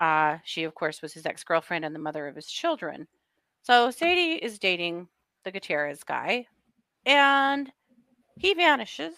Uh, 0.00 0.38
she, 0.44 0.64
of 0.64 0.74
course, 0.74 1.02
was 1.02 1.12
his 1.12 1.26
ex 1.26 1.44
girlfriend 1.44 1.84
and 1.84 1.94
the 1.94 2.00
mother 2.00 2.26
of 2.28 2.36
his 2.36 2.46
children. 2.46 3.06
So 3.62 3.90
Sadie 3.90 4.42
is 4.42 4.58
dating 4.58 5.08
the 5.44 5.52
Gutierrez 5.52 6.02
guy, 6.02 6.46
and 7.04 7.70
he 8.36 8.54
vanishes. 8.54 9.14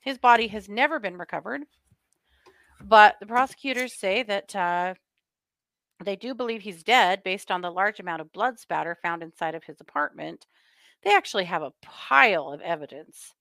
His 0.00 0.18
body 0.18 0.48
has 0.48 0.68
never 0.68 0.98
been 0.98 1.18
recovered. 1.18 1.62
But 2.88 3.16
the 3.20 3.26
prosecutors 3.26 3.94
say 3.94 4.22
that 4.24 4.54
uh, 4.54 4.94
they 6.04 6.16
do 6.16 6.34
believe 6.34 6.62
he's 6.62 6.82
dead 6.82 7.22
based 7.22 7.50
on 7.50 7.60
the 7.60 7.70
large 7.70 8.00
amount 8.00 8.20
of 8.20 8.32
blood 8.32 8.58
spatter 8.58 8.96
found 9.02 9.22
inside 9.22 9.54
of 9.54 9.64
his 9.64 9.80
apartment. 9.80 10.46
They 11.02 11.14
actually 11.14 11.44
have 11.44 11.62
a 11.62 11.72
pile 11.82 12.52
of 12.52 12.60
evidence 12.60 13.34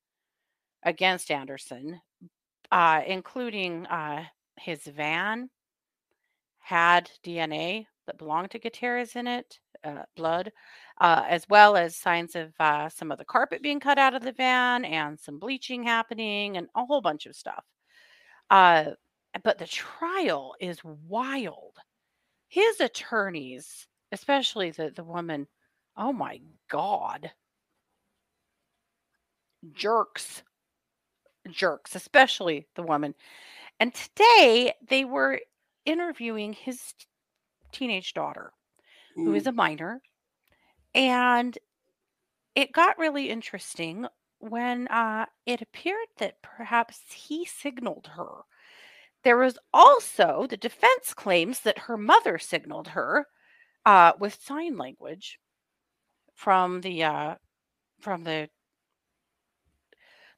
against 0.83 1.31
Anderson, 1.31 2.01
uh, 2.71 3.01
including 3.05 3.85
uh, 3.87 4.25
his 4.57 4.83
van 4.83 5.49
had 6.59 7.09
DNA 7.23 7.85
that 8.07 8.17
belonged 8.17 8.51
to 8.51 8.59
Gutierrez 8.59 9.15
in 9.15 9.27
it, 9.27 9.59
uh, 9.83 10.03
blood, 10.15 10.51
uh, 10.99 11.25
as 11.27 11.45
well 11.49 11.75
as 11.75 11.95
signs 11.95 12.35
of 12.35 12.53
uh, 12.59 12.89
some 12.89 13.11
of 13.11 13.17
the 13.17 13.25
carpet 13.25 13.61
being 13.61 13.79
cut 13.79 13.97
out 13.97 14.13
of 14.13 14.23
the 14.23 14.31
van 14.31 14.85
and 14.85 15.19
some 15.19 15.39
bleaching 15.39 15.83
happening 15.83 16.57
and 16.57 16.67
a 16.75 16.85
whole 16.85 17.01
bunch 17.01 17.25
of 17.25 17.35
stuff. 17.35 17.63
But 19.43 19.57
the 19.57 19.67
trial 19.67 20.55
is 20.59 20.83
wild. 20.83 21.77
His 22.49 22.79
attorneys, 22.79 23.87
especially 24.11 24.71
the, 24.71 24.91
the 24.91 25.03
woman, 25.03 25.47
oh 25.97 26.13
my 26.13 26.41
God, 26.69 27.31
jerks, 29.73 30.43
jerks, 31.49 31.95
especially 31.95 32.67
the 32.75 32.83
woman. 32.83 33.15
And 33.79 33.93
today 33.93 34.73
they 34.87 35.05
were 35.05 35.39
interviewing 35.85 36.53
his 36.53 36.93
teenage 37.71 38.13
daughter, 38.13 38.53
who 39.23 39.33
is 39.33 39.43
Mm. 39.43 39.47
a 39.47 39.51
minor. 39.53 40.01
And 40.93 41.57
it 42.55 42.71
got 42.71 42.97
really 42.97 43.29
interesting 43.29 44.07
when 44.39 44.87
uh, 44.89 45.25
it 45.45 45.61
appeared 45.61 46.07
that 46.17 46.41
perhaps 46.41 47.01
he 47.13 47.45
signaled 47.45 48.07
her. 48.15 48.43
There 49.23 49.37
was 49.37 49.57
also 49.73 50.47
the 50.49 50.57
defense 50.57 51.13
claims 51.13 51.61
that 51.61 51.79
her 51.79 51.97
mother 51.97 52.39
signaled 52.39 52.89
her 52.89 53.27
uh, 53.85 54.13
with 54.19 54.41
sign 54.41 54.77
language 54.77 55.39
from 56.33 56.81
the 56.81 57.03
uh, 57.03 57.35
from 58.01 58.23
the 58.23 58.49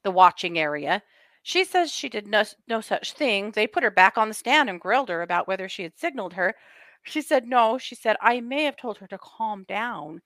the 0.04 0.12
watching 0.12 0.60
area. 0.60 1.02
She 1.44 1.66
says 1.66 1.92
she 1.92 2.10
did 2.10 2.28
no, 2.28 2.44
no 2.68 2.82
such 2.82 3.14
thing. 3.14 3.52
They 3.52 3.68
put 3.68 3.84
her 3.84 3.92
back 3.92 4.18
on 4.18 4.30
the 4.30 4.34
stand 4.34 4.70
and 4.70 4.80
grilled 4.80 5.10
her 5.10 5.22
about 5.22 5.48
whether 5.48 5.68
she 5.68 5.84
had 5.84 5.98
signaled 5.98 6.34
her. 6.34 6.56
She 7.04 7.22
said 7.22 7.48
no. 7.48 7.78
She 7.78 7.96
said 7.96 8.18
I 8.22 8.40
may 8.42 8.64
have 8.64 8.78
told 8.78 8.98
her 9.00 9.08
to 9.08 9.18
calm 9.18 9.66
down 9.68 10.22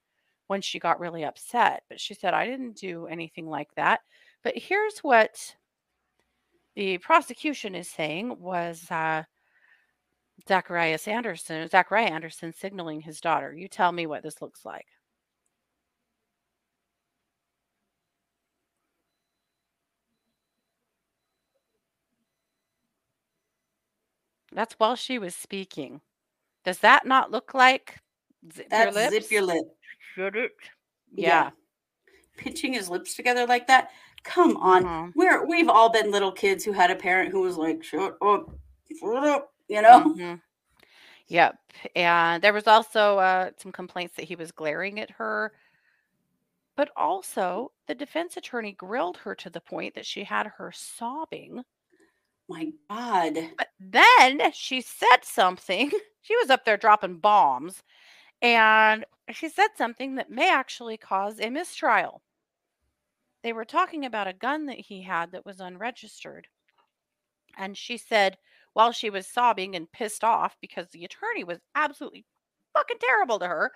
when 0.48 0.62
she 0.62 0.80
got 0.80 1.00
really 1.00 1.26
upset, 1.26 1.84
but 1.90 2.00
she 2.00 2.14
said 2.14 2.34
I 2.34 2.46
didn't 2.46 2.78
do 2.78 3.08
anything 3.08 3.48
like 3.48 3.70
that. 3.76 4.02
But 4.44 4.58
here's 4.58 5.00
what 5.00 5.56
the 6.78 7.00
prosecution 7.00 7.74
is 7.74 7.90
saying 7.90 8.40
was 8.40 8.86
uh, 8.92 9.24
Zacharias 10.48 11.08
Anderson, 11.08 11.68
Zachariah 11.68 12.06
Anderson 12.06 12.54
signaling 12.54 13.02
his 13.02 13.20
daughter. 13.20 13.52
You 13.52 13.68
tell 13.68 13.92
me 13.92 14.06
what 14.06 14.22
this 14.22 14.44
looks 14.44 14.64
like. 14.64 14.86
That's 24.54 24.76
while 24.76 24.96
she 24.96 25.18
was 25.18 25.36
speaking. 25.36 26.02
Does 26.64 26.78
that 26.80 27.08
not 27.08 27.32
look 27.32 27.56
like 27.56 27.98
zip 28.54 28.68
your 28.70 28.92
That's 28.92 28.96
lips? 28.96 29.14
zip 29.14 29.32
your 29.32 29.42
lip. 29.42 29.64
Yeah. 31.12 31.28
Yeah. 31.28 31.50
Pinching 32.38 32.74
his 32.74 32.88
lips 32.88 33.16
together 33.16 33.48
like 33.48 33.66
that. 33.66 33.90
Come 34.28 34.58
on. 34.58 34.84
Mhm. 34.84 35.14
We're 35.16 35.46
we've 35.46 35.70
all 35.70 35.90
been 35.90 36.12
little 36.12 36.32
kids 36.34 36.64
who 36.66 36.74
had 36.74 36.92
a 36.92 36.96
parent 36.96 37.32
who 37.32 37.42
was 37.42 37.58
like, 37.58 37.82
shut 37.84 38.18
up, 38.22 38.50
shut 39.00 39.24
up, 39.24 39.54
you 39.70 39.82
know? 39.82 40.14
Mhm. 40.14 40.42
Yep. 41.28 41.56
And 41.96 42.44
there 42.44 42.54
was 42.54 42.68
also 42.68 43.18
uh, 43.20 43.52
some 43.58 43.72
complaints 43.72 44.16
that 44.16 44.26
he 44.26 44.36
was 44.36 44.52
glaring 44.52 45.00
at 45.00 45.12
her. 45.12 45.54
But 46.76 46.92
also, 46.96 47.72
the 47.88 47.96
defense 47.96 48.38
attorney 48.38 48.74
grilled 48.74 49.18
her 49.18 49.34
to 49.36 49.50
the 49.50 49.62
point 49.62 49.96
that 49.96 50.06
she 50.06 50.24
had 50.24 50.46
her 50.46 50.72
sobbing. 50.74 51.64
My 52.50 52.72
God. 52.90 53.34
But 53.58 53.70
then 53.80 54.52
she 54.54 54.82
said 54.82 55.24
something. 55.24 55.92
She 56.22 56.36
was 56.36 56.50
up 56.50 56.66
there 56.66 56.76
dropping 56.76 57.20
bombs. 57.20 57.84
And 58.42 59.06
she 59.32 59.48
said 59.48 59.70
something 59.78 60.16
that 60.16 60.30
may 60.30 60.52
actually 60.52 60.98
cause 60.98 61.40
a 61.40 61.50
mistrial. 61.50 62.22
They 63.44 63.54
were 63.54 63.66
talking 63.66 64.06
about 64.06 64.28
a 64.28 64.34
gun 64.34 64.66
that 64.66 64.80
he 64.80 65.04
had 65.04 65.32
that 65.32 65.46
was 65.46 65.60
unregistered. 65.60 66.48
And 67.58 67.78
she 67.78 67.98
said, 67.98 68.38
while 68.74 68.92
she 68.92 69.10
was 69.10 69.26
sobbing 69.28 69.76
and 69.76 69.92
pissed 69.92 70.24
off 70.24 70.56
because 70.62 70.90
the 70.90 71.04
attorney 71.04 71.44
was 71.44 71.60
absolutely 71.76 72.26
fucking 72.74 72.98
terrible 73.00 73.40
to 73.40 73.48
her, 73.48 73.72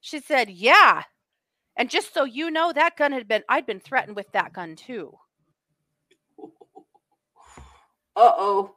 she 0.00 0.20
said, 0.20 0.50
Yeah. 0.50 1.02
And 1.76 1.90
just 1.90 2.14
so 2.14 2.24
you 2.24 2.50
know, 2.50 2.72
that 2.72 2.96
gun 2.96 3.12
had 3.12 3.28
been, 3.28 3.42
I'd 3.48 3.66
been 3.66 3.80
threatened 3.80 4.16
with 4.16 4.30
that 4.32 4.52
gun 4.52 4.76
too. 4.76 5.18
Uh 8.16 8.32
oh. 8.38 8.76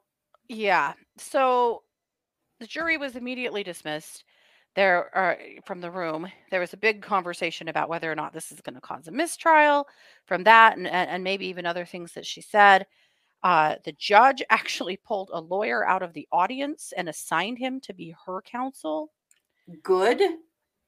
Yeah. 0.50 0.94
So 1.18 1.84
the 2.60 2.68
jury 2.68 2.98
was 2.98 3.16
immediately 3.16 3.64
dismissed. 3.64 4.26
There 4.80 5.14
are 5.14 5.38
from 5.66 5.82
the 5.82 5.92
room. 5.92 6.32
There 6.52 6.62
was 6.62 6.72
a 6.72 6.78
big 6.78 7.02
conversation 7.02 7.68
about 7.68 7.90
whether 7.90 8.10
or 8.10 8.16
not 8.16 8.32
this 8.32 8.50
is 8.50 8.62
going 8.62 8.76
to 8.76 8.80
cause 8.80 9.10
a 9.10 9.12
mistrial 9.12 9.90
from 10.26 10.46
that 10.46 10.78
and, 10.78 10.88
and, 10.88 11.22
maybe 11.22 11.48
even 11.48 11.66
other 11.66 11.84
things 11.84 12.14
that 12.14 12.26
she 12.26 12.40
said. 12.40 12.86
Uh, 13.44 13.76
the 13.84 13.92
judge 13.92 14.42
actually 14.50 14.96
pulled 14.96 15.32
a 15.34 15.42
lawyer 15.42 15.86
out 15.86 16.02
of 16.02 16.14
the 16.14 16.30
audience 16.32 16.94
and 16.96 17.10
assigned 17.10 17.58
him 17.58 17.82
to 17.82 17.94
be 17.94 18.16
her 18.26 18.42
counsel. 18.42 19.12
Good. 19.84 20.22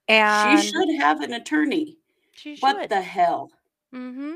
And 0.07 0.61
she 0.61 0.69
should 0.69 0.95
have 0.97 1.19
an 1.19 1.33
attorney. 1.33 1.97
She 2.31 2.55
should. 2.55 2.63
What 2.63 2.87
the 2.87 3.01
hell? 3.01 3.51
Mm-hmm. 3.93 4.35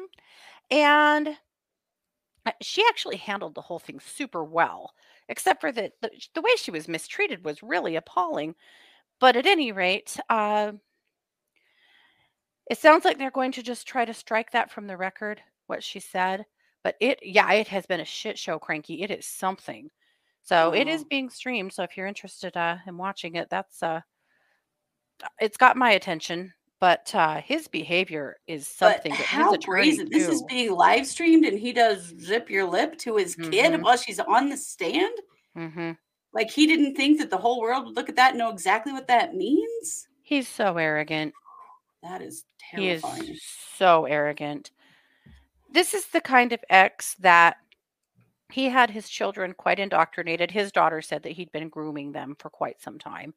And 0.69 1.29
uh, 2.45 2.51
she 2.61 2.83
actually 2.89 3.15
handled 3.15 3.55
the 3.55 3.61
whole 3.61 3.79
thing 3.79 4.01
super 4.01 4.43
well, 4.43 4.91
except 5.29 5.61
for 5.61 5.71
that 5.71 5.93
the, 6.01 6.11
the 6.33 6.41
way 6.41 6.51
she 6.57 6.71
was 6.71 6.89
mistreated 6.89 7.45
was 7.45 7.63
really 7.63 7.95
appalling. 7.95 8.53
But 9.19 9.35
at 9.35 9.45
any 9.45 9.71
rate, 9.71 10.17
uh, 10.29 10.73
it 12.69 12.77
sounds 12.77 13.05
like 13.05 13.17
they're 13.17 13.31
going 13.31 13.51
to 13.53 13.63
just 13.63 13.87
try 13.87 14.05
to 14.05 14.13
strike 14.13 14.51
that 14.51 14.71
from 14.71 14.87
the 14.87 14.97
record, 14.97 15.41
what 15.67 15.83
she 15.83 15.99
said. 15.99 16.45
But 16.83 16.95
it, 16.99 17.19
yeah, 17.23 17.51
it 17.53 17.67
has 17.69 17.85
been 17.85 17.99
a 17.99 18.05
shit 18.05 18.37
show, 18.37 18.59
Cranky. 18.59 19.01
It 19.03 19.11
is 19.11 19.25
something. 19.25 19.89
So 20.43 20.73
it 20.73 20.87
is 20.87 21.01
Oh. 21.01 21.07
being 21.09 21.29
streamed. 21.29 21.73
So 21.73 21.83
if 21.83 21.97
you're 21.97 22.05
interested 22.07 22.55
uh, 22.55 22.77
in 22.85 22.97
watching 22.97 23.35
it, 23.35 23.49
that's 23.49 23.81
uh, 23.81 24.01
it's 25.39 25.57
got 25.57 25.77
my 25.77 25.91
attention. 25.91 26.53
But 26.79 27.13
uh, 27.15 27.41
his 27.41 27.67
behavior 27.67 28.37
is 28.47 28.71
But 28.79 28.97
something 29.01 29.11
that 29.13 29.27
how 29.27 29.57
brazen. 29.57 30.09
This 30.11 30.27
is 30.27 30.43
being 30.43 30.71
live 30.71 31.07
streamed 31.07 31.45
and 31.45 31.57
he 31.57 31.71
does 31.71 32.13
zip 32.19 32.49
your 32.49 32.65
lip 32.65 32.97
to 32.99 33.15
his 33.15 33.35
kid 33.35 33.73
Mhm. 33.73 33.83
while 33.83 33.97
she's 33.97 34.19
on 34.19 34.49
the 34.49 34.57
stand? 34.57 35.13
hmm 35.55 35.91
Like 36.35 36.51
he 36.51 36.67
didn't 36.67 36.95
think 36.95 37.17
that 37.19 37.29
the 37.29 37.37
whole 37.37 37.61
world 37.61 37.85
would 37.85 37.95
look 37.95 38.09
at 38.09 38.17
that 38.17 38.31
and 38.31 38.39
know 38.39 38.51
exactly 38.51 38.91
what 38.91 39.07
that 39.07 39.35
means? 39.35 40.07
He's 40.21 40.49
so 40.49 40.77
arrogant. 40.77 41.33
That 42.03 42.21
is 42.21 42.43
terrifying. 42.59 43.23
He 43.23 43.31
is 43.31 43.41
so 43.77 44.03
arrogant. 44.03 44.71
This 45.71 45.93
is 45.93 46.07
the 46.07 46.19
kind 46.19 46.51
of 46.51 46.59
ex 46.69 47.15
that 47.19 47.55
he 48.51 48.65
had 48.65 48.89
his 48.89 49.07
children 49.07 49.53
quite 49.53 49.79
indoctrinated. 49.79 50.51
His 50.51 50.73
daughter 50.73 51.01
said 51.01 51.23
that 51.23 51.31
he'd 51.31 51.51
been 51.53 51.69
grooming 51.69 52.11
them 52.11 52.35
for 52.37 52.49
quite 52.49 52.81
some 52.81 52.99
time 52.99 53.33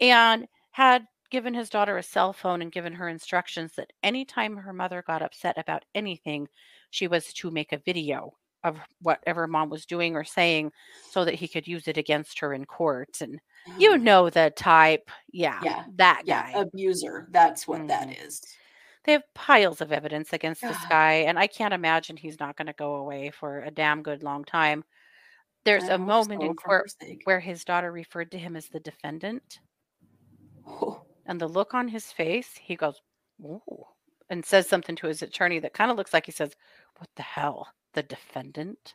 and 0.00 0.46
had 0.70 1.06
given 1.30 1.52
his 1.52 1.68
daughter 1.68 1.98
a 1.98 2.02
cell 2.02 2.32
phone 2.32 2.62
and 2.62 2.72
given 2.72 2.92
her 2.92 3.08
instructions 3.08 3.72
that 3.74 3.92
anytime 4.04 4.56
her 4.56 4.72
mother 4.72 5.02
got 5.04 5.22
upset 5.22 5.58
about 5.58 5.84
anything, 5.96 6.48
she 6.90 7.08
was 7.08 7.32
to 7.32 7.50
make 7.50 7.72
a 7.72 7.78
video 7.78 8.34
of 8.64 8.78
whatever 9.00 9.46
mom 9.46 9.70
was 9.70 9.86
doing 9.86 10.16
or 10.16 10.24
saying 10.24 10.72
so 11.08 11.24
that 11.24 11.34
he 11.34 11.48
could 11.48 11.66
use 11.68 11.88
it 11.88 11.96
against 11.96 12.38
her 12.40 12.52
in 12.54 12.64
court. 12.66 13.20
And 13.20 13.40
you 13.76 13.96
Oh, 13.96 13.96
know 13.98 14.30
the 14.30 14.52
type. 14.56 15.10
Yeah, 15.32 15.62
Yeah, 15.62 15.84
that 15.96 16.22
yeah, 16.24 16.42
guy. 16.44 16.52
abuser. 16.54 17.28
That's 17.30 17.66
what 17.68 17.86
that 17.88 18.08
Mhm. 18.08 18.16
is. 18.26 18.42
They 19.04 19.12
have 19.12 19.24
piles 19.34 19.80
of 19.80 19.92
evidence 19.92 20.32
against 20.32 20.66
this 20.68 20.84
guy, 20.86 21.12
and 21.14 21.38
I 21.38 21.46
can't 21.46 21.74
imagine 21.74 22.16
he's 22.16 22.40
not 22.40 22.56
going 22.56 22.66
to 22.66 22.72
go 22.74 22.96
away 22.96 23.30
for 23.30 23.60
a 23.60 23.70
damn 23.70 24.02
good 24.02 24.22
long 24.22 24.44
time. 24.44 24.84
There's 25.64 25.88
I 25.88 25.94
a 25.94 25.98
moment 25.98 26.42
so 26.42 26.46
in 26.46 26.54
court 26.54 26.90
where 27.24 27.40
his 27.40 27.64
daughter 27.64 27.92
referred 27.92 28.30
to 28.32 28.38
him 28.38 28.56
as 28.56 28.68
the 28.68 28.80
defendant, 28.80 29.60
Oh, 30.66 31.04
and 31.26 31.40
the 31.40 31.48
look 31.48 31.72
on 31.74 31.88
his 31.88 32.12
face, 32.12 32.56
he 32.58 32.76
goes, 32.76 33.00
Ooh, 33.42 33.62
and 34.28 34.44
says 34.44 34.68
something 34.68 34.96
to 34.96 35.06
his 35.06 35.22
attorney 35.22 35.58
that 35.60 35.72
kind 35.74 35.90
of 35.90 35.96
looks 35.96 36.12
like 36.12 36.26
he 36.26 36.32
says, 36.32 36.54
What 36.98 37.08
the 37.16 37.22
hell? 37.22 37.68
The 37.94 38.02
defendant? 38.02 38.94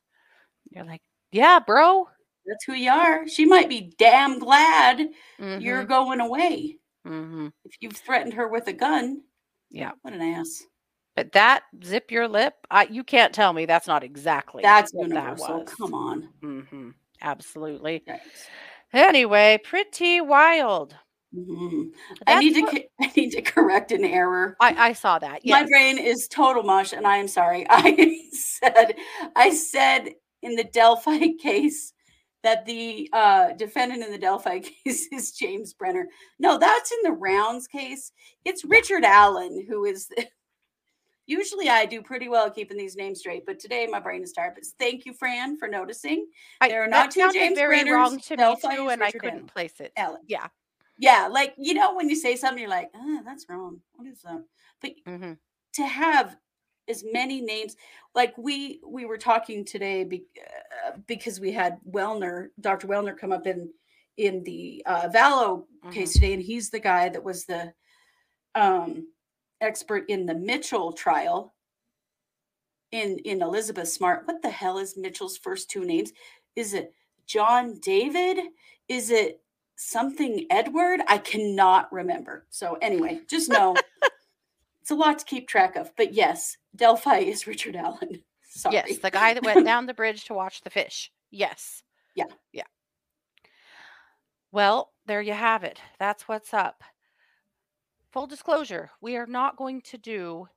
You're 0.70 0.86
like, 0.86 1.02
Yeah, 1.32 1.60
bro. 1.60 2.08
that's 2.46 2.64
who 2.66 2.74
you 2.74 2.92
are. 2.92 3.28
She 3.28 3.46
might 3.46 3.70
be 3.70 3.94
damn 3.98 4.40
glad 4.40 5.10
you're 5.40 5.82
hmm 5.84 5.88
going 5.88 6.20
away. 6.20 6.78
hmm 7.06 7.48
If 7.66 7.74
you've 7.82 7.98
threatened 7.98 8.34
her 8.34 8.48
with 8.48 8.68
a 8.68 8.74
gun, 8.74 9.22
Yeah. 9.70 9.92
what 10.02 10.14
an 10.14 10.22
ass. 10.22 10.64
But 11.16 11.32
that 11.32 11.64
zip 11.84 12.12
your 12.12 12.28
lip, 12.28 12.54
I, 12.70 12.84
you 12.86 13.04
can't 13.04 13.34
tell 13.34 13.54
me 13.54 13.66
that's 13.66 13.88
not 13.88 14.04
exactly 14.04 14.62
That's 14.64 14.94
what 14.94 15.10
that 15.10 15.24
universal. 15.24 15.60
was. 15.60 15.70
Come 15.76 15.94
on. 15.94 16.30
hmm 16.42 16.90
Absolutely. 17.22 18.04
Right. 18.08 18.20
Anyway, 18.94 19.60
pretty 19.64 20.22
wild. 20.22 20.96
Mhm. 21.36 21.92
I 22.28 22.40
need 22.40 22.54
to 22.56 22.62
what- 22.62 22.86
I 23.02 23.12
need 23.16 23.32
to 23.32 23.42
correct 23.42 23.92
an 23.92 24.04
error. 24.06 24.56
I, 24.60 24.90
I 24.90 24.94
saw 24.94 25.20
that. 25.20 25.42
My 25.46 25.64
brain 25.66 25.98
is 25.98 26.28
total 26.28 26.64
mush, 26.64 26.94
and 26.94 27.06
I 27.06 27.18
am 27.18 27.28
sorry. 27.28 27.66
I 27.70 28.30
said 28.32 28.96
I 29.36 29.50
said 29.52 30.10
in 30.42 30.56
the 30.56 30.64
Delphi 30.64 31.30
case 31.40 31.94
that 32.44 32.66
the 32.66 33.10
uh, 33.12 33.54
defendant 33.54 34.04
in 34.04 34.12
the 34.12 34.18
Delphi 34.18 34.60
case 34.60 35.08
is 35.12 35.32
James 35.32 35.74
Brenner. 35.74 36.08
No, 36.40 36.58
that's 36.58 36.92
in 36.92 37.00
the 37.04 37.12
Rounds 37.12 37.68
case. 37.68 38.12
It's 38.46 38.64
Richard 38.64 39.04
Allen 39.04 39.66
who 39.68 39.86
is. 39.86 40.08
The, 40.08 40.28
usually, 41.26 41.70
I 41.70 41.86
do 41.86 42.04
pretty 42.04 42.30
well 42.30 42.52
keeping 42.52 42.78
these 42.78 42.96
names 42.96 43.20
straight, 43.20 43.46
but 43.48 43.58
today 43.60 43.88
my 43.88 44.00
brain 44.00 44.22
is 44.22 44.32
tired. 44.32 44.54
But 44.56 44.66
thank 44.80 45.06
you, 45.08 45.14
Fran, 45.14 45.58
for 45.58 45.68
noticing. 45.68 46.28
I, 46.62 46.70
There 46.70 46.84
are 46.84 46.88
not 46.88 47.10
two 47.12 47.28
James 47.34 47.58
very 47.58 47.80
Brenners. 47.80 47.92
wrong 47.94 48.20
to 48.20 48.34
me 48.34 48.38
Delphi 48.38 48.76
too, 48.76 48.86
is 48.88 48.94
and 48.94 49.02
I 49.04 49.06
Richard 49.08 49.20
couldn't 49.22 49.36
Allen. 49.38 49.48
place 49.48 49.74
it. 49.80 49.92
Allen. 49.98 50.22
Yeah. 50.28 50.48
Yeah, 50.98 51.28
like 51.32 51.54
you 51.58 51.74
know 51.74 51.96
when 51.96 52.10
you 52.10 52.16
say 52.16 52.36
something, 52.36 52.60
you're 52.62 52.70
like, 52.70 52.92
ah, 52.96 53.22
that's 53.26 53.48
wrong. 53.50 53.82
What 53.96 54.08
is 54.08 54.22
that? 54.22 54.44
But 54.82 54.92
hmm 55.06 55.34
to 55.76 55.86
have 55.86 56.38
as 56.88 57.04
many 57.12 57.42
names 57.42 57.76
like 58.14 58.38
we 58.38 58.80
we 58.88 59.06
were 59.06 59.18
talking 59.18 59.66
today 59.66 60.04
be, 60.06 60.26
uh, 60.88 60.98
because 61.08 61.40
we 61.40 61.52
had 61.52 61.80
Welner, 61.90 62.48
Dr. 62.62 62.88
Welner 62.88 63.18
come 63.18 63.32
up 63.32 63.46
in 63.48 63.72
in 64.18 64.44
the 64.44 64.82
uh, 64.86 65.10
Vallow 65.10 65.66
case 65.92 66.14
today 66.14 66.34
and 66.34 66.42
he's 66.42 66.70
the 66.70 66.80
guy 66.80 67.10
that 67.10 67.24
was 67.24 67.46
the 67.46 67.74
um 68.56 69.08
expert 69.62 70.06
in 70.10 70.26
the 70.26 70.36
Mitchell 70.36 70.94
trial 70.94 71.54
in 72.92 73.18
in 73.26 73.42
Elizabeth 73.42 73.90
Smart. 73.90 74.26
What 74.26 74.42
the 74.42 74.50
hell 74.50 74.78
is 74.78 74.98
Mitchell's 74.98 75.38
first 75.38 75.70
two 75.70 75.84
names? 75.84 76.12
Is 76.56 76.74
it 76.74 76.94
John 77.26 77.80
David? 77.82 78.40
Is 78.88 79.12
it 79.12 79.42
something 79.76 80.46
Edward? 80.50 81.02
I 81.08 81.18
cannot 81.18 81.92
remember. 81.92 82.46
So 82.50 82.78
anyway, 82.82 83.22
just 83.28 83.50
know 83.50 83.76
it's 84.82 84.92
a 84.92 84.96
lot 84.96 85.20
to 85.20 85.26
keep 85.26 85.48
track 85.48 85.76
of. 85.76 85.92
But 85.96 86.14
yes, 86.14 86.58
Delphi 86.76 87.20
is 87.20 87.48
Richard 87.48 87.76
Allen. 87.76 88.22
Sorry. 88.50 88.76
Yes, 88.76 89.00
the 89.00 89.12
guy 89.12 89.34
that 89.34 89.44
went 89.44 89.66
down 89.66 89.86
the 89.86 89.94
bridge 89.94 90.26
to 90.26 90.34
watch 90.34 90.62
the 90.62 90.70
fish. 90.70 91.12
Yes. 91.30 91.84
Yeah. 92.16 92.26
Yeah. 92.54 92.64
Well, 94.52 94.94
there 95.06 95.22
you 95.22 95.34
have 95.34 95.66
it. 95.66 95.82
That's 96.00 96.28
what's 96.30 96.54
up. 96.54 96.82
Full 98.12 98.28
disclosure, 98.28 98.90
we 99.02 99.18
are 99.18 99.26
not 99.26 99.58
going 99.58 99.82
to 99.82 99.98
do 99.98 100.48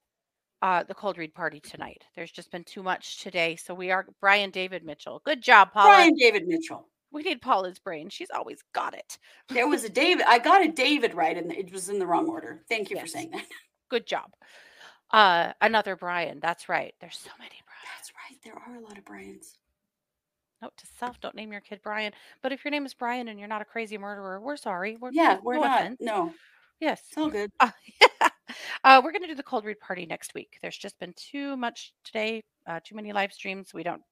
uh, 0.62 0.85
the 0.85 0.95
cold 0.95 1.19
read 1.19 1.35
party 1.35 1.59
tonight. 1.59 2.05
There's 2.14 2.31
just 2.31 2.53
been 2.53 2.62
too 2.62 2.83
much 2.83 3.21
today. 3.21 3.57
So 3.57 3.75
we 3.75 3.91
are 3.91 4.07
Brian 4.21 4.51
David 4.51 4.85
Mitchell. 4.85 5.21
Good 5.25 5.43
job, 5.43 5.73
Paula. 5.73 5.97
Brian 5.97 6.14
David 6.14 6.47
Mitchell. 6.47 6.87
We 7.11 7.22
need 7.22 7.40
Paula's 7.40 7.78
brain. 7.78 8.11
She's 8.11 8.30
always 8.34 8.59
got 8.74 8.94
it. 8.94 9.18
There 9.48 9.66
was 9.68 9.84
a 9.84 9.88
David. 9.88 10.24
I 10.28 10.38
got 10.38 10.64
a 10.64 10.68
David 10.68 11.14
right, 11.14 11.36
and 11.36 11.50
it 11.52 11.72
was 11.72 11.88
in 11.88 11.98
the 11.98 12.06
wrong 12.06 12.26
order. 12.28 12.62
Thank 12.68 12.90
you 12.90 12.98
for 13.00 13.06
saying 13.06 13.30
that. 13.30 13.44
Good 13.88 14.06
job. 14.06 14.30
Uh, 15.11 15.52
another 15.62 15.96
Brian. 15.96 16.38
That's 16.40 16.68
right. 16.68 16.94
There's 17.00 17.16
so 17.16 17.30
many 17.38 17.54
Brian. 17.64 17.96
That's 17.96 18.12
right. 18.14 18.38
There 18.44 18.54
are 18.54 18.76
a 18.78 18.84
lot 18.86 18.98
of 18.98 19.04
Brians. 19.06 19.56
Note 20.61 20.76
to 20.76 20.86
self: 20.98 21.18
Don't 21.20 21.34
name 21.34 21.50
your 21.52 21.62
kid 21.62 21.80
Brian. 21.82 22.12
But 22.42 22.52
if 22.52 22.64
your 22.64 22.72
name 22.72 22.84
is 22.84 22.92
Brian 22.92 23.28
and 23.28 23.38
you're 23.38 23.48
not 23.48 23.62
a 23.62 23.66
crazy 23.66 23.96
murderer, 23.96 24.40
we're 24.40 24.56
sorry. 24.59 24.96
We're, 25.00 25.11
Yeah, 25.12 25.34
no 25.34 25.40
we're 25.44 25.59
not. 25.61 25.80
offense. 25.80 25.98
No, 26.00 26.34
Yes. 26.80 27.00
it's 27.09 27.16
all 27.16 27.30
good. 27.30 27.50
Uh, 27.61 27.70
uh, 28.84 29.00
we're 29.02 29.12
going 29.12 29.22
to 29.22 29.28
do 29.28 29.34
the 29.34 29.42
cold 29.42 29.64
read 29.64 29.80
party 29.80 30.04
next 30.04 30.34
week. 30.34 30.59
There's 30.61 30.76
just 30.76 30.98
been 30.98 31.14
too 31.16 31.56
much 31.56 31.92
today, 32.04 32.42
uh, 32.66 32.80
too 32.84 32.96
many 32.96 33.12
live 33.12 33.32
streams. 33.32 33.72
We 33.72 33.82
don't 33.84 34.02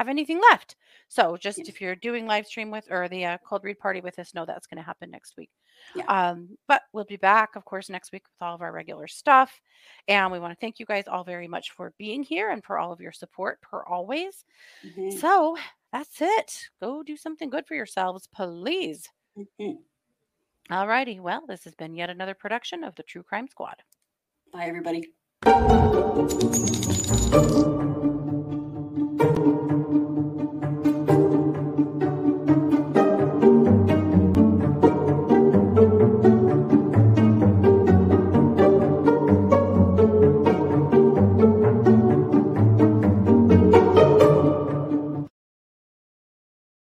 have 0.00 0.08
anything 0.08 0.40
left. 0.50 0.76
So 1.08 1.36
just 1.36 1.58
Yes. 1.58 1.68
if 1.68 1.78
you're 1.80 1.94
doing 1.94 2.24
live 2.26 2.46
stream 2.46 2.70
with 2.70 2.86
or 2.90 3.06
the 3.06 3.26
uh, 3.26 3.38
cold 3.46 3.64
read 3.64 3.78
party 3.78 4.00
with 4.00 4.18
us, 4.18 4.32
know 4.32 4.46
that's 4.46 4.66
going 4.66 4.78
to 4.78 4.82
happen 4.82 5.10
next 5.10 5.36
week. 5.36 5.50
Yeah. 5.94 6.04
Um, 6.06 6.56
but 6.66 6.80
we'll 6.94 7.04
be 7.04 7.18
back, 7.18 7.54
of 7.54 7.66
course, 7.66 7.90
next 7.90 8.10
week 8.10 8.22
with 8.24 8.46
all 8.46 8.54
of 8.54 8.62
our 8.62 8.72
regular 8.72 9.06
stuff. 9.08 9.60
And 10.08 10.32
we 10.32 10.38
want 10.38 10.52
to 10.54 10.58
thank 10.60 10.78
you 10.78 10.86
guys 10.86 11.04
all 11.06 11.22
very 11.22 11.48
much 11.48 11.72
for 11.72 11.92
being 11.98 12.22
here 12.22 12.48
and 12.50 12.64
for 12.64 12.78
all 12.78 12.92
of 12.92 13.00
your 13.00 13.12
support, 13.12 13.60
per 13.60 13.82
always. 13.84 14.44
Mhm, 14.86 15.12
So 15.18 15.58
that's 15.92 16.22
it. 16.22 16.70
Go 16.80 17.02
do 17.02 17.16
something 17.18 17.50
good 17.50 17.66
for 17.66 17.74
yourselves, 17.74 18.26
please. 18.34 19.06
mhm. 19.36 19.82
All 20.70 20.86
righty. 20.86 21.20
Well, 21.20 21.44
this 21.46 21.64
has 21.64 21.74
been 21.74 21.94
yet 21.94 22.08
another 22.08 22.34
production 22.34 22.84
of 22.84 22.94
the 22.94 23.02
True 23.02 23.22
Crime 23.22 23.48
Squad. 23.48 23.82
Bye, 24.50 24.64
everybody. 24.64 25.12